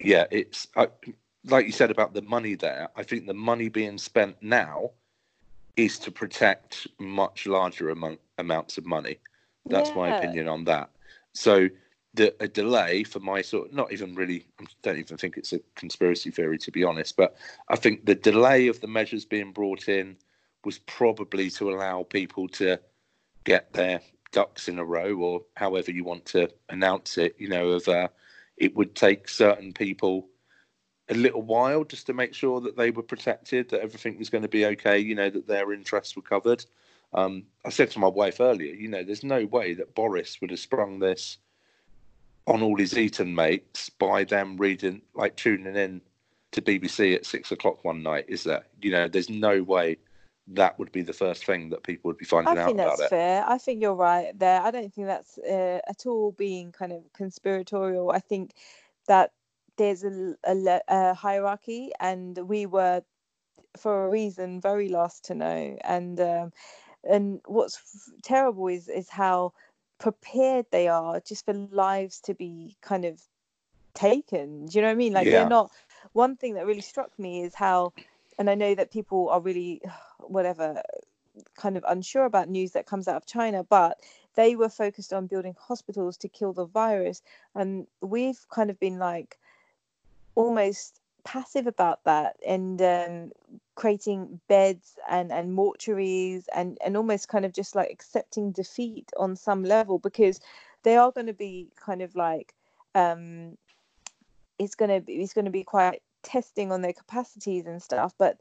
yeah 0.00 0.26
it's 0.30 0.68
I, 0.76 0.88
like 1.44 1.66
you 1.66 1.72
said 1.72 1.90
about 1.90 2.14
the 2.14 2.22
money 2.22 2.54
there 2.54 2.88
i 2.96 3.02
think 3.02 3.26
the 3.26 3.34
money 3.34 3.68
being 3.68 3.96
spent 3.98 4.36
now 4.40 4.90
is 5.78 5.98
to 6.00 6.10
protect 6.10 6.88
much 6.98 7.46
larger 7.46 7.90
amount, 7.90 8.20
amounts 8.36 8.76
of 8.76 8.84
money. 8.84 9.18
That's 9.66 9.90
yeah. 9.90 9.96
my 9.96 10.18
opinion 10.18 10.48
on 10.48 10.64
that. 10.64 10.90
So 11.32 11.68
a 12.16 12.48
delay 12.48 13.04
for 13.04 13.20
my 13.20 13.42
sort 13.42 13.68
of 13.68 13.74
not 13.74 13.92
even 13.92 14.14
really 14.14 14.44
I 14.60 14.64
don't 14.82 14.98
even 14.98 15.16
think 15.16 15.36
it's 15.36 15.52
a 15.52 15.60
conspiracy 15.76 16.30
theory 16.30 16.58
to 16.58 16.72
be 16.72 16.84
honest, 16.84 17.16
but 17.16 17.36
I 17.68 17.76
think 17.76 18.06
the 18.06 18.14
delay 18.14 18.68
of 18.68 18.80
the 18.80 18.88
measures 18.88 19.24
being 19.24 19.52
brought 19.52 19.88
in 19.88 20.16
was 20.64 20.78
probably 20.78 21.50
to 21.50 21.70
allow 21.70 22.02
people 22.02 22.48
to 22.48 22.78
get 23.44 23.72
their 23.72 24.00
ducks 24.32 24.68
in 24.68 24.78
a 24.78 24.84
row 24.84 25.14
or 25.16 25.42
however 25.54 25.90
you 25.90 26.04
want 26.04 26.24
to 26.26 26.50
announce 26.68 27.18
it, 27.18 27.36
you 27.38 27.48
know, 27.48 27.70
of 27.70 27.88
uh, 27.88 28.08
it 28.56 28.74
would 28.76 28.94
take 28.94 29.28
certain 29.28 29.72
people 29.72 30.28
a 31.08 31.14
little 31.14 31.42
while 31.42 31.84
just 31.84 32.06
to 32.06 32.12
make 32.12 32.34
sure 32.34 32.60
that 32.60 32.76
they 32.76 32.90
were 32.90 33.02
protected, 33.02 33.70
that 33.70 33.80
everything 33.80 34.18
was 34.18 34.28
going 34.28 34.42
to 34.42 34.48
be 34.48 34.66
okay, 34.66 34.98
you 34.98 35.14
know, 35.14 35.30
that 35.30 35.46
their 35.46 35.72
interests 35.72 36.16
were 36.16 36.22
covered. 36.22 36.64
Um, 37.14 37.44
I 37.64 37.70
said 37.70 37.90
to 37.92 37.98
my 37.98 38.08
wife 38.08 38.40
earlier, 38.40 38.74
you 38.74 38.88
know, 38.88 39.02
there's 39.02 39.24
no 39.24 39.46
way 39.46 39.74
that 39.74 39.94
Boris 39.94 40.40
would 40.40 40.50
have 40.50 40.60
sprung 40.60 40.98
this 40.98 41.38
on 42.48 42.62
all 42.62 42.76
his 42.76 42.96
Eton 42.96 43.34
mates 43.34 43.90
by 43.90 44.24
them 44.24 44.56
reading, 44.56 45.02
like 45.14 45.36
tuning 45.36 45.76
in 45.76 46.00
to 46.52 46.62
BBC 46.62 47.14
at 47.14 47.26
six 47.26 47.52
o'clock 47.52 47.84
one 47.84 48.02
night. 48.02 48.24
Is 48.26 48.44
there? 48.44 48.64
You 48.80 48.90
know, 48.90 49.06
there's 49.06 49.28
no 49.28 49.62
way 49.62 49.98
that 50.48 50.78
would 50.78 50.90
be 50.90 51.02
the 51.02 51.12
first 51.12 51.44
thing 51.44 51.68
that 51.68 51.82
people 51.82 52.08
would 52.08 52.16
be 52.16 52.24
finding 52.24 52.56
out 52.56 52.70
about 52.70 52.70
it. 52.70 52.80
I 52.80 52.86
think 52.86 52.98
that's 52.98 53.10
fair. 53.10 53.44
I 53.46 53.58
think 53.58 53.82
you're 53.82 53.94
right 53.94 54.36
there. 54.38 54.62
I 54.62 54.70
don't 54.70 54.92
think 54.92 55.06
that's 55.06 55.36
uh, 55.38 55.80
at 55.86 56.06
all 56.06 56.32
being 56.32 56.72
kind 56.72 56.92
of 56.92 57.02
conspiratorial. 57.12 58.10
I 58.10 58.18
think 58.18 58.54
that 59.06 59.32
there's 59.76 60.04
a, 60.04 60.34
a, 60.44 60.80
a 60.88 61.14
hierarchy, 61.14 61.92
and 62.00 62.36
we 62.38 62.64
were, 62.64 63.02
for 63.76 64.06
a 64.06 64.08
reason, 64.08 64.60
very 64.60 64.88
last 64.88 65.26
to 65.26 65.34
know. 65.34 65.76
And 65.84 66.18
um, 66.18 66.52
and 67.04 67.40
what's 67.44 68.10
terrible 68.22 68.68
is 68.68 68.88
is 68.88 69.10
how 69.10 69.52
prepared 69.98 70.66
they 70.70 70.88
are 70.88 71.20
just 71.20 71.44
for 71.44 71.54
lives 71.54 72.20
to 72.20 72.34
be 72.34 72.76
kind 72.80 73.04
of 73.04 73.20
taken. 73.94 74.66
Do 74.66 74.78
you 74.78 74.82
know 74.82 74.88
what 74.88 74.92
I 74.92 74.96
mean? 74.96 75.12
Like 75.12 75.26
yeah. 75.26 75.32
they're 75.32 75.48
not. 75.48 75.70
One 76.12 76.36
thing 76.36 76.54
that 76.54 76.66
really 76.66 76.80
struck 76.80 77.16
me 77.18 77.42
is 77.42 77.54
how, 77.54 77.92
and 78.38 78.48
I 78.48 78.54
know 78.54 78.74
that 78.74 78.92
people 78.92 79.28
are 79.28 79.40
really, 79.40 79.82
whatever, 80.18 80.82
kind 81.56 81.76
of 81.76 81.84
unsure 81.88 82.24
about 82.24 82.48
news 82.48 82.72
that 82.72 82.86
comes 82.86 83.08
out 83.08 83.16
of 83.16 83.26
China, 83.26 83.64
but 83.64 83.98
they 84.34 84.56
were 84.56 84.68
focused 84.68 85.12
on 85.12 85.26
building 85.26 85.54
hospitals 85.58 86.16
to 86.18 86.28
kill 86.28 86.52
the 86.52 86.66
virus, 86.66 87.22
and 87.54 87.86
we've 88.00 88.46
kind 88.50 88.70
of 88.70 88.78
been 88.78 88.98
like 88.98 89.38
almost 90.34 91.00
passive 91.28 91.66
about 91.66 92.02
that 92.04 92.36
and 92.46 92.80
um, 92.80 93.30
creating 93.74 94.40
beds 94.48 94.96
and 95.10 95.30
and 95.30 95.56
mortuaries 95.56 96.44
and 96.54 96.78
and 96.82 96.96
almost 96.96 97.28
kind 97.28 97.44
of 97.44 97.52
just 97.52 97.74
like 97.74 97.90
accepting 97.90 98.50
defeat 98.50 99.12
on 99.18 99.36
some 99.36 99.62
level 99.62 99.98
because 99.98 100.40
they 100.84 100.96
are 100.96 101.12
going 101.12 101.26
to 101.26 101.34
be 101.34 101.68
kind 101.76 102.00
of 102.00 102.16
like 102.16 102.54
um 102.94 103.58
it's 104.58 104.74
going 104.74 104.90
to 104.90 105.00
be 105.00 105.12
it's 105.16 105.34
going 105.34 105.44
to 105.44 105.50
be 105.50 105.64
quite 105.64 106.00
testing 106.22 106.72
on 106.72 106.80
their 106.80 106.94
capacities 106.94 107.66
and 107.66 107.82
stuff 107.82 108.14
but 108.18 108.38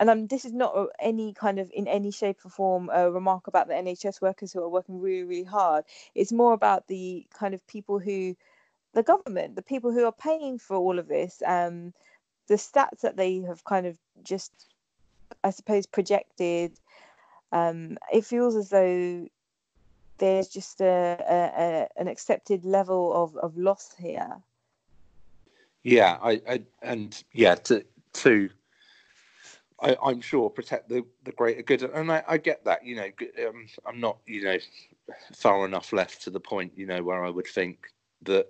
and 0.00 0.10
um, 0.10 0.26
this 0.26 0.44
is 0.44 0.52
not 0.52 0.74
any 1.00 1.32
kind 1.34 1.60
of 1.60 1.70
in 1.72 1.86
any 1.86 2.10
shape 2.10 2.38
or 2.44 2.50
form 2.50 2.90
a 2.92 3.08
remark 3.08 3.46
about 3.46 3.68
the 3.68 3.74
NHS 3.74 4.20
workers 4.20 4.52
who 4.52 4.60
are 4.60 4.68
working 4.68 5.00
really 5.00 5.22
really 5.22 5.44
hard. 5.44 5.84
It's 6.16 6.32
more 6.32 6.52
about 6.52 6.88
the 6.88 7.24
kind 7.32 7.54
of 7.54 7.64
people 7.68 8.00
who 8.00 8.34
the 8.92 9.04
government 9.04 9.54
the 9.54 9.62
people 9.62 9.92
who 9.92 10.04
are 10.04 10.12
paying 10.12 10.58
for 10.58 10.76
all 10.76 10.98
of 10.98 11.06
this 11.06 11.42
um 11.46 11.92
the 12.48 12.54
stats 12.54 13.00
that 13.02 13.16
they 13.16 13.40
have 13.40 13.64
kind 13.64 13.86
of 13.86 13.98
just, 14.22 14.52
I 15.42 15.50
suppose, 15.50 15.86
projected, 15.86 16.72
um, 17.52 17.96
it 18.12 18.24
feels 18.24 18.56
as 18.56 18.70
though 18.70 19.26
there's 20.18 20.48
just 20.48 20.80
a, 20.80 21.18
a, 21.28 21.62
a, 21.62 21.88
an 22.00 22.08
accepted 22.08 22.64
level 22.64 23.12
of, 23.12 23.36
of 23.36 23.56
loss 23.56 23.94
here. 23.98 24.42
Yeah, 25.82 26.18
I, 26.22 26.40
I 26.48 26.62
and 26.82 27.22
yeah, 27.32 27.56
to 27.56 27.84
to 28.14 28.48
I, 29.80 29.96
am 30.02 30.22
sure 30.22 30.48
protect 30.48 30.88
the, 30.88 31.04
the 31.24 31.32
greater 31.32 31.62
good, 31.62 31.82
and 31.82 32.10
I, 32.10 32.24
I 32.26 32.38
get 32.38 32.64
that. 32.64 32.84
You 32.84 32.96
know, 32.96 33.08
um, 33.46 33.66
I'm 33.86 34.00
not 34.00 34.18
you 34.26 34.44
know 34.44 34.56
far 35.34 35.66
enough 35.66 35.92
left 35.92 36.22
to 36.22 36.30
the 36.30 36.40
point 36.40 36.72
you 36.74 36.86
know 36.86 37.02
where 37.02 37.24
I 37.24 37.30
would 37.30 37.46
think 37.46 37.88
that 38.22 38.48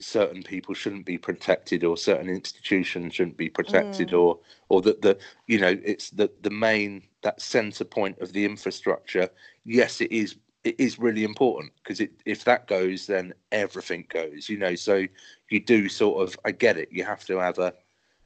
certain 0.00 0.42
people 0.42 0.74
shouldn't 0.74 1.04
be 1.04 1.18
protected 1.18 1.84
or 1.84 1.96
certain 1.96 2.28
institutions 2.28 3.14
shouldn't 3.14 3.36
be 3.36 3.48
protected 3.48 4.08
mm. 4.08 4.18
or 4.18 4.38
or 4.68 4.80
that 4.82 5.02
the 5.02 5.16
you 5.46 5.58
know 5.58 5.78
it's 5.84 6.10
the 6.10 6.30
the 6.42 6.50
main 6.50 7.02
that 7.22 7.40
center 7.40 7.84
point 7.84 8.18
of 8.18 8.32
the 8.32 8.44
infrastructure. 8.44 9.28
Yes 9.64 10.00
it 10.00 10.10
is 10.10 10.36
it 10.64 10.74
is 10.78 10.98
really 10.98 11.24
important 11.24 11.72
because 11.82 12.00
it 12.00 12.12
if 12.24 12.44
that 12.44 12.66
goes 12.66 13.06
then 13.06 13.32
everything 13.52 14.06
goes 14.08 14.48
you 14.48 14.58
know? 14.58 14.74
So 14.74 15.06
you 15.50 15.60
do 15.60 15.88
sort 15.88 16.22
of 16.22 16.38
i 16.44 16.50
get 16.50 16.76
it 16.76 16.88
you 16.90 17.04
have 17.04 17.24
to 17.26 17.38
have 17.38 17.58
a 17.58 17.74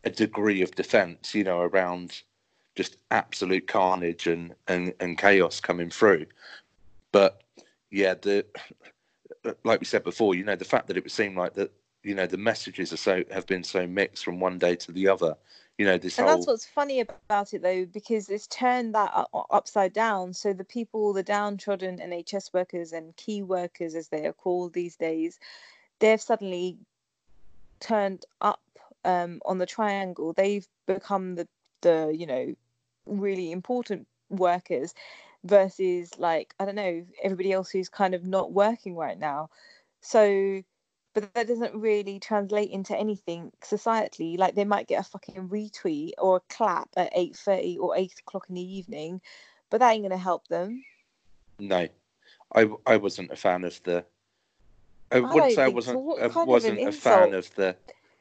a 0.04 0.10
degree 0.10 0.62
of 0.62 0.70
defense 0.74 1.34
you 1.34 1.44
know 1.44 1.60
around 1.60 2.22
just 2.74 2.96
absolute 3.10 3.66
carnage 3.66 4.26
and 4.26 4.54
and, 4.68 4.92
and 5.00 5.18
chaos 5.18 5.60
coming 5.60 5.90
through. 5.90 6.26
But 7.12 7.42
yeah 7.90 8.14
the 8.14 8.44
like 9.64 9.80
we 9.80 9.86
said 9.86 10.04
before, 10.04 10.34
you 10.34 10.44
know, 10.44 10.56
the 10.56 10.64
fact 10.64 10.88
that 10.88 10.96
it 10.96 11.04
would 11.04 11.12
seem 11.12 11.36
like 11.36 11.54
that, 11.54 11.72
you 12.02 12.14
know, 12.14 12.26
the 12.26 12.36
messages 12.36 12.92
are 12.92 12.98
so 12.98 13.22
have 13.30 13.46
been 13.46 13.64
so 13.64 13.86
mixed 13.86 14.24
from 14.24 14.40
one 14.40 14.58
day 14.58 14.76
to 14.76 14.92
the 14.92 15.08
other. 15.08 15.36
You 15.78 15.86
know, 15.86 15.98
this 15.98 16.18
and 16.18 16.26
whole... 16.26 16.36
that's 16.36 16.46
what's 16.46 16.66
funny 16.66 17.00
about 17.00 17.52
it 17.52 17.62
though, 17.62 17.84
because 17.86 18.28
it's 18.28 18.46
turned 18.46 18.94
that 18.94 19.28
upside 19.50 19.92
down. 19.92 20.32
So 20.32 20.52
the 20.52 20.64
people, 20.64 21.12
the 21.12 21.22
downtrodden 21.22 21.98
NHS 21.98 22.52
workers 22.52 22.92
and 22.92 23.16
key 23.16 23.42
workers, 23.42 23.94
as 23.94 24.08
they 24.08 24.26
are 24.26 24.32
called 24.32 24.72
these 24.72 24.96
days, 24.96 25.38
they've 25.98 26.20
suddenly 26.20 26.78
turned 27.80 28.24
up 28.40 28.60
um, 29.04 29.40
on 29.44 29.58
the 29.58 29.66
triangle. 29.66 30.32
They've 30.32 30.66
become 30.86 31.34
the 31.34 31.48
the 31.80 32.14
you 32.16 32.26
know 32.26 32.54
really 33.06 33.52
important 33.52 34.06
workers 34.30 34.94
versus 35.44 36.10
like 36.18 36.54
I 36.58 36.64
don't 36.64 36.74
know 36.74 37.04
everybody 37.22 37.52
else 37.52 37.70
who's 37.70 37.88
kind 37.88 38.14
of 38.14 38.24
not 38.24 38.52
working 38.52 38.96
right 38.96 39.18
now. 39.18 39.50
So, 40.00 40.62
but 41.14 41.32
that 41.34 41.46
doesn't 41.46 41.74
really 41.74 42.18
translate 42.18 42.70
into 42.70 42.96
anything 42.96 43.52
societally. 43.62 44.38
Like 44.38 44.54
they 44.54 44.64
might 44.64 44.88
get 44.88 45.00
a 45.00 45.08
fucking 45.08 45.48
retweet 45.48 46.12
or 46.18 46.36
a 46.38 46.54
clap 46.54 46.88
at 46.96 47.12
eight 47.14 47.36
thirty 47.36 47.78
or 47.78 47.96
eight 47.96 48.14
o'clock 48.26 48.46
in 48.48 48.56
the 48.56 48.76
evening, 48.78 49.20
but 49.70 49.78
that 49.78 49.92
ain't 49.92 50.02
gonna 50.02 50.16
help 50.16 50.48
them. 50.48 50.82
No, 51.58 51.86
I 52.54 52.68
I 52.86 52.96
wasn't 52.96 53.30
a 53.30 53.36
fan 53.36 53.64
of 53.64 53.80
the. 53.84 54.04
I, 55.12 55.18
I 55.18 55.20
wouldn't 55.20 55.52
say 55.52 55.64
I 55.64 55.68
wasn't. 55.68 56.20
I 56.20 56.44
wasn't 56.44 56.80
a 56.80 56.92
fan 56.92 57.34
of 57.34 57.54
the 57.54 57.76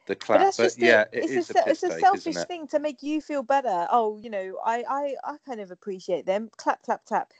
the 0.06 0.14
clap. 0.14 0.40
But, 0.40 0.56
but 0.56 0.78
yeah, 0.78 1.04
it 1.12 1.30
it's, 1.30 1.50
a, 1.50 1.58
a 1.58 1.70
it's 1.70 1.82
a 1.82 1.98
selfish 1.98 2.36
thing 2.44 2.66
to 2.68 2.78
make 2.78 3.02
you 3.02 3.20
feel 3.20 3.42
better. 3.42 3.86
Oh, 3.90 4.18
you 4.18 4.30
know, 4.30 4.58
I, 4.64 4.84
I, 4.88 5.14
I 5.24 5.36
kind 5.46 5.60
of 5.60 5.70
appreciate 5.70 6.26
them. 6.26 6.50
Clap, 6.56 6.82
clap, 6.82 7.04
clap. 7.06 7.32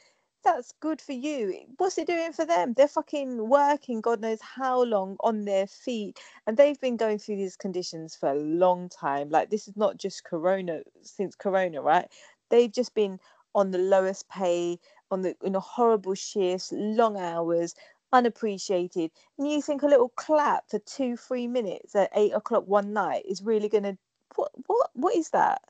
That's 0.45 0.73
good 0.81 1.01
for 1.01 1.13
you. 1.13 1.61
What's 1.79 1.97
it 1.97 2.07
doing 2.07 2.33
for 2.33 2.45
them? 2.45 2.75
They're 2.75 2.87
fucking 2.87 3.49
working 3.49 4.03
God 4.03 4.21
knows 4.21 4.41
how 4.43 4.83
long 4.83 5.17
on 5.21 5.47
their 5.47 5.67
feet. 5.67 6.19
And 6.47 6.57
they've 6.57 6.81
been 6.81 6.99
going 6.99 7.19
through 7.19 7.37
these 7.37 7.57
conditions 7.57 8.15
for 8.15 8.29
a 8.29 8.35
long 8.35 8.91
time. 8.91 9.31
Like 9.31 9.49
this 9.49 9.69
is 9.69 9.77
not 9.77 9.97
just 9.97 10.25
Corona 10.25 10.83
since 11.01 11.35
Corona, 11.35 11.81
right? 11.81 12.09
They've 12.51 12.71
just 12.71 12.95
been 12.95 13.19
on 13.55 13.71
the 13.71 13.79
lowest 13.79 14.29
pay, 14.29 14.79
on 15.11 15.23
the 15.23 15.35
in 15.43 15.55
a 15.55 15.61
horrible 15.61 16.15
shifts, 16.15 16.73
long 16.73 17.17
hours, 17.17 17.75
unappreciated 18.15 19.11
and 19.37 19.51
you 19.51 19.61
think 19.61 19.83
a 19.83 19.89
little 19.89 20.09
clap 20.11 20.71
for 20.71 20.79
two 20.79 21.17
three 21.17 21.49
minutes 21.49 21.97
at 21.97 22.11
eight 22.15 22.33
o'clock 22.33 22.67
one 22.67 22.93
night 22.93 23.25
is 23.29 23.43
really 23.43 23.69
gonna 23.69 23.99
what 24.37 24.51
what 24.67 24.91
what 24.95 25.17
is 25.17 25.31
that? 25.31 25.61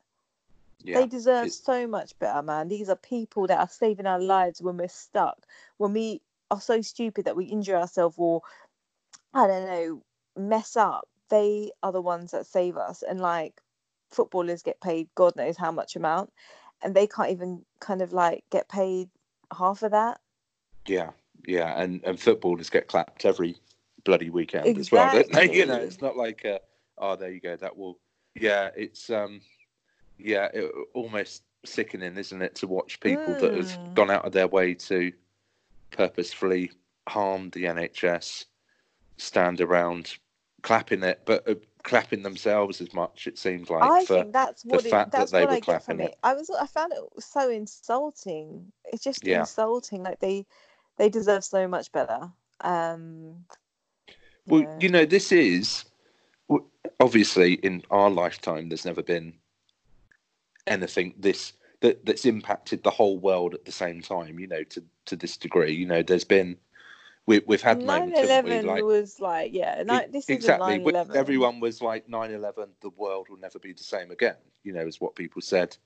Yeah, 0.83 1.01
they 1.01 1.07
deserve 1.07 1.47
it's... 1.47 1.59
so 1.59 1.87
much 1.87 2.17
better 2.19 2.43
man. 2.43 2.69
These 2.69 2.91
are 2.91 2.97
people 2.97 3.47
that 3.47 3.59
are 3.59 3.69
saving 3.69 4.07
our 4.07 4.21
lives 4.21 4.61
when 4.61 4.77
we're 4.77 4.89
stuck 4.89 5.39
when 5.79 5.95
we 5.95 6.21
are 6.51 6.61
so 6.61 6.83
stupid 6.83 7.25
that 7.25 7.35
we 7.35 7.47
injure 7.47 7.77
ourselves 7.77 8.17
or 8.19 8.43
i 9.33 9.47
don't 9.47 9.67
know 9.67 10.03
mess 10.37 10.77
up. 10.77 11.09
They 11.31 11.73
are 11.83 11.93
the 11.93 12.03
ones 12.03 12.33
that 12.33 12.47
save 12.47 12.77
us 12.77 13.03
and 13.03 13.21
like 13.21 13.63
footballers 14.11 14.63
get 14.63 14.81
paid 14.83 15.09
God 15.15 15.35
knows 15.37 15.57
how 15.57 15.73
much 15.73 15.97
amount, 15.97 16.31
and 16.83 16.95
they 16.95 17.07
can't 17.07 17.31
even 17.31 17.65
kind 17.81 18.03
of 18.03 18.13
like 18.13 18.45
get 18.51 18.69
paid 18.69 19.09
half 19.57 19.83
of 19.83 19.93
that. 19.93 20.21
Yeah, 20.87 21.11
yeah, 21.47 21.81
and 21.81 22.01
and 22.05 22.19
footballers 22.19 22.71
get 22.71 22.89
clapped 22.89 23.25
every 23.25 23.57
bloody 24.05 24.31
weekend 24.31 24.67
exactly. 24.67 24.81
as 24.81 24.93
well, 24.93 25.13
don't 25.13 25.33
they? 25.33 25.55
You 25.59 25.67
know, 25.67 25.77
it's 25.77 26.01
not 26.01 26.17
like, 26.17 26.45
uh, 26.45 26.59
oh, 26.99 27.17
there 27.17 27.31
you 27.31 27.41
go, 27.41 27.57
that 27.57 27.77
will. 27.77 27.99
Yeah, 28.35 28.71
it's 28.77 29.11
um, 29.11 29.41
yeah, 30.19 30.49
it, 30.53 30.71
almost 30.93 31.43
sickening, 31.65 32.17
isn't 32.17 32.43
it, 32.43 32.55
to 32.57 32.67
watch 32.67 33.01
people 33.01 33.35
mm. 33.35 33.41
that 33.41 33.55
have 33.55 33.67
mm. 33.67 33.95
gone 33.95 34.11
out 34.11 34.25
of 34.25 34.33
their 34.33 34.49
way 34.49 34.75
to 34.75 35.13
purposefully 35.91 36.73
harm 37.09 37.51
the 37.51 37.65
NHS 37.65 38.47
stand 39.17 39.61
around 39.61 40.17
clapping 40.63 41.03
it, 41.03 41.21
but 41.25 41.49
uh, 41.49 41.55
clapping 41.85 42.23
themselves 42.23 42.81
as 42.81 42.93
much. 42.93 43.27
It 43.27 43.39
seems 43.39 43.71
like 43.71 43.83
I 43.83 44.05
think 44.05 44.33
that's 44.33 44.65
what 44.65 44.85
it, 44.85 44.91
that's 44.91 45.31
that 45.31 45.43
what 45.43 45.51
I 45.51 45.61
get 45.61 45.85
from 45.85 46.01
it. 46.01 46.11
it. 46.11 46.17
I 46.23 46.35
was 46.35 46.51
I 46.51 46.67
found 46.67 46.93
it 46.93 47.23
so 47.23 47.49
insulting. 47.51 48.73
It's 48.87 49.05
just 49.05 49.25
yeah. 49.25 49.41
insulting. 49.41 50.03
Like 50.03 50.19
they 50.19 50.47
they 50.97 51.09
deserve 51.09 51.45
so 51.45 51.67
much 51.69 51.93
better. 51.93 52.31
Um, 52.61 53.45
well, 54.47 54.63
yeah. 54.63 54.79
you 54.81 54.89
know, 54.89 55.05
this 55.05 55.33
is 55.33 55.85
obviously 57.01 57.55
in 57.55 57.83
our 57.91 58.11
lifetime. 58.11 58.69
There's 58.69 58.85
never 58.85 59.03
been 59.03 59.35
anything 60.67 61.15
this 61.19 61.55
that 61.81 62.05
that's 62.07 62.25
impacted 62.25 62.83
the 62.83 62.91
whole 62.91 63.19
world 63.19 63.55
at 63.55 63.65
the 63.65 63.73
same 63.73 64.03
time. 64.03 64.39
You 64.39 64.47
know, 64.47 64.63
to 64.65 64.83
to 65.07 65.17
this 65.17 65.37
degree. 65.37 65.73
You 65.73 65.87
know, 65.87 66.03
there's 66.03 66.25
been 66.25 66.57
we, 67.27 67.41
we've 67.47 67.63
had 67.63 67.81
9-11 67.81 68.65
like, 68.65 68.83
was 68.83 69.19
like 69.19 69.53
yeah 69.53 69.83
ni- 69.87 70.07
this 70.13 70.29
exactly 70.29 70.85
everyone 71.15 71.61
was 71.61 71.81
like 71.81 72.07
9-11 72.07 72.69
the 72.81 72.91
world 72.91 73.29
will 73.29 73.39
never 73.39 73.59
be 73.59 73.73
the 73.73 73.83
same 73.83 74.11
again 74.11 74.37
you 74.63 74.73
know 74.73 74.87
is 74.87 75.01
what 75.01 75.15
people 75.15 75.41
said 75.41 75.77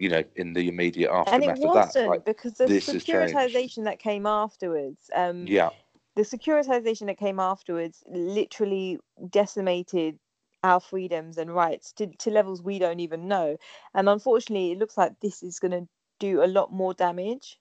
you 0.00 0.08
know 0.08 0.22
in 0.36 0.52
the 0.52 0.68
immediate 0.68 1.10
aftermath 1.10 1.42
and 1.42 1.58
it 1.58 1.66
wasn't 1.66 1.92
that. 1.94 2.08
Like, 2.08 2.24
because 2.24 2.54
the 2.54 2.64
securitization 2.64 3.84
that 3.84 3.98
came 3.98 4.26
afterwards 4.26 5.10
um 5.14 5.46
yeah 5.46 5.70
the 6.16 6.22
securitization 6.22 7.06
that 7.06 7.18
came 7.18 7.38
afterwards 7.38 8.02
literally 8.08 8.98
decimated 9.28 10.18
our 10.62 10.80
freedoms 10.80 11.38
and 11.38 11.54
rights 11.54 11.92
to, 11.92 12.06
to 12.06 12.30
levels 12.30 12.62
we 12.62 12.78
don't 12.78 13.00
even 13.00 13.28
know 13.28 13.56
and 13.94 14.08
unfortunately 14.08 14.72
it 14.72 14.78
looks 14.78 14.96
like 14.96 15.12
this 15.20 15.42
is 15.42 15.58
going 15.58 15.72
to 15.72 15.86
do 16.18 16.42
a 16.42 16.46
lot 16.46 16.72
more 16.72 16.92
damage 16.94 17.58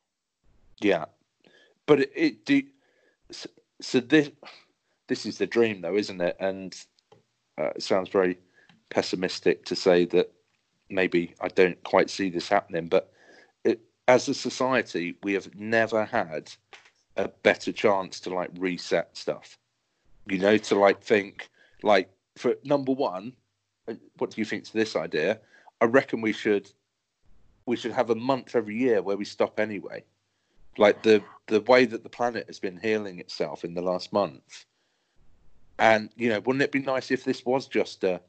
yeah 0.79 1.05
but 1.85 2.01
it, 2.01 2.11
it 2.15 2.45
do 2.45 2.63
so, 3.31 3.49
so 3.81 3.99
this 3.99 4.31
this 5.09 5.25
is 5.25 5.37
the 5.39 5.47
dream, 5.47 5.81
though, 5.81 5.95
isn't 5.95 6.21
it? 6.21 6.37
And 6.39 6.73
uh, 7.57 7.71
it 7.75 7.83
sounds 7.83 8.09
very 8.09 8.37
pessimistic 8.89 9.65
to 9.65 9.75
say 9.75 10.05
that 10.05 10.31
maybe 10.89 11.35
I 11.41 11.47
don't 11.47 11.81
quite 11.83 12.09
see 12.09 12.29
this 12.29 12.49
happening. 12.49 12.87
But 12.87 13.11
it, 13.63 13.81
as 14.07 14.27
a 14.27 14.33
society, 14.33 15.17
we 15.23 15.33
have 15.33 15.53
never 15.55 16.05
had 16.05 16.51
a 17.17 17.27
better 17.27 17.71
chance 17.71 18.19
to 18.21 18.33
like 18.33 18.49
reset 18.57 19.15
stuff. 19.15 19.57
You 20.27 20.39
know, 20.39 20.57
to 20.57 20.75
like 20.75 21.01
think 21.01 21.49
like 21.83 22.09
for 22.37 22.55
number 22.63 22.91
one, 22.91 23.33
uh, 23.87 23.95
what 24.17 24.31
do 24.31 24.41
you 24.41 24.45
think 24.45 24.65
to 24.65 24.73
this 24.73 24.95
idea? 24.95 25.39
I 25.81 25.85
reckon 25.85 26.21
we 26.21 26.33
should 26.33 26.69
we 27.65 27.75
should 27.75 27.91
have 27.91 28.09
a 28.09 28.15
month 28.15 28.55
every 28.55 28.75
year 28.75 29.01
where 29.01 29.17
we 29.17 29.25
stop 29.25 29.59
anyway 29.59 30.03
like 30.79 31.03
the 31.03 31.21
the 31.47 31.61
way 31.61 31.85
that 31.85 32.03
the 32.03 32.09
planet 32.09 32.45
has 32.47 32.59
been 32.59 32.79
healing 32.81 33.19
itself 33.19 33.63
in 33.63 33.73
the 33.73 33.81
last 33.81 34.13
month. 34.13 34.65
And 35.77 36.09
you 36.15 36.29
know, 36.29 36.39
wouldn't 36.39 36.63
it 36.63 36.71
be 36.71 36.79
nice 36.79 37.11
if 37.11 37.23
this 37.23 37.45
was 37.45 37.67
just 37.67 38.03
a, 38.03 38.21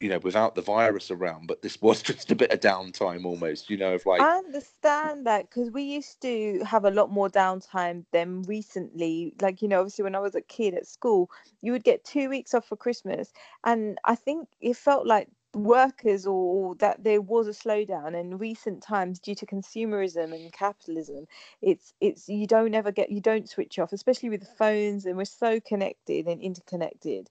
you 0.00 0.08
know, 0.08 0.18
without 0.18 0.54
the 0.54 0.62
virus 0.62 1.10
around, 1.10 1.46
but 1.46 1.62
this 1.62 1.80
was 1.80 2.02
just 2.10 2.30
a 2.32 2.34
bit 2.34 2.50
of 2.50 2.60
downtime 2.60 3.24
almost, 3.24 3.70
you 3.70 3.76
know, 3.76 3.94
of 3.94 4.06
like. 4.06 4.20
I 4.20 4.38
understand 4.38 5.26
that 5.26 5.48
because 5.48 5.70
we 5.70 5.82
used 5.82 6.20
to 6.22 6.62
have 6.64 6.84
a 6.84 6.90
lot 6.90 7.10
more 7.10 7.28
downtime 7.28 8.04
than 8.10 8.42
recently. 8.42 9.34
Like 9.40 9.62
you 9.62 9.68
know, 9.68 9.80
obviously 9.80 10.04
when 10.04 10.14
I 10.14 10.20
was 10.20 10.34
a 10.34 10.40
kid 10.40 10.74
at 10.74 10.86
school, 10.86 11.30
you 11.60 11.72
would 11.72 11.84
get 11.84 12.04
two 12.04 12.28
weeks 12.30 12.54
off 12.54 12.66
for 12.66 12.76
Christmas, 12.76 13.32
and 13.64 13.98
I 14.04 14.14
think 14.14 14.48
it 14.60 14.76
felt 14.76 15.06
like 15.06 15.28
workers 15.54 16.26
or 16.26 16.76
that 16.76 17.02
there 17.02 17.20
was 17.20 17.48
a 17.48 17.50
slowdown 17.50 18.18
in 18.18 18.38
recent 18.38 18.82
times 18.82 19.18
due 19.18 19.34
to 19.34 19.44
consumerism 19.44 20.32
and 20.32 20.52
capitalism 20.52 21.26
it's 21.60 21.92
it's 22.00 22.28
you 22.28 22.46
don't 22.46 22.72
ever 22.72 22.92
get 22.92 23.10
you 23.10 23.20
don't 23.20 23.48
switch 23.48 23.76
off 23.80 23.92
especially 23.92 24.30
with 24.30 24.38
the 24.38 24.46
phones 24.46 25.06
and 25.06 25.16
we're 25.16 25.24
so 25.24 25.58
connected 25.58 26.28
and 26.28 26.40
interconnected 26.40 27.28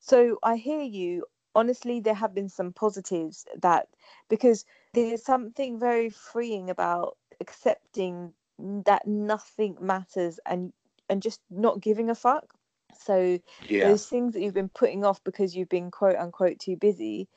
so 0.00 0.38
i 0.42 0.54
hear 0.56 0.82
you 0.82 1.24
honestly 1.54 2.00
there 2.00 2.14
have 2.14 2.34
been 2.34 2.48
some 2.48 2.72
positives 2.72 3.46
that 3.60 3.88
because 4.28 4.64
there's 4.94 5.24
something 5.24 5.78
very 5.78 6.10
freeing 6.10 6.70
about 6.70 7.16
accepting 7.40 8.32
that 8.58 9.06
nothing 9.06 9.76
matters 9.80 10.38
and 10.46 10.72
and 11.08 11.22
just 11.22 11.40
not 11.50 11.80
giving 11.80 12.10
a 12.10 12.14
fuck 12.14 12.54
so 12.98 13.38
yeah. 13.68 13.88
those 13.88 14.06
things 14.06 14.34
that 14.34 14.42
you've 14.42 14.54
been 14.54 14.68
putting 14.68 15.04
off 15.04 15.22
because 15.24 15.56
you've 15.56 15.68
been 15.68 15.90
quote 15.90 16.16
unquote 16.16 16.58
too 16.58 16.76
busy, 16.76 17.28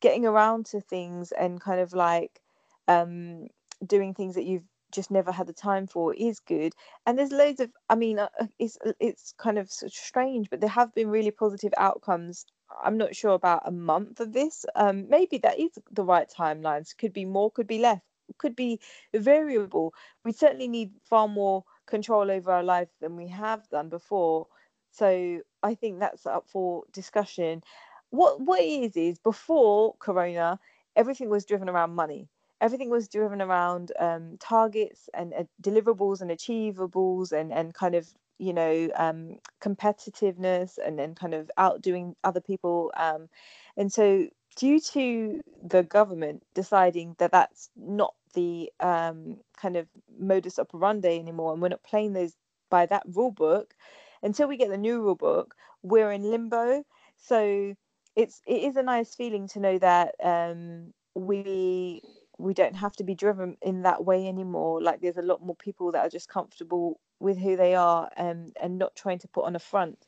getting 0.00 0.26
around 0.26 0.66
to 0.66 0.80
things 0.80 1.32
and 1.32 1.60
kind 1.60 1.80
of 1.80 1.92
like 1.92 2.40
um, 2.88 3.48
doing 3.86 4.14
things 4.14 4.34
that 4.34 4.44
you've 4.44 4.64
just 4.92 5.10
never 5.10 5.30
had 5.30 5.46
the 5.46 5.52
time 5.52 5.86
for 5.86 6.14
is 6.14 6.40
good. 6.40 6.74
And 7.06 7.18
there's 7.18 7.32
loads 7.32 7.60
of, 7.60 7.70
I 7.88 7.94
mean, 7.94 8.18
uh, 8.18 8.28
uh 8.40 8.46
it's 8.58 8.78
it's 8.98 9.34
kind 9.38 9.58
of 9.58 9.70
strange, 9.70 10.50
but 10.50 10.60
there 10.60 10.70
have 10.70 10.94
been 10.94 11.08
really 11.08 11.30
positive 11.30 11.72
outcomes. 11.76 12.46
I'm 12.82 12.98
not 12.98 13.16
sure 13.16 13.34
about 13.34 13.62
a 13.64 13.70
month 13.70 14.20
of 14.20 14.32
this. 14.32 14.64
Um, 14.74 15.08
maybe 15.08 15.38
that 15.38 15.58
is 15.58 15.70
the 15.90 16.04
right 16.04 16.28
timelines. 16.28 16.96
Could 16.96 17.12
be 17.12 17.24
more, 17.24 17.50
could 17.50 17.66
be 17.66 17.78
less, 17.78 18.00
could 18.38 18.56
be 18.56 18.80
variable. 19.14 19.94
We 20.24 20.32
certainly 20.32 20.68
need 20.68 20.92
far 21.02 21.28
more 21.28 21.64
control 21.86 22.30
over 22.30 22.52
our 22.52 22.62
life 22.62 22.88
than 23.00 23.16
we 23.16 23.28
have 23.28 23.68
done 23.68 23.88
before. 23.88 24.46
So 24.92 25.40
I 25.62 25.74
think 25.74 26.00
that's 26.00 26.26
up 26.26 26.48
for 26.48 26.84
discussion. 26.92 27.62
What 28.10 28.40
what 28.40 28.60
is 28.60 28.96
is 28.96 29.18
before 29.18 29.94
Corona, 29.98 30.58
everything 30.96 31.28
was 31.28 31.44
driven 31.44 31.68
around 31.68 31.94
money. 31.94 32.28
Everything 32.60 32.90
was 32.90 33.08
driven 33.08 33.40
around 33.40 33.92
um, 33.98 34.36
targets 34.38 35.08
and 35.14 35.32
uh, 35.32 35.44
deliverables 35.62 36.20
and 36.20 36.30
achievables 36.30 37.32
and 37.32 37.52
and 37.52 37.72
kind 37.74 37.94
of 37.94 38.08
you 38.40 38.52
know 38.52 38.88
um, 38.96 39.36
competitiveness 39.60 40.78
and 40.84 40.98
then 40.98 41.14
kind 41.14 41.34
of 41.34 41.50
outdoing 41.58 42.16
other 42.24 42.40
people. 42.40 42.92
Um, 42.96 43.28
and 43.76 43.92
so 43.92 44.28
due 44.56 44.80
to 44.80 45.40
the 45.62 45.82
government 45.82 46.42
deciding 46.54 47.14
that 47.18 47.32
that's 47.32 47.70
not 47.76 48.14
the 48.34 48.70
um, 48.80 49.38
kind 49.56 49.76
of 49.76 49.86
modus 50.18 50.58
operandi 50.58 51.18
anymore 51.18 51.52
and 51.52 51.62
we're 51.62 51.68
not 51.68 51.82
playing 51.82 52.12
those 52.12 52.34
by 52.70 52.86
that 52.86 53.02
rule 53.06 53.30
book 53.30 53.74
until 54.22 54.48
we 54.48 54.56
get 54.56 54.70
the 54.70 54.76
new 54.78 55.00
rule 55.00 55.14
book, 55.14 55.54
we're 55.82 56.12
in 56.12 56.22
limbo. 56.22 56.84
So 57.16 57.74
it's 58.16 58.40
it 58.46 58.62
is 58.62 58.76
a 58.76 58.82
nice 58.82 59.14
feeling 59.14 59.48
to 59.48 59.60
know 59.60 59.78
that 59.78 60.14
um, 60.22 60.92
we 61.14 62.02
we 62.38 62.54
don't 62.54 62.76
have 62.76 62.92
to 62.96 63.04
be 63.04 63.14
driven 63.14 63.56
in 63.62 63.82
that 63.82 64.04
way 64.04 64.26
anymore. 64.26 64.82
Like 64.82 65.00
there's 65.00 65.16
a 65.16 65.22
lot 65.22 65.44
more 65.44 65.56
people 65.56 65.92
that 65.92 66.06
are 66.06 66.10
just 66.10 66.28
comfortable 66.28 67.00
with 67.20 67.38
who 67.38 67.56
they 67.56 67.74
are 67.74 68.10
and 68.16 68.56
and 68.60 68.78
not 68.78 68.96
trying 68.96 69.18
to 69.20 69.28
put 69.28 69.44
on 69.44 69.56
a 69.56 69.60
front. 69.60 70.06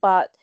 But 0.00 0.36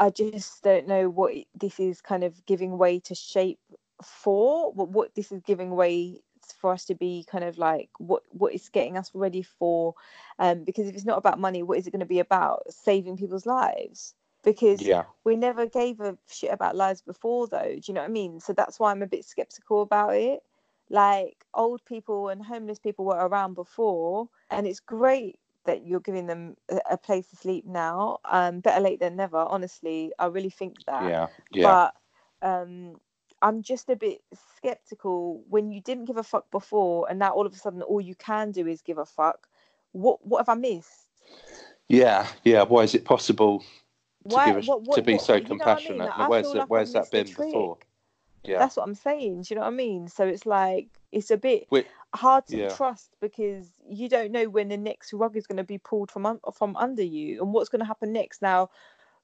I 0.00 0.10
just 0.10 0.62
don't 0.62 0.88
know 0.88 1.08
what 1.08 1.34
this 1.54 1.80
is 1.80 2.00
kind 2.00 2.24
of 2.24 2.44
giving 2.46 2.78
way 2.78 3.00
to 3.00 3.14
shape 3.14 3.60
for. 4.02 4.72
What 4.72 4.90
what 4.90 5.14
this 5.14 5.32
is 5.32 5.42
giving 5.42 5.70
way 5.70 6.20
for 6.52 6.72
us 6.72 6.84
to 6.86 6.94
be 6.94 7.24
kind 7.30 7.44
of 7.44 7.58
like 7.58 7.90
what 7.98 8.22
what 8.30 8.54
is 8.54 8.68
getting 8.68 8.96
us 8.96 9.10
ready 9.14 9.42
for 9.42 9.94
um 10.38 10.64
because 10.64 10.86
if 10.86 10.94
it's 10.94 11.04
not 11.04 11.18
about 11.18 11.38
money 11.38 11.62
what 11.62 11.78
is 11.78 11.86
it 11.86 11.90
going 11.90 12.00
to 12.00 12.06
be 12.06 12.20
about 12.20 12.62
saving 12.70 13.16
people's 13.16 13.46
lives 13.46 14.14
because 14.44 14.80
yeah. 14.80 15.04
we 15.24 15.36
never 15.36 15.66
gave 15.66 16.00
a 16.00 16.16
shit 16.30 16.52
about 16.52 16.76
lives 16.76 17.02
before 17.02 17.46
though 17.48 17.74
do 17.74 17.80
you 17.84 17.94
know 17.94 18.00
what 18.00 18.08
i 18.08 18.12
mean 18.12 18.40
so 18.40 18.52
that's 18.52 18.78
why 18.78 18.90
i'm 18.90 19.02
a 19.02 19.06
bit 19.06 19.24
skeptical 19.24 19.82
about 19.82 20.14
it 20.14 20.40
like 20.90 21.44
old 21.54 21.84
people 21.84 22.28
and 22.28 22.44
homeless 22.44 22.78
people 22.78 23.04
were 23.04 23.26
around 23.28 23.54
before 23.54 24.28
and 24.50 24.66
it's 24.66 24.80
great 24.80 25.38
that 25.64 25.86
you're 25.86 26.00
giving 26.00 26.26
them 26.26 26.56
a, 26.90 26.96
place 26.96 27.26
to 27.28 27.36
sleep 27.36 27.66
now 27.66 28.18
um 28.30 28.60
better 28.60 28.80
late 28.80 29.00
than 29.00 29.16
never 29.16 29.36
honestly 29.36 30.10
i 30.18 30.26
really 30.26 30.50
think 30.50 30.76
that 30.86 31.02
yeah 31.02 31.26
yeah 31.52 31.88
but 32.40 32.48
um 32.48 32.96
I'm 33.40 33.62
just 33.62 33.88
a 33.88 33.96
bit 33.96 34.20
skeptical 34.56 35.44
when 35.48 35.70
you 35.70 35.80
didn't 35.80 36.06
give 36.06 36.16
a 36.16 36.22
fuck 36.22 36.50
before, 36.50 37.06
and 37.08 37.18
now 37.18 37.30
all 37.30 37.46
of 37.46 37.52
a 37.52 37.56
sudden 37.56 37.82
all 37.82 38.00
you 38.00 38.14
can 38.14 38.50
do 38.50 38.66
is 38.66 38.82
give 38.82 38.98
a 38.98 39.06
fuck. 39.06 39.48
What 39.92 40.24
what 40.26 40.38
have 40.38 40.48
I 40.48 40.54
missed? 40.54 41.06
Yeah, 41.88 42.26
yeah. 42.44 42.64
Why 42.64 42.82
is 42.82 42.94
it 42.94 43.04
possible 43.04 43.60
to, 43.60 43.64
Why, 44.34 44.50
a, 44.50 44.60
what, 44.62 44.82
what, 44.82 44.96
to 44.96 45.02
be 45.02 45.12
what, 45.14 45.22
so 45.22 45.40
compassionate? 45.40 46.10
I 46.12 46.18
mean? 46.22 46.28
where's 46.28 46.54
like 46.54 46.68
where's 46.68 46.92
that 46.92 47.10
been 47.10 47.26
before? 47.26 47.78
Yeah, 48.44 48.58
that's 48.58 48.76
what 48.76 48.86
I'm 48.86 48.94
saying. 48.94 49.42
Do 49.42 49.46
you 49.50 49.56
know 49.56 49.62
what 49.62 49.72
I 49.72 49.76
mean? 49.76 50.08
So 50.08 50.26
it's 50.26 50.46
like 50.46 50.88
it's 51.12 51.30
a 51.30 51.36
bit 51.36 51.66
Wait, 51.70 51.86
hard 52.14 52.46
to 52.48 52.58
yeah. 52.58 52.68
trust 52.68 53.16
because 53.20 53.66
you 53.88 54.08
don't 54.08 54.32
know 54.32 54.48
when 54.48 54.68
the 54.68 54.76
next 54.76 55.12
rug 55.12 55.36
is 55.36 55.46
going 55.46 55.56
to 55.56 55.64
be 55.64 55.78
pulled 55.78 56.10
from 56.10 56.26
un- 56.26 56.40
from 56.54 56.76
under 56.76 57.02
you 57.02 57.42
and 57.42 57.52
what's 57.52 57.68
going 57.68 57.80
to 57.80 57.86
happen 57.86 58.12
next. 58.12 58.42
Now, 58.42 58.70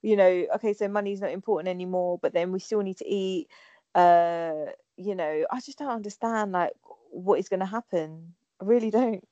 you 0.01 0.15
know, 0.15 0.45
okay, 0.55 0.73
so 0.73 0.87
money's 0.87 1.21
not 1.21 1.31
important 1.31 1.69
anymore, 1.69 2.19
but 2.21 2.33
then 2.33 2.51
we 2.51 2.59
still 2.59 2.81
need 2.81 2.97
to 2.97 3.07
eat 3.07 3.47
uh 3.95 4.65
you 4.97 5.15
know 5.15 5.45
i 5.51 5.59
just 5.61 5.79
don't 5.79 5.89
understand 5.89 6.51
like 6.51 6.73
what 7.11 7.39
is 7.39 7.49
going 7.49 7.61
to 7.61 7.65
happen 7.65 8.33
i 8.61 8.65
really 8.65 8.91
don't 8.91 9.25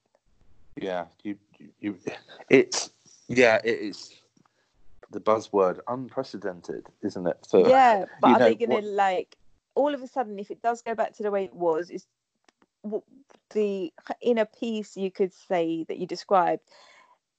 yeah 0.78 1.06
you, 1.24 1.38
you, 1.60 1.70
you 1.80 2.00
it's 2.50 2.92
yeah 3.28 3.60
it 3.64 3.80
is 3.80 4.22
the 5.12 5.20
buzzword 5.20 5.80
unprecedented 5.90 6.88
isn't 7.04 7.28
it 7.28 7.38
for, 7.48 7.70
yeah 7.70 8.06
but 8.22 8.32
are 8.32 8.40
know, 8.40 8.46
they 8.46 8.56
gonna 8.56 8.82
like 8.82 9.36
all 9.76 9.94
of 9.94 10.02
a 10.02 10.08
sudden 10.08 10.40
if 10.40 10.52
it 10.52 10.62
does 10.62 10.82
go 10.82 10.96
back 10.96 11.14
to 11.14 11.24
the 11.24 11.32
way 11.32 11.44
it 11.44 11.54
was 11.54 11.90
it's 11.90 12.08
the 13.54 13.94
inner 14.22 14.46
peace 14.46 14.98
you 14.98 15.12
could 15.12 15.34
say 15.34 15.86
that 15.88 15.98
you 15.98 16.06
described 16.06 16.62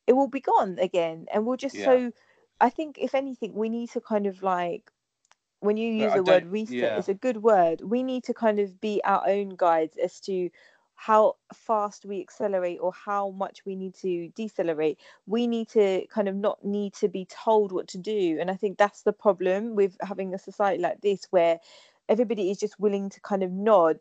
it 0.07 0.12
will 0.12 0.28
be 0.28 0.41
gone 0.41 0.78
again 0.80 1.26
and 1.32 1.45
we'll 1.45 1.57
just 1.57 1.74
yeah. 1.74 1.85
so 1.85 2.12
i 2.61 2.70
think 2.70 2.99
if 2.99 3.14
anything 3.14 3.53
we 3.55 3.68
need 3.68 3.91
to 3.91 4.01
kind 4.01 4.26
of 4.26 4.43
like 4.43 4.91
when 5.61 5.76
you 5.76 5.93
use 5.93 6.12
the 6.12 6.22
word 6.22 6.47
reset 6.47 6.74
yeah. 6.74 6.99
it's 6.99 7.09
a 7.09 7.14
good 7.14 7.43
word 7.43 7.80
we 7.82 8.03
need 8.03 8.24
to 8.24 8.35
kind 8.35 8.59
of 8.59 8.80
be 8.80 9.01
our 9.05 9.26
own 9.28 9.51
guides 9.51 9.97
as 10.03 10.20
to 10.20 10.49
how 10.97 11.35
fast 11.53 12.05
we 12.05 12.20
accelerate 12.20 12.78
or 12.80 12.93
how 12.93 13.30
much 13.30 13.64
we 13.66 13.74
need 13.74 13.95
to 13.95 14.28
decelerate 14.37 14.99
we 15.26 15.47
need 15.47 15.68
to 15.68 16.07
kind 16.07 16.28
of 16.28 16.37
not 16.37 16.64
need 16.64 16.95
to 16.95 17.09
be 17.09 17.26
told 17.26 17.72
what 17.72 17.89
to 17.89 17.99
do 17.99 18.39
and 18.41 18.51
i 18.51 18.55
think 18.55 18.78
that's 18.78 19.03
the 19.03 19.12
problem 19.12 19.74
with 19.74 19.97
having 20.01 20.32
a 20.35 20.39
society 20.39 20.80
like 20.80 21.01
this 21.01 21.26
where 21.30 21.59
everybody 22.09 22.51
is 22.51 22.59
just 22.59 22.79
willing 22.79 23.11
to 23.11 23.21
kind 23.21 23.43
of 23.43 23.51
nod 23.51 23.99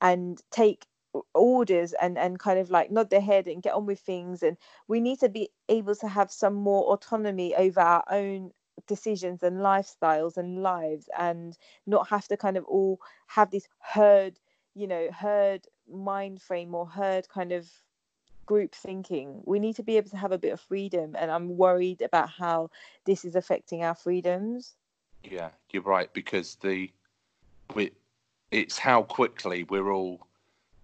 and 0.00 0.40
take 0.50 0.86
orders 1.34 1.94
and 1.94 2.18
and 2.18 2.38
kind 2.38 2.58
of 2.58 2.70
like 2.70 2.90
nod 2.90 3.10
their 3.10 3.20
head 3.20 3.46
and 3.46 3.62
get 3.62 3.74
on 3.74 3.86
with 3.86 4.00
things. 4.00 4.42
And 4.42 4.56
we 4.88 5.00
need 5.00 5.20
to 5.20 5.28
be 5.28 5.50
able 5.68 5.94
to 5.96 6.08
have 6.08 6.30
some 6.30 6.54
more 6.54 6.92
autonomy 6.92 7.54
over 7.54 7.80
our 7.80 8.04
own 8.10 8.52
decisions 8.86 9.42
and 9.42 9.58
lifestyles 9.58 10.36
and 10.36 10.62
lives 10.62 11.08
and 11.18 11.56
not 11.86 12.08
have 12.08 12.28
to 12.28 12.36
kind 12.36 12.56
of 12.56 12.64
all 12.64 13.00
have 13.26 13.50
this 13.50 13.66
herd 13.80 14.38
you 14.74 14.86
know 14.86 15.08
herd 15.10 15.66
mind 15.90 16.42
frame 16.42 16.74
or 16.74 16.86
herd 16.86 17.28
kind 17.28 17.52
of 17.52 17.68
group 18.44 18.74
thinking. 18.74 19.42
We 19.44 19.58
need 19.58 19.76
to 19.76 19.82
be 19.82 19.96
able 19.96 20.10
to 20.10 20.16
have 20.16 20.30
a 20.30 20.38
bit 20.38 20.52
of 20.52 20.60
freedom 20.60 21.16
and 21.18 21.32
i'm 21.32 21.56
worried 21.56 22.00
about 22.00 22.28
how 22.30 22.70
this 23.04 23.24
is 23.24 23.34
affecting 23.34 23.82
our 23.82 23.94
freedoms. 23.94 24.76
Yeah 25.24 25.50
you're 25.72 25.82
right 25.82 26.12
because 26.12 26.56
the 26.56 26.90
we 27.74 27.92
it's 28.50 28.78
how 28.78 29.02
quickly 29.02 29.64
we're 29.64 29.90
all 29.90 30.26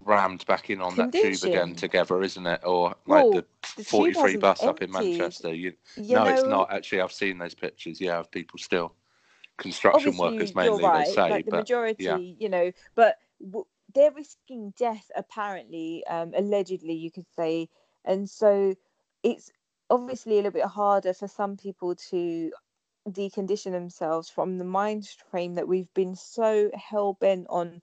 rammed 0.04 0.44
back 0.46 0.70
in 0.70 0.80
on 0.80 0.94
Condition. 0.94 1.30
that 1.30 1.40
tube 1.40 1.50
again 1.50 1.74
together, 1.74 2.22
isn't 2.22 2.46
it? 2.46 2.60
Or 2.64 2.94
like 3.06 3.30
the, 3.30 3.44
the 3.76 3.84
43 3.84 4.36
bus 4.36 4.62
emptied. 4.62 4.68
up 4.68 4.82
in 4.82 4.90
Manchester. 4.90 5.54
You, 5.54 5.72
you 5.96 6.16
no, 6.16 6.24
know, 6.24 6.30
it's 6.30 6.42
not 6.44 6.72
actually. 6.72 7.00
I've 7.00 7.12
seen 7.12 7.38
those 7.38 7.54
pictures. 7.54 8.00
Yeah, 8.00 8.18
of 8.18 8.30
people 8.30 8.58
still 8.58 8.94
construction 9.58 10.16
workers 10.16 10.54
mainly. 10.54 10.82
Right. 10.82 11.06
They 11.06 11.12
say, 11.12 11.30
like 11.30 11.44
the 11.44 11.52
but, 11.52 11.56
majority, 11.58 12.04
yeah. 12.04 12.16
you 12.16 12.48
know, 12.48 12.72
but 12.94 13.16
w- 13.40 13.66
they're 13.94 14.10
risking 14.10 14.72
death 14.76 15.10
apparently, 15.16 16.04
um, 16.06 16.32
allegedly, 16.36 16.94
you 16.94 17.10
could 17.10 17.26
say, 17.36 17.68
and 18.04 18.28
so 18.28 18.74
it's 19.22 19.52
obviously 19.90 20.34
a 20.34 20.36
little 20.36 20.50
bit 20.50 20.64
harder 20.64 21.12
for 21.12 21.28
some 21.28 21.56
people 21.56 21.94
to 21.94 22.50
decondition 23.08 23.72
themselves 23.72 24.28
from 24.28 24.58
the 24.58 24.64
mind 24.64 25.08
frame 25.30 25.54
that 25.54 25.68
we've 25.68 25.92
been 25.94 26.14
so 26.14 26.70
hell 26.74 27.16
bent 27.20 27.46
on 27.50 27.82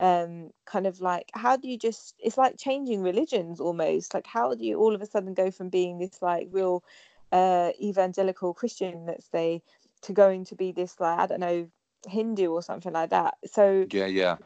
um 0.00 0.50
kind 0.64 0.86
of 0.86 1.00
like 1.00 1.28
how 1.34 1.56
do 1.56 1.68
you 1.68 1.76
just 1.76 2.14
it's 2.18 2.38
like 2.38 2.56
changing 2.56 3.02
religions 3.02 3.60
almost 3.60 4.14
like 4.14 4.26
how 4.26 4.54
do 4.54 4.64
you 4.64 4.76
all 4.78 4.94
of 4.94 5.02
a 5.02 5.06
sudden 5.06 5.34
go 5.34 5.50
from 5.50 5.70
being 5.70 5.98
this 5.98 6.22
like 6.22 6.46
real 6.52 6.84
uh 7.32 7.70
evangelical 7.82 8.54
christian 8.54 9.06
let's 9.06 9.28
say 9.30 9.60
to 10.02 10.12
going 10.12 10.44
to 10.44 10.54
be 10.54 10.70
this 10.70 11.00
like 11.00 11.18
i 11.18 11.26
don't 11.26 11.40
know 11.40 11.68
hindu 12.06 12.50
or 12.50 12.62
something 12.62 12.92
like 12.92 13.10
that? 13.10 13.36
So 13.46 13.86
yeah 13.90 14.06
yeah. 14.06 14.36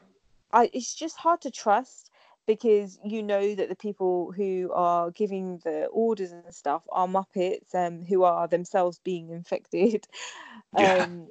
I 0.53 0.71
it's 0.73 0.95
just 0.95 1.17
hard 1.17 1.41
to 1.43 1.51
trust 1.51 2.11
because 2.47 2.99
you 3.05 3.23
know 3.23 3.55
that 3.55 3.69
the 3.69 3.77
people 3.77 4.33
who 4.33 4.71
are 4.75 5.11
giving 5.11 5.59
the 5.65 5.87
orders 5.87 6.33
and 6.33 6.43
stuff 6.55 6.83
are 6.91 7.07
muppets 7.07 7.75
um 7.75 8.03
who 8.03 8.23
are 8.25 8.49
themselves 8.49 8.99
being 8.99 9.31
infected. 9.31 10.07
Yeah. 10.79 11.05
um 11.05 11.29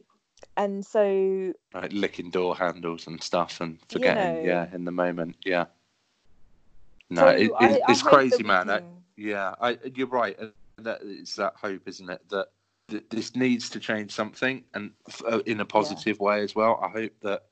and 0.56 0.86
so 0.86 1.54
like 1.74 1.92
licking 1.94 2.30
door 2.30 2.56
handles 2.56 3.08
and 3.08 3.22
stuff 3.24 3.60
and 3.60 3.80
forgetting 3.90 4.36
you 4.36 4.42
know, 4.42 4.48
yeah 4.48 4.68
in 4.72 4.86
the 4.86 4.92
moment 4.92 5.36
yeah. 5.44 5.66
No 7.10 7.22
so 7.22 7.28
it, 7.30 7.52
it, 7.60 7.82
it's 7.90 8.04
crazy 8.04 8.44
man. 8.44 8.70
I, 8.70 8.82
yeah 9.18 9.56
I, 9.60 9.80
you're 9.96 10.08
right 10.08 10.38
that 10.78 11.00
it's 11.04 11.36
that 11.36 11.56
hope 11.56 11.88
isn't 11.88 12.10
it 12.10 12.22
that, 12.30 12.50
that 12.90 13.10
this 13.10 13.36
needs 13.36 13.70
to 13.72 13.80
change 13.80 14.12
something 14.12 14.64
and 14.76 14.92
uh, 15.26 15.40
in 15.48 15.60
a 15.60 15.66
positive 15.66 16.18
yeah. 16.20 16.26
way 16.26 16.44
as 16.44 16.54
well. 16.56 16.80
I 16.84 16.90
hope 16.90 17.14
that 17.22 17.46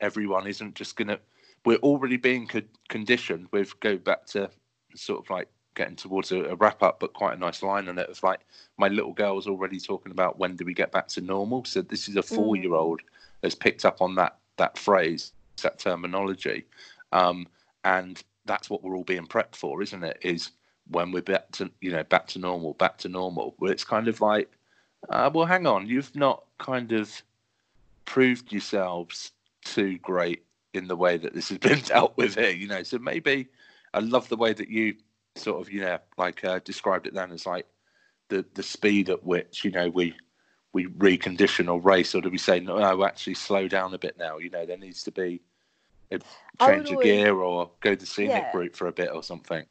everyone 0.00 0.46
isn't 0.46 0.74
just 0.74 0.96
gonna 0.96 1.18
we're 1.64 1.76
already 1.78 2.16
being 2.16 2.46
co- 2.46 2.62
conditioned 2.88 3.48
with 3.52 3.78
go 3.80 3.96
back 3.96 4.26
to 4.26 4.50
sort 4.94 5.24
of 5.24 5.30
like 5.30 5.48
getting 5.74 5.96
towards 5.96 6.30
a, 6.32 6.40
a, 6.44 6.54
wrap 6.56 6.82
up, 6.82 7.00
but 7.00 7.12
quite 7.12 7.36
a 7.36 7.40
nice 7.40 7.62
line 7.62 7.88
on 7.88 7.98
it 7.98 8.08
of 8.08 8.22
like 8.22 8.40
my 8.78 8.88
little 8.88 9.12
girl's 9.12 9.46
already 9.46 9.80
talking 9.80 10.12
about 10.12 10.38
when 10.38 10.56
do 10.56 10.64
we 10.64 10.74
get 10.74 10.92
back 10.92 11.08
to 11.08 11.20
normal. 11.20 11.64
So 11.64 11.82
this 11.82 12.08
is 12.08 12.16
a 12.16 12.20
mm. 12.20 12.34
four 12.34 12.56
year 12.56 12.74
old 12.74 13.00
that's 13.40 13.54
picked 13.54 13.84
up 13.84 14.00
on 14.00 14.14
that 14.16 14.38
that 14.56 14.78
phrase, 14.78 15.32
that 15.62 15.78
terminology, 15.78 16.64
um, 17.12 17.46
and 17.84 18.22
that's 18.46 18.70
what 18.70 18.82
we're 18.82 18.96
all 18.96 19.04
being 19.04 19.26
prepped 19.26 19.56
for, 19.56 19.82
isn't 19.82 20.04
it? 20.04 20.18
Is 20.22 20.52
when 20.90 21.10
we're 21.12 21.22
back 21.22 21.50
to 21.52 21.70
you 21.80 21.90
know 21.90 22.04
back 22.04 22.26
to 22.28 22.38
normal, 22.38 22.74
back 22.74 22.98
to 22.98 23.08
normal. 23.08 23.54
Where 23.58 23.72
it's 23.72 23.84
kind 23.84 24.06
of 24.06 24.20
like, 24.20 24.50
uh, 25.08 25.30
well, 25.32 25.46
hang 25.46 25.66
on, 25.66 25.86
you've 25.88 26.14
not 26.14 26.44
kind 26.58 26.92
of 26.92 27.10
proved 28.04 28.52
yourselves 28.52 29.32
too 29.64 29.98
great 29.98 30.44
in 30.74 30.88
the 30.88 30.96
way 30.96 31.16
that 31.16 31.34
this 31.34 31.48
has 31.48 31.58
been 31.68 31.80
dealt 31.80 32.16
with 32.16 32.34
here, 32.36 32.50
you 32.50 32.66
know. 32.66 32.82
So 32.82 32.98
maybe 32.98 33.48
I 33.92 34.00
love 34.00 34.28
the 34.28 34.36
way 34.36 34.52
that 34.52 34.68
you 34.68 34.94
sort 35.36 35.60
of, 35.60 35.72
you 35.72 35.80
know, 35.80 35.98
like 36.16 36.44
uh, 36.44 36.60
described 36.64 37.06
it 37.06 37.14
then 37.14 37.32
as 37.32 37.46
like 37.46 37.66
the 38.28 38.44
the 38.54 38.62
speed 38.62 39.10
at 39.10 39.24
which 39.24 39.64
you 39.64 39.70
know 39.70 39.88
we 39.88 40.14
we 40.72 40.86
recondition 40.86 41.72
or 41.72 41.80
race, 41.80 42.14
or 42.14 42.20
do 42.20 42.30
we 42.30 42.38
say 42.38 42.60
no, 42.60 42.78
no 42.78 43.04
actually 43.04 43.34
slow 43.34 43.68
down 43.68 43.94
a 43.94 43.98
bit 43.98 44.18
now? 44.18 44.38
You 44.38 44.50
know, 44.50 44.66
there 44.66 44.78
needs 44.78 45.02
to 45.04 45.12
be 45.12 45.40
a 46.10 46.18
change 46.60 46.88
of 46.88 46.96
always, 46.96 47.06
gear 47.06 47.36
or 47.36 47.70
go 47.80 47.94
the 47.94 48.06
scenic 48.06 48.30
yeah. 48.30 48.56
route 48.56 48.76
for 48.76 48.88
a 48.88 48.92
bit 48.92 49.10
or 49.12 49.22
something. 49.22 49.64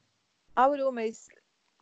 I 0.56 0.68
would 0.68 0.80
almost 0.80 1.30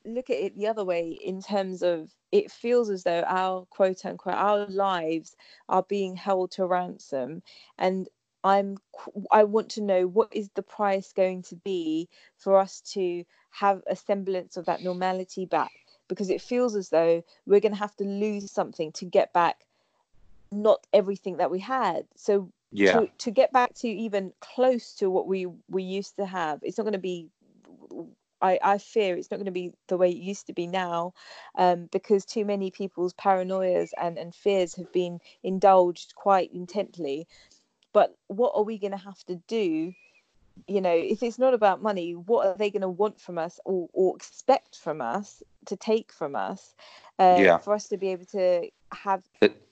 look 0.05 0.29
at 0.29 0.37
it 0.37 0.57
the 0.57 0.67
other 0.67 0.83
way 0.83 1.19
in 1.23 1.41
terms 1.41 1.83
of 1.83 2.09
it 2.31 2.51
feels 2.51 2.89
as 2.89 3.03
though 3.03 3.23
our 3.27 3.65
quote 3.69 4.03
unquote 4.05 4.35
our 4.35 4.65
lives 4.67 5.35
are 5.69 5.83
being 5.83 6.15
held 6.15 6.51
to 6.51 6.65
ransom 6.65 7.43
and 7.77 8.09
i'm 8.43 8.77
i 9.31 9.43
want 9.43 9.69
to 9.69 9.81
know 9.81 10.07
what 10.07 10.29
is 10.31 10.49
the 10.55 10.63
price 10.63 11.13
going 11.13 11.41
to 11.41 11.55
be 11.55 12.09
for 12.37 12.57
us 12.57 12.81
to 12.81 13.23
have 13.51 13.81
a 13.87 13.95
semblance 13.95 14.57
of 14.57 14.65
that 14.65 14.81
normality 14.81 15.45
back? 15.45 15.71
Because 16.07 16.29
it 16.29 16.41
feels 16.41 16.75
as 16.75 16.89
though 16.89 17.23
we're 17.45 17.59
going 17.59 17.73
to 17.73 17.77
have 17.77 17.95
to 17.97 18.03
lose 18.03 18.51
something 18.51 18.91
to 18.93 19.05
get 19.05 19.31
back 19.33 19.65
not 20.51 20.85
everything 20.91 21.37
that 21.37 21.51
we 21.51 21.59
had. 21.59 22.05
So 22.15 22.51
yeah. 22.71 22.93
to, 22.93 23.09
to 23.19 23.31
get 23.31 23.53
back 23.53 23.73
to 23.75 23.87
even 23.87 24.33
close 24.41 24.95
to 24.95 25.09
what 25.09 25.27
we 25.27 25.47
we 25.69 25.83
used 25.83 26.15
to 26.15 26.25
have 26.25 26.59
it's 26.63 26.77
not 26.77 26.83
going 26.83 26.93
to 26.93 26.99
be 26.99 27.29
I, 28.41 28.57
I 28.63 28.77
fear 28.77 29.15
it's 29.15 29.29
not 29.29 29.37
going 29.37 29.45
to 29.45 29.51
be 29.51 29.73
the 29.87 29.97
way 29.97 30.09
it 30.09 30.17
used 30.17 30.47
to 30.47 30.53
be 30.53 30.67
now 30.67 31.13
um, 31.57 31.89
because 31.91 32.25
too 32.25 32.43
many 32.43 32.71
people's 32.71 33.13
paranoias 33.13 33.91
and, 34.01 34.17
and 34.17 34.33
fears 34.33 34.75
have 34.75 34.91
been 34.91 35.19
indulged 35.43 36.15
quite 36.15 36.51
intently. 36.53 37.27
But 37.93 38.15
what 38.27 38.53
are 38.55 38.63
we 38.63 38.77
going 38.77 38.91
to 38.91 38.97
have 38.97 39.23
to 39.25 39.35
do? 39.47 39.93
You 40.67 40.81
know 40.81 40.93
if 40.93 41.23
it's 41.23 41.39
not 41.39 41.53
about 41.53 41.81
money 41.81 42.13
what 42.13 42.45
are 42.45 42.57
they 42.57 42.69
going 42.69 42.81
to 42.81 42.89
want 42.89 43.19
from 43.19 43.37
us 43.37 43.59
or, 43.63 43.89
or 43.93 44.15
expect 44.17 44.75
from 44.75 45.01
us 45.01 45.41
to 45.67 45.77
take 45.77 46.11
from 46.11 46.35
us? 46.35 46.75
Uh, 47.17 47.37
yeah. 47.39 47.57
for 47.57 47.73
us 47.73 47.87
to 47.87 47.97
be 47.97 48.09
able 48.09 48.25
to 48.25 48.67
have 48.91 49.23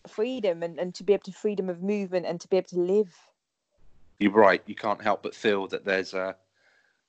freedom 0.07 0.63
and, 0.63 0.80
and 0.80 0.93
to 0.95 1.03
be 1.03 1.13
able 1.13 1.24
to 1.24 1.32
freedom 1.32 1.70
of 1.70 1.82
movement 1.82 2.26
and 2.26 2.39
to 2.41 2.47
be 2.47 2.57
able 2.57 2.67
to 2.67 2.80
live. 2.80 3.13
You're 4.20 4.32
right. 4.32 4.61
You 4.65 4.76
can't 4.76 5.01
help 5.01 5.24
but 5.24 5.34
feel 5.34 5.67
that 5.67 5.86
there's 5.86 6.13
a 6.13 6.36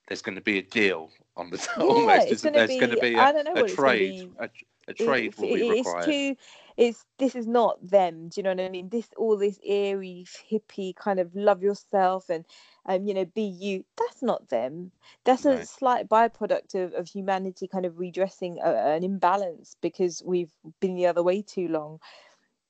there's 0.08 0.22
going 0.22 0.36
to 0.36 0.40
be 0.40 0.58
a 0.58 0.62
deal 0.62 1.11
on 1.36 1.50
the 1.50 1.68
yeah, 1.78 1.84
almost 1.84 2.28
it's 2.28 2.42
gonna 2.42 2.58
there's 2.58 2.70
be, 2.70 2.78
going 2.80 2.90
to 2.90 3.00
be 3.00 3.14
a, 3.14 3.20
I 3.20 3.32
don't 3.32 3.44
know 3.44 3.64
a 3.64 3.68
trade 3.68 4.30
a, 4.38 4.48
a, 4.88 4.94
trade 4.94 5.32
it, 5.32 5.38
will 5.38 5.54
be 5.54 5.70
required. 5.70 6.04
too 6.04 6.36
it's 6.81 7.05
this 7.18 7.37
is 7.37 7.47
not 7.47 7.76
them 7.87 8.28
do 8.28 8.39
you 8.41 8.43
know 8.43 8.51
what 8.51 8.61
i 8.61 8.68
mean 8.68 8.89
this 8.89 9.09
all 9.16 9.37
this 9.37 9.61
airy 9.64 10.24
hippie 10.51 10.97
kind 10.97 11.20
of 11.20 11.35
love 11.35 11.62
yourself 11.62 12.31
and 12.31 12.45
um, 12.87 13.07
you 13.07 13.14
know, 13.14 13.24
be 13.24 13.43
you. 13.43 13.85
That's 13.97 14.22
not 14.22 14.49
them. 14.49 14.91
That's 15.24 15.45
a 15.45 15.64
slight 15.64 16.09
byproduct 16.09 16.74
of, 16.74 16.95
of 16.95 17.07
humanity 17.07 17.68
kind 17.68 17.85
of 17.85 17.99
redressing 17.99 18.59
a, 18.62 18.68
an 18.68 19.05
imbalance 19.05 19.76
because 19.81 20.22
we've 20.24 20.53
been 20.81 20.97
the 20.97 21.07
other 21.07 21.22
way 21.22 21.43
too 21.43 21.68
long. 21.68 22.01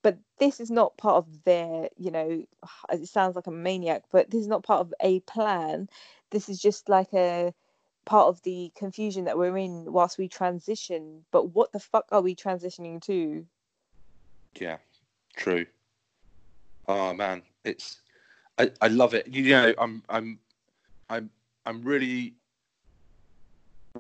But 0.03 0.19
this 0.39 0.61
is 0.61 0.71
not 0.71 0.97
part 0.97 1.17
of 1.17 1.45
their, 1.45 1.89
you 1.97 2.11
know, 2.11 2.45
it 2.91 3.09
sounds 3.09 3.37
like 3.37 3.47
a 3.47 3.53
maniac, 3.53 4.03
but 4.11 4.31
this 4.31 4.41
is 4.41 4.49
not 4.49 4.65
part 4.65 4.81
of 4.81 4.95
a 5.01 5.21
plan. 5.21 5.89
This 6.31 6.49
is 6.49 6.61
just 6.61 6.89
like 6.89 7.13
a 7.15 7.55
part 8.05 8.29
of 8.29 8.43
the 8.43 8.73
confusion 8.77 9.27
that 9.27 9.39
we're 9.39 9.57
in 9.59 9.93
whilst 9.93 10.19
we 10.19 10.29
transition. 10.29 11.25
But 11.31 11.55
what 11.55 11.73
the 11.73 11.81
fuck 11.81 12.07
are 12.11 12.23
we 12.23 12.35
transitioning 12.35 13.01
to? 13.03 13.47
Yeah, 14.59 14.79
true. 15.37 15.67
Oh 16.89 17.13
man, 17.15 17.43
it's 17.65 18.01
I, 18.59 18.71
I 18.81 18.89
love 18.89 19.15
it. 19.15 19.29
You 19.29 19.51
know, 19.51 19.75
I'm 19.79 20.03
I'm 20.09 20.39
I'm 21.09 21.31
I'm 21.67 21.83
really 21.83 22.35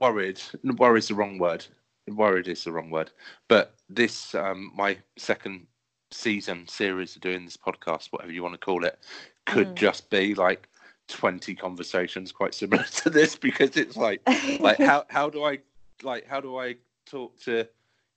worried. 0.01 0.41
Worried 0.77 0.99
is 0.99 1.09
the 1.09 1.15
wrong 1.15 1.39
word. 1.39 1.67
Worried 2.09 2.49
is 2.49 2.65
the 2.65 2.73
wrong 2.73 2.91
word. 2.91 3.11
But 3.49 3.75
this, 3.89 4.35
um, 4.35 4.73
my 4.75 4.99
second 5.17 5.67
season 6.11 6.67
series 6.67 7.15
of 7.15 7.23
doing 7.23 7.45
this 7.45 7.57
podcast, 7.57 8.09
whatever 8.11 8.33
you 8.33 8.43
want 8.43 8.55
to 8.55 8.59
call 8.59 8.85
it, 8.85 8.99
could 9.47 9.69
Mm. 9.69 9.75
just 9.77 10.11
be 10.11 10.35
like 10.35 10.69
20 11.09 11.55
conversations 11.55 12.33
quite 12.33 12.55
similar 12.55 12.83
to 13.03 13.11
this 13.11 13.37
because 13.37 13.77
it's 13.77 13.97
like 13.97 14.21
like 14.61 14.79
how 14.81 15.05
how 15.09 15.29
do 15.31 15.45
I 15.45 15.59
like 16.03 16.27
how 16.27 16.41
do 16.41 16.57
I 16.59 16.77
talk 17.07 17.39
to 17.41 17.67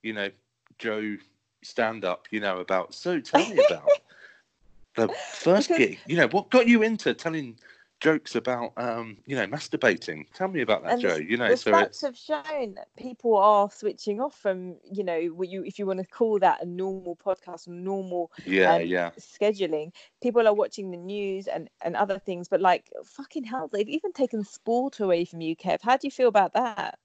you 0.01 0.13
know 0.13 0.29
Joe 0.79 1.17
stand 1.63 2.05
up 2.05 2.27
you 2.31 2.39
know 2.39 2.59
about 2.59 2.93
so 2.93 3.19
tell 3.19 3.47
me 3.49 3.59
about 3.69 3.89
the 4.95 5.07
first 5.33 5.69
Because- 5.69 5.77
gig 5.87 5.99
you 6.07 6.17
know 6.17 6.27
what 6.27 6.49
got 6.49 6.67
you 6.67 6.83
into 6.83 7.13
telling 7.13 7.57
jokes 7.99 8.35
about 8.35 8.73
um 8.75 9.15
you 9.25 9.33
know 9.33 9.47
masturbating? 9.47 10.25
Tell 10.33 10.49
me 10.49 10.59
about 10.59 10.83
that 10.83 10.93
And 10.93 11.01
Joe 11.01 11.15
you 11.15 11.37
know 11.37 11.47
the 11.47 11.55
so 11.55 11.71
stats 11.71 12.01
have 12.01 12.17
shown 12.17 12.73
that 12.75 12.87
people 12.97 13.37
are 13.37 13.71
switching 13.71 14.19
off 14.19 14.35
from 14.37 14.75
you 14.91 15.05
know 15.05 15.27
what 15.27 15.47
you 15.47 15.63
if 15.63 15.79
you 15.79 15.85
want 15.85 15.99
to 15.99 16.05
call 16.05 16.37
that 16.39 16.61
a 16.61 16.65
normal 16.65 17.15
podcast 17.15 17.69
normal 17.69 18.29
yeah 18.45 18.75
um, 18.75 18.85
yeah. 18.85 19.11
scheduling 19.17 19.93
people 20.21 20.45
are 20.45 20.53
watching 20.53 20.91
the 20.91 20.97
news 20.97 21.47
and 21.47 21.69
and 21.81 21.95
other 21.95 22.19
things 22.19 22.49
but 22.49 22.59
like 22.59 22.91
fucking 23.05 23.45
hell 23.45 23.69
they've 23.71 23.87
even 23.87 24.11
taken 24.11 24.43
sport 24.43 24.99
away 24.99 25.23
from 25.23 25.39
you 25.39 25.55
kev. 25.55 25.79
How 25.81 25.95
do 25.95 26.05
you 26.05 26.11
feel 26.11 26.27
about 26.27 26.51
that 26.55 26.99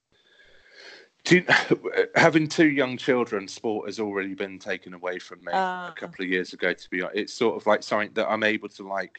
you, 1.30 1.44
having 2.14 2.48
two 2.48 2.68
young 2.70 2.96
children, 2.96 3.48
sport 3.48 3.86
has 3.88 3.98
already 4.00 4.34
been 4.34 4.58
taken 4.58 4.94
away 4.94 5.18
from 5.18 5.40
me 5.44 5.52
Ah. 5.52 5.88
a 5.90 6.00
couple 6.00 6.24
of 6.24 6.30
years 6.30 6.52
ago. 6.52 6.72
To 6.72 6.90
be 6.90 7.02
honest, 7.02 7.18
it's 7.18 7.34
sort 7.34 7.56
of 7.56 7.66
like 7.66 7.82
something 7.82 8.10
that 8.14 8.28
I'm 8.28 8.42
able 8.44 8.68
to 8.70 8.86
like 8.86 9.18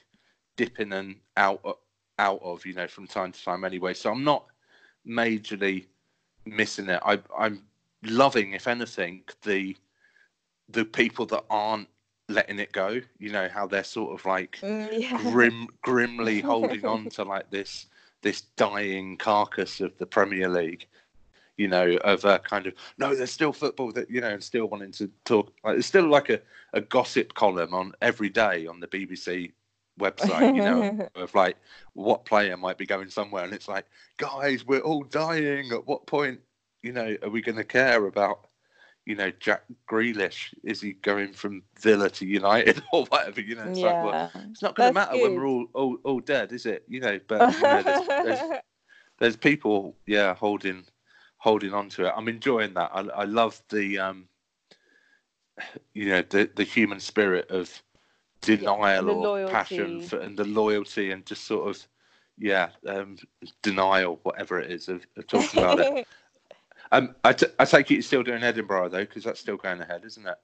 dip 0.57 0.79
in 0.79 0.93
and 0.93 1.15
out 1.37 1.79
out 2.17 2.39
of, 2.43 2.65
you 2.65 2.73
know, 2.73 2.87
from 2.87 3.07
time 3.07 3.31
to 3.31 3.43
time. 3.43 3.63
Anyway, 3.63 3.93
so 3.93 4.11
I'm 4.11 4.23
not 4.23 4.45
majorly 5.07 5.85
missing 6.45 6.89
it. 6.89 6.99
I, 7.05 7.19
I'm 7.37 7.63
loving, 8.03 8.53
if 8.53 8.67
anything, 8.67 9.23
the 9.43 9.75
the 10.69 10.85
people 10.85 11.25
that 11.27 11.43
aren't 11.49 11.87
letting 12.27 12.59
it 12.59 12.71
go. 12.71 13.01
You 13.17 13.31
know 13.31 13.49
how 13.49 13.65
they're 13.67 13.83
sort 13.83 14.19
of 14.19 14.25
like 14.25 14.59
Mm, 14.61 14.89
yeah. 14.99 15.17
grim, 15.31 15.67
grimly 15.81 16.41
holding 16.51 16.85
on 16.85 17.09
to 17.11 17.23
like 17.23 17.49
this 17.49 17.87
this 18.21 18.41
dying 18.57 19.15
carcass 19.17 19.79
of 19.79 19.97
the 19.97 20.05
Premier 20.05 20.49
League. 20.49 20.87
You 21.59 21.67
know, 21.67 21.97
of 22.05 22.23
a 22.23 22.39
kind 22.39 22.67
of 22.67 22.73
no, 22.97 23.13
there's 23.13 23.33
still 23.33 23.51
football 23.51 23.91
that 23.91 24.09
you 24.09 24.21
know, 24.21 24.29
and 24.29 24.41
still 24.41 24.67
wanting 24.67 24.93
to 24.93 25.11
talk. 25.25 25.51
Like, 25.61 25.73
there's 25.73 25.85
still 25.85 26.07
like 26.07 26.29
a, 26.29 26.39
a 26.71 26.79
gossip 26.79 27.33
column 27.33 27.73
on 27.73 27.91
every 28.01 28.29
day 28.29 28.65
on 28.65 28.79
the 28.79 28.87
BBC 28.87 29.51
website. 29.99 30.55
You 30.55 30.61
know, 30.61 31.09
of 31.21 31.35
like 31.35 31.57
what 31.95 32.23
player 32.23 32.55
might 32.55 32.77
be 32.77 32.85
going 32.85 33.09
somewhere, 33.09 33.43
and 33.43 33.53
it's 33.53 33.67
like, 33.67 33.85
guys, 34.15 34.65
we're 34.65 34.79
all 34.79 35.03
dying. 35.03 35.73
At 35.73 35.85
what 35.85 36.07
point, 36.07 36.39
you 36.81 36.93
know, 36.93 37.17
are 37.23 37.29
we 37.29 37.41
going 37.41 37.57
to 37.57 37.65
care 37.65 38.05
about? 38.05 38.47
You 39.05 39.15
know, 39.15 39.31
Jack 39.41 39.63
Grealish 39.89 40.53
is 40.63 40.79
he 40.79 40.93
going 40.93 41.33
from 41.33 41.63
Villa 41.81 42.09
to 42.11 42.25
United 42.25 42.81
or 42.93 43.03
whatever? 43.07 43.41
You 43.41 43.55
know, 43.55 43.63
it's 43.63 43.79
like, 43.79 44.05
well, 44.05 44.31
it's 44.49 44.61
not 44.61 44.75
going 44.75 44.91
to 44.91 44.93
matter 44.93 45.17
when 45.17 45.35
we're 45.35 45.45
all, 45.45 45.65
all 45.73 45.97
all 46.05 46.19
dead, 46.21 46.53
is 46.53 46.65
it? 46.65 46.85
You 46.87 47.01
know, 47.01 47.19
but 47.27 47.53
you 47.53 47.61
know, 47.61 47.83
there's, 47.83 48.07
there's, 48.07 48.59
there's 49.19 49.35
people, 49.35 49.97
yeah, 50.05 50.33
holding 50.33 50.85
holding 51.39 51.73
on 51.73 51.89
to 51.89 52.05
it. 52.05 52.13
I'm 52.15 52.27
enjoying 52.27 52.73
that. 52.75 52.91
I, 52.93 53.01
I 53.01 53.23
love 53.23 53.61
the, 53.69 53.97
um, 53.97 54.27
you 55.93 56.09
know, 56.09 56.21
the 56.21 56.49
the 56.55 56.63
human 56.63 56.99
spirit 56.99 57.49
of 57.49 57.81
denial 58.41 59.05
the 59.05 59.13
or 59.13 59.49
passion 59.49 60.01
for, 60.01 60.19
and 60.19 60.37
the 60.37 60.45
loyalty 60.45 61.11
and 61.11 61.25
just 61.25 61.45
sort 61.45 61.67
of, 61.67 61.87
yeah, 62.37 62.69
um, 62.87 63.17
denial, 63.63 64.19
whatever 64.23 64.59
it 64.59 64.71
is, 64.71 64.87
of, 64.87 65.05
of 65.17 65.27
talking 65.27 65.61
about 65.61 65.79
it. 65.79 66.07
Um, 66.91 67.13
I, 67.23 67.33
t- 67.33 67.45
I 67.59 67.65
take 67.65 67.91
it 67.91 67.95
you're 67.95 68.01
still 68.01 68.23
doing 68.23 68.41
Edinburgh 68.41 68.89
though, 68.89 69.05
because 69.05 69.23
that's 69.23 69.39
still 69.39 69.57
going 69.57 69.79
ahead, 69.79 70.05
isn't 70.05 70.27
it? 70.27 70.37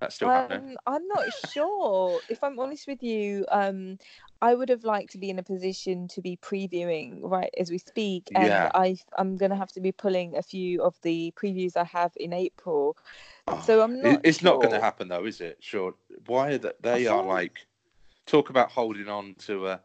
That's 0.00 0.16
still 0.16 0.28
happening. 0.28 0.70
Um, 0.70 0.76
I'm 0.86 1.06
not 1.08 1.32
sure. 1.32 2.20
If 2.28 2.42
I'm 2.42 2.58
honest 2.58 2.86
with 2.86 3.02
you, 3.02 3.44
um, 3.50 3.98
I 4.42 4.54
would 4.54 4.68
have 4.68 4.84
liked 4.84 5.12
to 5.12 5.18
be 5.18 5.30
in 5.30 5.38
a 5.38 5.42
position 5.42 6.08
to 6.08 6.20
be 6.20 6.36
previewing 6.36 7.20
right 7.22 7.50
as 7.58 7.70
we 7.70 7.78
speak, 7.78 8.30
and 8.34 8.46
Yeah. 8.46 8.70
I 8.74 8.96
I'm 9.16 9.36
gonna 9.36 9.56
have 9.56 9.72
to 9.72 9.80
be 9.80 9.92
pulling 9.92 10.36
a 10.36 10.42
few 10.42 10.82
of 10.82 10.94
the 11.02 11.32
previews 11.36 11.76
I 11.76 11.84
have 11.84 12.12
in 12.16 12.32
April. 12.32 12.96
Oh, 13.46 13.60
So 13.64 13.82
I'm 13.82 14.00
not. 14.00 14.20
it's 14.24 14.42
not 14.42 14.60
going 14.60 14.72
to 14.72 14.80
happen 14.80 15.08
though, 15.08 15.24
is 15.24 15.40
it? 15.40 15.58
Sure. 15.60 15.94
Why 16.26 16.52
are 16.52 16.58
that? 16.58 16.82
They 16.82 17.06
I 17.06 17.10
are 17.10 17.22
like 17.24 17.66
talk 18.26 18.50
about 18.50 18.70
holding 18.70 19.08
on 19.08 19.34
to 19.46 19.68
a, 19.68 19.80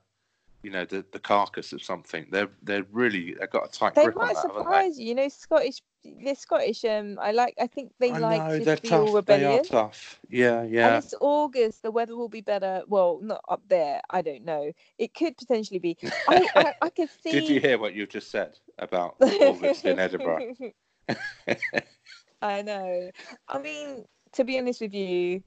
you 0.63 0.71
know, 0.71 0.85
the, 0.85 1.05
the 1.11 1.19
carcass 1.19 1.73
of 1.73 1.81
something. 1.83 2.27
They're 2.31 2.49
they're 2.63 2.85
really 2.91 3.35
they've 3.39 3.49
got 3.49 3.67
a 3.67 3.71
tight 3.71 3.95
They 3.95 4.03
grip 4.03 4.17
on 4.17 4.27
that, 4.27 4.35
they? 4.35 4.41
surprise 4.41 4.99
you. 4.99 5.07
You 5.07 5.15
know, 5.15 5.29
Scottish. 5.29 5.81
The 6.03 6.33
Scottish. 6.35 6.83
Um, 6.85 7.17
I 7.19 7.31
like. 7.31 7.55
I 7.59 7.67
think 7.67 7.93
they 7.99 8.11
I 8.11 8.19
like 8.19 8.47
know 8.47 8.57
to 8.57 8.65
they're 8.65 8.77
feel 8.81 9.05
tough. 9.05 9.23
They 9.25 9.43
are 9.43 9.57
rebellious. 9.57 9.69
tough. 9.69 10.19
Yeah, 10.29 10.63
yeah. 10.63 10.87
And 10.87 10.95
it's 10.95 11.13
August. 11.19 11.81
The 11.83 11.91
weather 11.91 12.15
will 12.15 12.29
be 12.29 12.41
better. 12.41 12.83
Well, 12.87 13.19
not 13.21 13.41
up 13.47 13.61
there. 13.67 14.01
I 14.09 14.21
don't 14.21 14.43
know. 14.45 14.71
It 14.97 15.13
could 15.13 15.37
potentially 15.37 15.79
be. 15.79 15.97
I 16.27 16.47
I, 16.55 16.73
I 16.81 16.89
could 16.89 17.09
see. 17.09 17.31
Did 17.33 17.49
you 17.49 17.59
hear 17.59 17.77
what 17.79 17.93
you 17.93 18.05
just 18.07 18.29
said 18.31 18.59
about 18.77 19.15
August 19.41 19.85
in 19.85 19.99
Edinburgh? 19.99 20.43
I 22.41 22.61
know. 22.61 23.11
I 23.47 23.59
mean, 23.59 24.05
to 24.33 24.43
be 24.43 24.57
honest 24.59 24.81
with 24.81 24.93
you, 24.93 25.43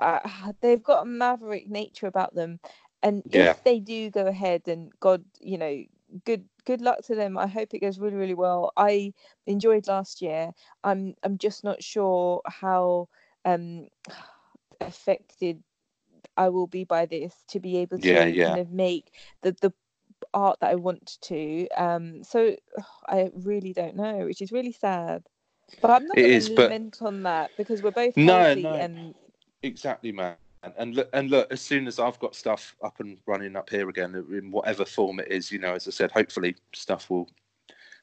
uh, 0.00 0.52
they've 0.60 0.82
got 0.82 1.02
a 1.02 1.06
maverick 1.06 1.68
nature 1.68 2.06
about 2.06 2.34
them, 2.34 2.60
and 3.02 3.22
Yeah. 3.30 3.54
if 3.54 3.62
they 3.64 3.78
do 3.80 4.10
go 4.10 4.26
ahead, 4.26 4.68
and 4.68 4.90
God, 5.00 5.24
you 5.40 5.58
know, 5.58 5.82
good 6.24 6.44
good 6.64 6.80
luck 6.80 7.02
to 7.06 7.14
them. 7.14 7.36
I 7.38 7.46
hope 7.46 7.74
it 7.74 7.80
goes 7.80 7.98
really 7.98 8.16
really 8.16 8.34
well. 8.34 8.72
I 8.76 9.12
enjoyed 9.46 9.86
last 9.88 10.22
year. 10.22 10.52
I'm 10.82 11.14
I'm 11.22 11.38
just 11.38 11.64
not 11.64 11.82
sure 11.82 12.40
how 12.46 13.08
um 13.44 13.88
affected 14.80 15.62
I 16.36 16.48
will 16.48 16.66
be 16.66 16.84
by 16.84 17.06
this 17.06 17.34
to 17.48 17.60
be 17.60 17.78
able 17.78 17.98
to 17.98 18.08
Yeah, 18.08 18.24
yeah. 18.24 18.48
kind 18.48 18.60
of 18.60 18.70
make 18.70 19.12
the 19.42 19.52
the 19.60 19.72
art 20.32 20.58
that 20.60 20.70
I 20.70 20.74
want 20.76 21.18
to. 21.22 21.68
Um, 21.76 22.24
so 22.24 22.56
I 23.08 23.30
really 23.34 23.72
don't 23.72 23.96
know, 23.96 24.24
which 24.24 24.42
is 24.42 24.52
really 24.52 24.72
sad. 24.72 25.22
But 25.80 25.90
I'm 25.90 26.06
not 26.06 26.16
going 26.16 26.40
to 26.40 26.54
but- 26.54 26.64
lament 26.70 27.02
on 27.02 27.22
that 27.24 27.50
because 27.56 27.82
we're 27.82 27.90
both 27.90 28.16
No, 28.16 28.54
no. 28.54 28.74
and 28.74 29.14
Exactly, 29.62 30.12
man. 30.12 30.36
And, 30.64 30.72
and 30.78 30.94
look, 30.94 31.08
and 31.12 31.30
look, 31.30 31.52
as 31.52 31.60
soon 31.60 31.86
as 31.86 31.98
I've 31.98 32.18
got 32.18 32.34
stuff 32.34 32.74
up 32.82 32.98
and 33.00 33.18
running 33.26 33.54
up 33.54 33.68
here 33.68 33.88
again, 33.90 34.14
in 34.32 34.50
whatever 34.50 34.84
form 34.84 35.20
it 35.20 35.28
is, 35.30 35.52
you 35.52 35.58
know, 35.58 35.74
as 35.74 35.86
I 35.86 35.90
said, 35.90 36.10
hopefully 36.10 36.56
stuff 36.72 37.10
will 37.10 37.28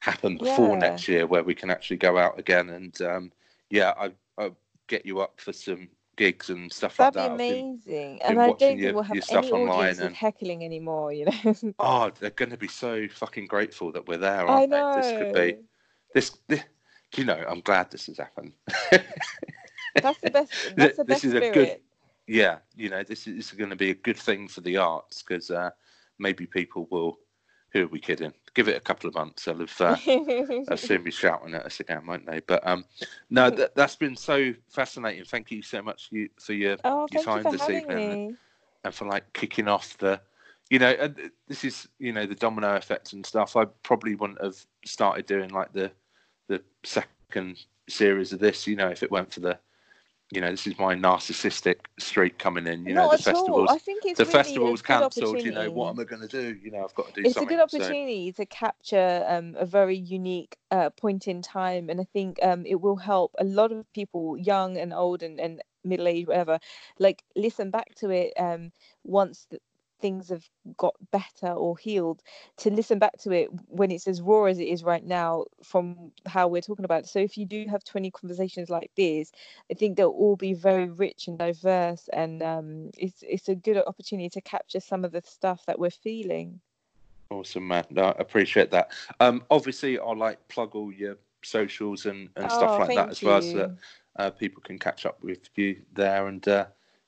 happen 0.01 0.37
before 0.37 0.69
Yeah. 0.73 0.77
next 0.79 1.07
year 1.07 1.25
where 1.25 1.43
we 1.43 1.55
can 1.55 1.69
actually 1.71 1.97
go 1.97 2.17
out 2.17 2.37
again. 2.39 2.69
And 2.69 3.01
um, 3.01 3.31
yeah, 3.69 3.93
I, 3.99 4.11
I'll 4.37 4.55
get 4.87 5.05
you 5.05 5.21
up 5.21 5.39
for 5.39 5.53
some 5.53 5.87
gigs 6.17 6.49
and 6.51 6.71
stuff 6.71 6.97
that'd 6.97 7.15
like 7.15 7.29
that. 7.29 7.37
be 7.37 7.43
I've 7.45 7.49
been- 7.49 7.65
amazing. 7.87 8.17
been 8.17 8.27
and 8.27 8.41
I 8.41 8.45
don't 8.47 8.59
your- 8.61 8.79
think 8.79 8.93
we'll 8.95 9.03
have 9.03 9.45
any 9.53 9.67
audience 9.67 9.99
and- 9.99 10.15
heckling 10.15 10.63
anymore. 10.63 11.11
You 11.13 11.25
know. 11.25 11.55
oh, 11.79 12.11
they're 12.19 12.29
going 12.31 12.51
to 12.51 12.57
be 12.57 12.67
so 12.67 13.07
fucking 13.07 13.47
grateful 13.47 13.91
that 13.93 14.07
we're 14.07 14.17
there, 14.17 14.47
I 14.47 14.65
know. 14.67 14.95
they? 14.95 15.01
This 15.01 15.17
could 15.17 15.33
be 15.33 15.57
this. 16.13 16.37
this 16.47 16.63
you 17.17 17.25
know? 17.25 17.43
I'm 17.47 17.59
glad 17.61 17.91
this 17.91 18.05
has 18.05 18.17
happened. 18.17 18.53
That's 19.95 20.19
the 20.21 20.29
best. 20.31 20.53
That's 20.77 20.97
the 20.97 21.03
This 21.03 21.07
best 21.07 21.25
is 21.25 21.33
a 21.33 21.37
spirit. 21.37 21.53
good- 21.53 21.79
yeah, 22.31 22.59
you 22.77 22.89
know, 22.89 23.03
this 23.03 23.27
is, 23.27 23.35
this 23.35 23.45
is 23.47 23.57
going 23.57 23.69
to 23.71 23.75
be 23.75 23.89
a 23.89 23.95
good 23.95 24.17
thing 24.17 24.47
for 24.47 24.61
the 24.61 24.77
arts 24.77 25.21
because 25.21 25.51
uh, 25.51 25.69
maybe 26.17 26.45
people 26.45 26.87
will. 26.89 27.19
Who 27.73 27.83
are 27.83 27.87
we 27.87 27.99
kidding? 27.99 28.33
Give 28.53 28.67
it 28.67 28.75
a 28.75 28.81
couple 28.81 29.07
of 29.07 29.15
months, 29.15 29.45
they'll 29.45 29.57
have 29.57 29.81
uh, 29.81 29.95
they'll 30.05 30.75
soon 30.75 31.03
be 31.03 31.11
shouting 31.11 31.53
at 31.53 31.65
us 31.65 31.79
again, 31.79 32.05
won't 32.05 32.25
they? 32.25 32.41
But 32.41 32.65
um, 32.67 32.83
no, 33.29 33.49
that, 33.49 33.75
that's 33.75 33.95
been 33.95 34.17
so 34.17 34.53
fascinating. 34.69 35.23
Thank 35.23 35.51
you 35.51 35.61
so 35.61 35.81
much 35.81 36.09
you, 36.11 36.27
for 36.37 36.51
your 36.51 36.75
oh, 36.83 37.07
your 37.11 37.23
time 37.23 37.45
you 37.45 37.51
this 37.51 37.69
evening 37.69 38.09
me. 38.09 38.35
and 38.83 38.93
for 38.93 39.07
like 39.07 39.31
kicking 39.31 39.69
off 39.69 39.97
the, 39.99 40.19
you 40.69 40.79
know, 40.79 40.91
and 40.99 41.31
this 41.47 41.63
is 41.63 41.87
you 41.97 42.11
know 42.11 42.25
the 42.25 42.35
domino 42.35 42.75
effect 42.75 43.13
and 43.13 43.25
stuff. 43.25 43.55
I 43.55 43.65
probably 43.83 44.15
wouldn't 44.15 44.43
have 44.43 44.57
started 44.85 45.25
doing 45.25 45.49
like 45.49 45.71
the 45.71 45.91
the 46.49 46.61
second 46.83 47.65
series 47.87 48.33
of 48.33 48.39
this, 48.39 48.67
you 48.67 48.75
know, 48.75 48.89
if 48.89 49.01
it 49.01 49.11
went 49.11 49.33
for 49.33 49.39
the, 49.39 49.57
you 50.31 50.41
know, 50.41 50.51
this 50.51 50.67
is 50.67 50.77
my 50.79 50.95
narcissistic 50.95 51.75
streak 51.99 52.37
coming 52.39 52.67
in. 52.67 52.85
You 52.87 52.93
know, 52.95 53.09
the 53.09 53.17
at 53.17 53.31
all. 53.31 53.65
festivals, 53.65 53.69
I 53.69 53.77
think 53.79 54.05
it's 54.05 54.19
the 54.19 54.25
really 54.25 54.31
festivals 54.31 54.81
cancelled. 54.81 55.43
You 55.43 55.51
know, 55.51 55.69
what 55.69 55.89
am. 55.89 55.99
I 55.99 56.03
going 56.03 56.21
to 56.21 56.27
do? 56.27 56.55
You 56.63 56.71
know, 56.71 56.83
I've 56.83 56.95
got 56.95 57.07
to 57.07 57.13
do 57.13 57.25
something. 57.25 57.31
it's 57.31 57.41
a 57.41 57.45
something. 57.45 57.47
good 57.47 57.59
So, 57.67 57.69
opportunity 57.89 58.31
to 58.33 58.45
capture 58.45 59.25
um, 59.27 59.55
a 59.57 59.65
very 59.65 59.95
unique 59.97 60.57
uh, 60.71 60.89
point 60.91 61.27
in 61.27 61.41
time 61.41 61.89
and 61.89 61.99
i 62.01 62.03
think 62.03 62.37
um, 62.43 62.65
it 62.65 62.81
will 62.81 62.97
help 62.97 63.33
a 63.39 63.43
lot 63.43 63.71
of 63.71 63.91
people 63.93 64.37
young 64.37 64.77
and 64.77 64.93
old 64.93 65.23
and, 65.23 65.39
and 65.39 65.61
middle 65.83 66.07
aged 66.07 66.27
whatever 66.27 66.59
like 66.99 67.23
listen 67.35 67.69
back 67.71 67.93
to 67.95 68.09
it 68.09 68.33
um, 68.37 68.71
once 69.03 69.45
th- 69.49 69.61
things 70.01 70.29
have 70.29 70.47
got 70.77 70.95
better 71.11 71.51
or 71.53 71.77
healed 71.77 72.21
to 72.57 72.69
listen 72.69 72.99
back 72.99 73.17
to 73.19 73.31
it 73.31 73.49
when 73.67 73.91
it's 73.91 74.07
as 74.07 74.21
raw 74.21 74.45
as 74.45 74.59
it 74.59 74.67
is 74.67 74.83
right 74.83 75.05
now 75.05 75.45
from 75.63 76.11
how 76.25 76.47
we're 76.47 76.61
talking 76.61 76.85
about 76.85 77.03
it. 77.03 77.07
So 77.07 77.19
if 77.19 77.37
you 77.37 77.45
do 77.45 77.65
have 77.69 77.83
20 77.83 78.11
conversations 78.11 78.69
like 78.69 78.91
this 78.95 79.31
i 79.69 79.73
think 79.73 79.97
they'll 79.97 80.09
all 80.09 80.35
be 80.35 80.53
very 80.53 80.89
rich 80.89 81.27
and 81.27 81.37
diverse 81.37 82.09
and 82.13 82.41
um, 82.43 82.91
it's 82.97 83.23
it's 83.27 83.49
a 83.49 83.55
good 83.55 83.77
opportunity 83.77 84.29
to 84.29 84.41
capture 84.41 84.79
some 84.79 85.05
of 85.05 85.11
the 85.11 85.21
stuff 85.21 85.65
that 85.65 85.79
we're 85.79 85.89
feeling. 85.89 86.59
Awesome 87.29 87.67
man. 87.67 87.85
No, 87.89 88.03
i 88.03 88.15
appreciate 88.19 88.71
that. 88.71 88.91
Um 89.19 89.43
obviously 89.49 89.99
i'll 89.99 90.17
like 90.17 90.45
plug 90.47 90.75
all 90.75 90.91
your 90.91 91.17
socials 91.43 92.05
and, 92.05 92.29
and 92.35 92.45
oh, 92.45 92.57
stuff 92.57 92.79
like 92.79 92.95
that 92.95 93.09
as 93.09 93.21
you. 93.21 93.27
well 93.27 93.41
so 93.41 93.57
that 93.57 93.71
uh, 94.17 94.29
people 94.29 94.61
can 94.61 94.77
catch 94.77 95.05
up 95.05 95.23
with 95.23 95.49
you 95.55 95.81
there 95.93 96.27
and 96.27 96.47
uh, 96.47 96.65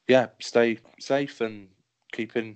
yeah 0.08 0.28
stay 0.39 0.80
safe 1.00 1.41
and 1.41 1.68
keep 2.12 2.36
in 2.36 2.56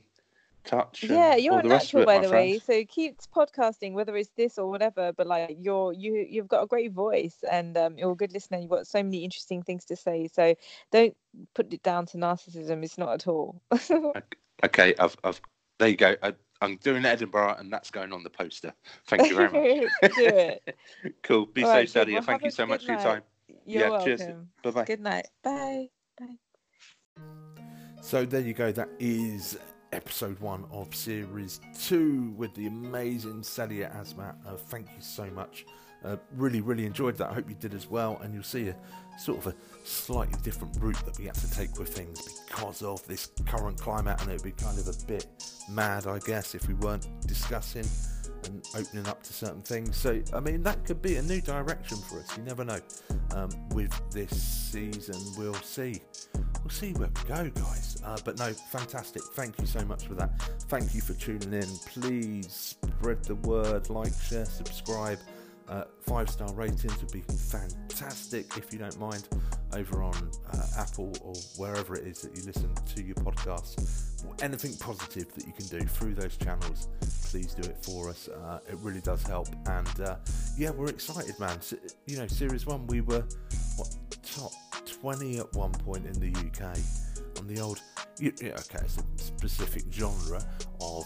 touch. 0.68 1.04
Yeah, 1.04 1.36
you're 1.36 1.60
a 1.60 1.64
natural, 1.64 2.04
it, 2.04 2.06
by 2.06 2.20
the 2.20 2.30
way. 2.30 2.60
So 2.60 2.84
keep 2.86 3.20
podcasting, 3.36 3.94
whether 3.94 4.16
it's 4.16 4.30
this 4.38 4.58
or 4.58 4.70
whatever. 4.70 5.12
But 5.14 5.28
like 5.28 5.58
you're 5.60 5.94
you 5.94 6.26
you've 6.30 6.48
got 6.48 6.64
a 6.64 6.68
great 6.68 6.92
voice 6.92 7.38
and 7.50 7.78
um, 7.78 7.98
you're 7.98 8.12
a 8.12 8.16
good 8.16 8.34
listener. 8.34 8.60
You've 8.60 8.70
got 8.70 8.88
so 8.88 9.02
many 9.02 9.24
interesting 9.24 9.64
things 9.64 9.86
to 9.86 9.96
say. 9.96 10.28
So 10.32 10.56
don't 10.92 11.16
put 11.56 11.74
it 11.74 11.82
down 11.84 12.06
to 12.08 12.18
narcissism. 12.18 12.84
It's 12.84 12.98
not 12.98 13.14
at 13.14 13.28
all. 13.28 13.62
okay, 14.64 14.94
I've 15.00 15.18
I've 15.24 15.42
there 15.80 15.90
you 15.90 15.98
go. 15.98 16.16
I, 16.22 16.34
am 16.62 16.78
doing 16.78 17.06
Edinburgh, 17.06 17.56
and 17.60 17.72
that's 17.72 17.92
going 17.92 18.12
on 18.14 18.24
the 18.24 18.30
poster. 18.30 18.74
Thank 19.08 19.30
you 19.30 19.36
very 19.36 19.50
much. 19.52 19.92
Do 20.16 20.26
it. 20.26 20.76
cool. 21.24 21.46
Be 21.46 21.64
All 21.64 21.72
safe, 21.72 21.96
right, 21.96 22.12
Well, 22.12 22.22
Thank 22.22 22.44
you 22.44 22.52
so 22.52 22.66
much 22.66 22.88
night. 22.88 23.02
for 23.02 23.08
your 23.08 23.16
time. 23.16 23.24
You're 23.66 23.82
yeah, 23.84 23.90
welcome. 23.90 24.18
Cheers. 24.18 24.34
Bye 24.64 24.72
bye. 24.72 24.86
Good 24.86 25.02
night. 25.02 25.28
Bye. 25.44 25.90
Bye. 26.20 27.24
So 28.02 28.26
there 28.26 28.42
you 28.42 28.54
go. 28.54 28.72
That 28.72 28.90
is 29.00 29.58
episode 29.92 30.40
one 30.40 30.66
of 30.72 30.94
series 30.94 31.60
two 31.80 32.34
with 32.38 32.54
the 32.56 32.68
amazing 32.68 33.42
Sadia 33.42 33.96
Azmat. 33.96 34.36
Uh, 34.46 34.56
thank 34.56 34.88
you 34.88 35.02
so 35.02 35.26
much. 35.32 35.66
Uh, 36.04 36.18
really, 36.36 36.62
really 36.62 36.86
enjoyed 36.86 37.18
that. 37.18 37.32
I 37.32 37.34
hope 37.34 37.50
you 37.50 37.56
did 37.56 37.74
as 37.74 37.90
well. 37.90 38.20
And 38.22 38.34
you'll 38.34 38.44
see 38.44 38.68
a 38.68 38.76
sort 39.18 39.40
of 39.40 39.48
a 39.48 39.56
slightly 39.84 40.38
different 40.44 40.78
route 40.80 41.04
that 41.06 41.18
we 41.18 41.26
had 41.26 41.36
to 41.36 41.52
take 41.52 41.78
with 41.80 41.90
things 41.90 42.22
because 42.48 42.84
of 42.84 43.06
this 43.08 43.32
current 43.46 43.80
climate, 43.80 44.22
and 44.22 44.30
it 44.30 44.34
would 44.34 44.44
be 44.44 44.52
kind 44.52 44.78
of 44.78 44.88
a 44.88 45.06
bit 45.08 45.26
mad, 45.70 46.06
I 46.06 46.20
guess, 46.20 46.54
if 46.54 46.68
we 46.68 46.76
weren't 46.76 47.08
discussing 47.26 47.86
and 48.46 48.64
opening 48.78 49.08
up 49.08 49.24
to 49.24 49.34
certain 49.34 49.64
things. 49.64 49.98
So, 49.98 50.22
I 50.34 50.40
mean, 50.40 50.62
that 50.64 50.86
could 50.86 51.02
be 51.02 51.16
a 51.16 51.22
new 51.24 51.42
direction 51.42 51.98
for 51.98 52.20
us. 52.20 52.38
You 52.38 52.44
never 52.44 52.64
know. 52.64 52.80
Um, 53.32 53.50
with 53.70 53.92
this 54.12 54.30
season, 54.40 55.20
we'll 55.38 55.54
see. 55.56 56.02
We'll 56.62 56.70
see 56.70 56.94
where 56.94 57.10
we 57.10 57.28
go, 57.28 57.50
guys. 57.50 57.87
Uh, 58.04 58.18
but 58.24 58.38
no, 58.38 58.54
fantastic. 58.54 59.22
Thank 59.34 59.60
you 59.60 59.66
so 59.66 59.84
much 59.86 60.08
for 60.08 60.14
that. 60.16 60.40
Thank 60.70 60.94
you 60.96 61.02
for 61.02 61.14
tuning 61.14 61.54
in. 61.54 61.68
Please 61.88 62.76
spread 62.84 63.24
the 63.24 63.36
word, 63.36 63.90
like, 63.90 64.14
share, 64.22 64.46
subscribe. 64.46 65.20
Uh, 65.70 65.84
five 66.00 66.30
star 66.30 66.54
ratings 66.54 66.98
would 67.02 67.12
be 67.12 67.20
fantastic 67.20 68.46
if 68.56 68.72
you 68.72 68.80
don't 68.80 68.98
mind 68.98 69.28
over 69.74 70.02
on 70.02 70.16
uh, 70.54 70.66
Apple 70.78 71.14
or 71.22 71.34
wherever 71.58 71.98
it 71.98 72.08
is 72.08 72.22
that 72.22 72.34
you 72.38 72.44
listen 72.46 72.74
to 72.86 73.04
your 73.04 73.16
podcasts. 73.16 74.24
Anything 74.42 74.78
positive 74.78 75.34
that 75.36 75.46
you 75.46 75.52
can 75.52 75.66
do 75.68 75.86
through 75.86 76.16
those 76.16 76.38
channels, 76.38 76.88
please 77.26 77.54
do 77.54 77.70
it 77.70 77.78
for 77.84 78.10
us. 78.10 78.30
Uh, 78.30 78.60
it 78.70 78.78
really 78.78 79.02
does 79.02 79.24
help. 79.24 79.50
And 79.68 80.00
uh, 80.00 80.16
yeah, 80.58 80.70
we're 80.70 80.88
excited, 80.88 81.38
man. 81.38 81.60
So, 81.60 81.76
you 82.06 82.18
know, 82.18 82.28
Series 82.28 82.66
1, 82.66 82.88
we 82.88 83.02
were 83.02 83.26
what, 83.76 83.94
top 84.24 84.52
20 85.02 85.40
at 85.40 85.54
one 85.54 85.72
point 85.72 86.06
in 86.06 86.14
the 86.14 86.34
UK 86.40 86.78
on 87.38 87.48
the 87.48 87.60
old, 87.60 87.82
okay, 88.22 88.40
it's 88.42 88.98
a 88.98 89.04
specific 89.18 89.84
genre 89.92 90.42
of 90.82 91.06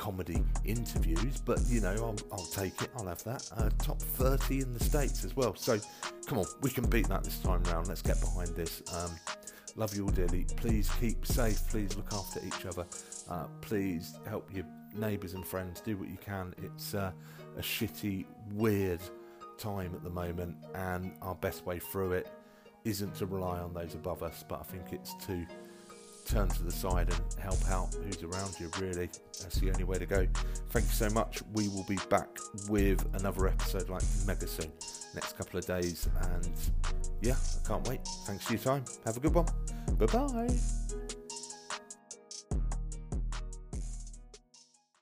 comedy 0.00 0.42
interviews, 0.64 1.40
but 1.44 1.60
you 1.68 1.80
know, 1.80 1.92
I'll, 1.92 2.16
I'll 2.32 2.46
take 2.46 2.80
it, 2.82 2.88
I'll 2.96 3.06
have 3.06 3.22
that. 3.24 3.48
Uh, 3.56 3.68
top 3.78 4.00
30 4.00 4.60
in 4.60 4.72
the 4.72 4.82
States 4.82 5.24
as 5.24 5.36
well. 5.36 5.54
So 5.54 5.78
come 6.26 6.38
on, 6.38 6.46
we 6.62 6.70
can 6.70 6.88
beat 6.88 7.08
that 7.08 7.22
this 7.22 7.38
time 7.38 7.62
round. 7.64 7.88
Let's 7.88 8.02
get 8.02 8.18
behind 8.20 8.48
this. 8.56 8.82
Um, 8.94 9.10
love 9.76 9.94
you 9.94 10.04
all 10.04 10.10
dearly. 10.10 10.46
Please 10.56 10.90
keep 10.98 11.26
safe, 11.26 11.60
please 11.68 11.96
look 11.96 12.12
after 12.12 12.40
each 12.44 12.66
other. 12.66 12.86
Uh, 13.28 13.46
please 13.60 14.16
help 14.26 14.52
your 14.52 14.64
neighbours 14.94 15.34
and 15.34 15.46
friends, 15.46 15.80
do 15.80 15.96
what 15.96 16.08
you 16.08 16.18
can. 16.24 16.54
It's 16.62 16.94
uh, 16.94 17.12
a 17.56 17.60
shitty, 17.60 18.24
weird 18.52 19.00
time 19.58 19.92
at 19.94 20.02
the 20.02 20.10
moment, 20.10 20.56
and 20.74 21.12
our 21.20 21.34
best 21.34 21.66
way 21.66 21.78
through 21.78 22.12
it 22.12 22.28
isn't 22.84 23.14
to 23.16 23.26
rely 23.26 23.58
on 23.58 23.74
those 23.74 23.94
above 23.94 24.22
us, 24.22 24.44
but 24.48 24.60
I 24.60 24.64
think 24.64 24.92
it's 24.92 25.14
to 25.26 25.46
turn 26.24 26.48
to 26.48 26.62
the 26.62 26.70
side 26.70 27.08
and 27.08 27.20
help 27.42 27.58
out 27.68 27.94
who's 27.94 28.22
around 28.22 28.54
you, 28.58 28.70
really. 28.78 29.10
That's 29.40 29.56
the 29.58 29.70
only 29.70 29.84
way 29.84 29.98
to 29.98 30.06
go. 30.06 30.26
Thank 30.70 30.86
you 30.86 30.92
so 30.92 31.10
much. 31.10 31.42
We 31.54 31.68
will 31.68 31.84
be 31.84 31.98
back 32.08 32.28
with 32.68 33.04
another 33.14 33.48
episode 33.48 33.88
like 33.88 34.02
mega 34.26 34.46
soon, 34.46 34.72
next 35.14 35.36
couple 35.36 35.58
of 35.58 35.66
days. 35.66 36.08
And 36.34 36.50
yeah, 37.20 37.36
I 37.64 37.68
can't 37.68 37.86
wait. 37.88 38.00
Thanks 38.26 38.44
for 38.44 38.52
your 38.54 38.62
time. 38.62 38.84
Have 39.04 39.16
a 39.16 39.20
good 39.20 39.34
one. 39.34 39.46
Bye 39.98 40.06
bye. 40.06 41.19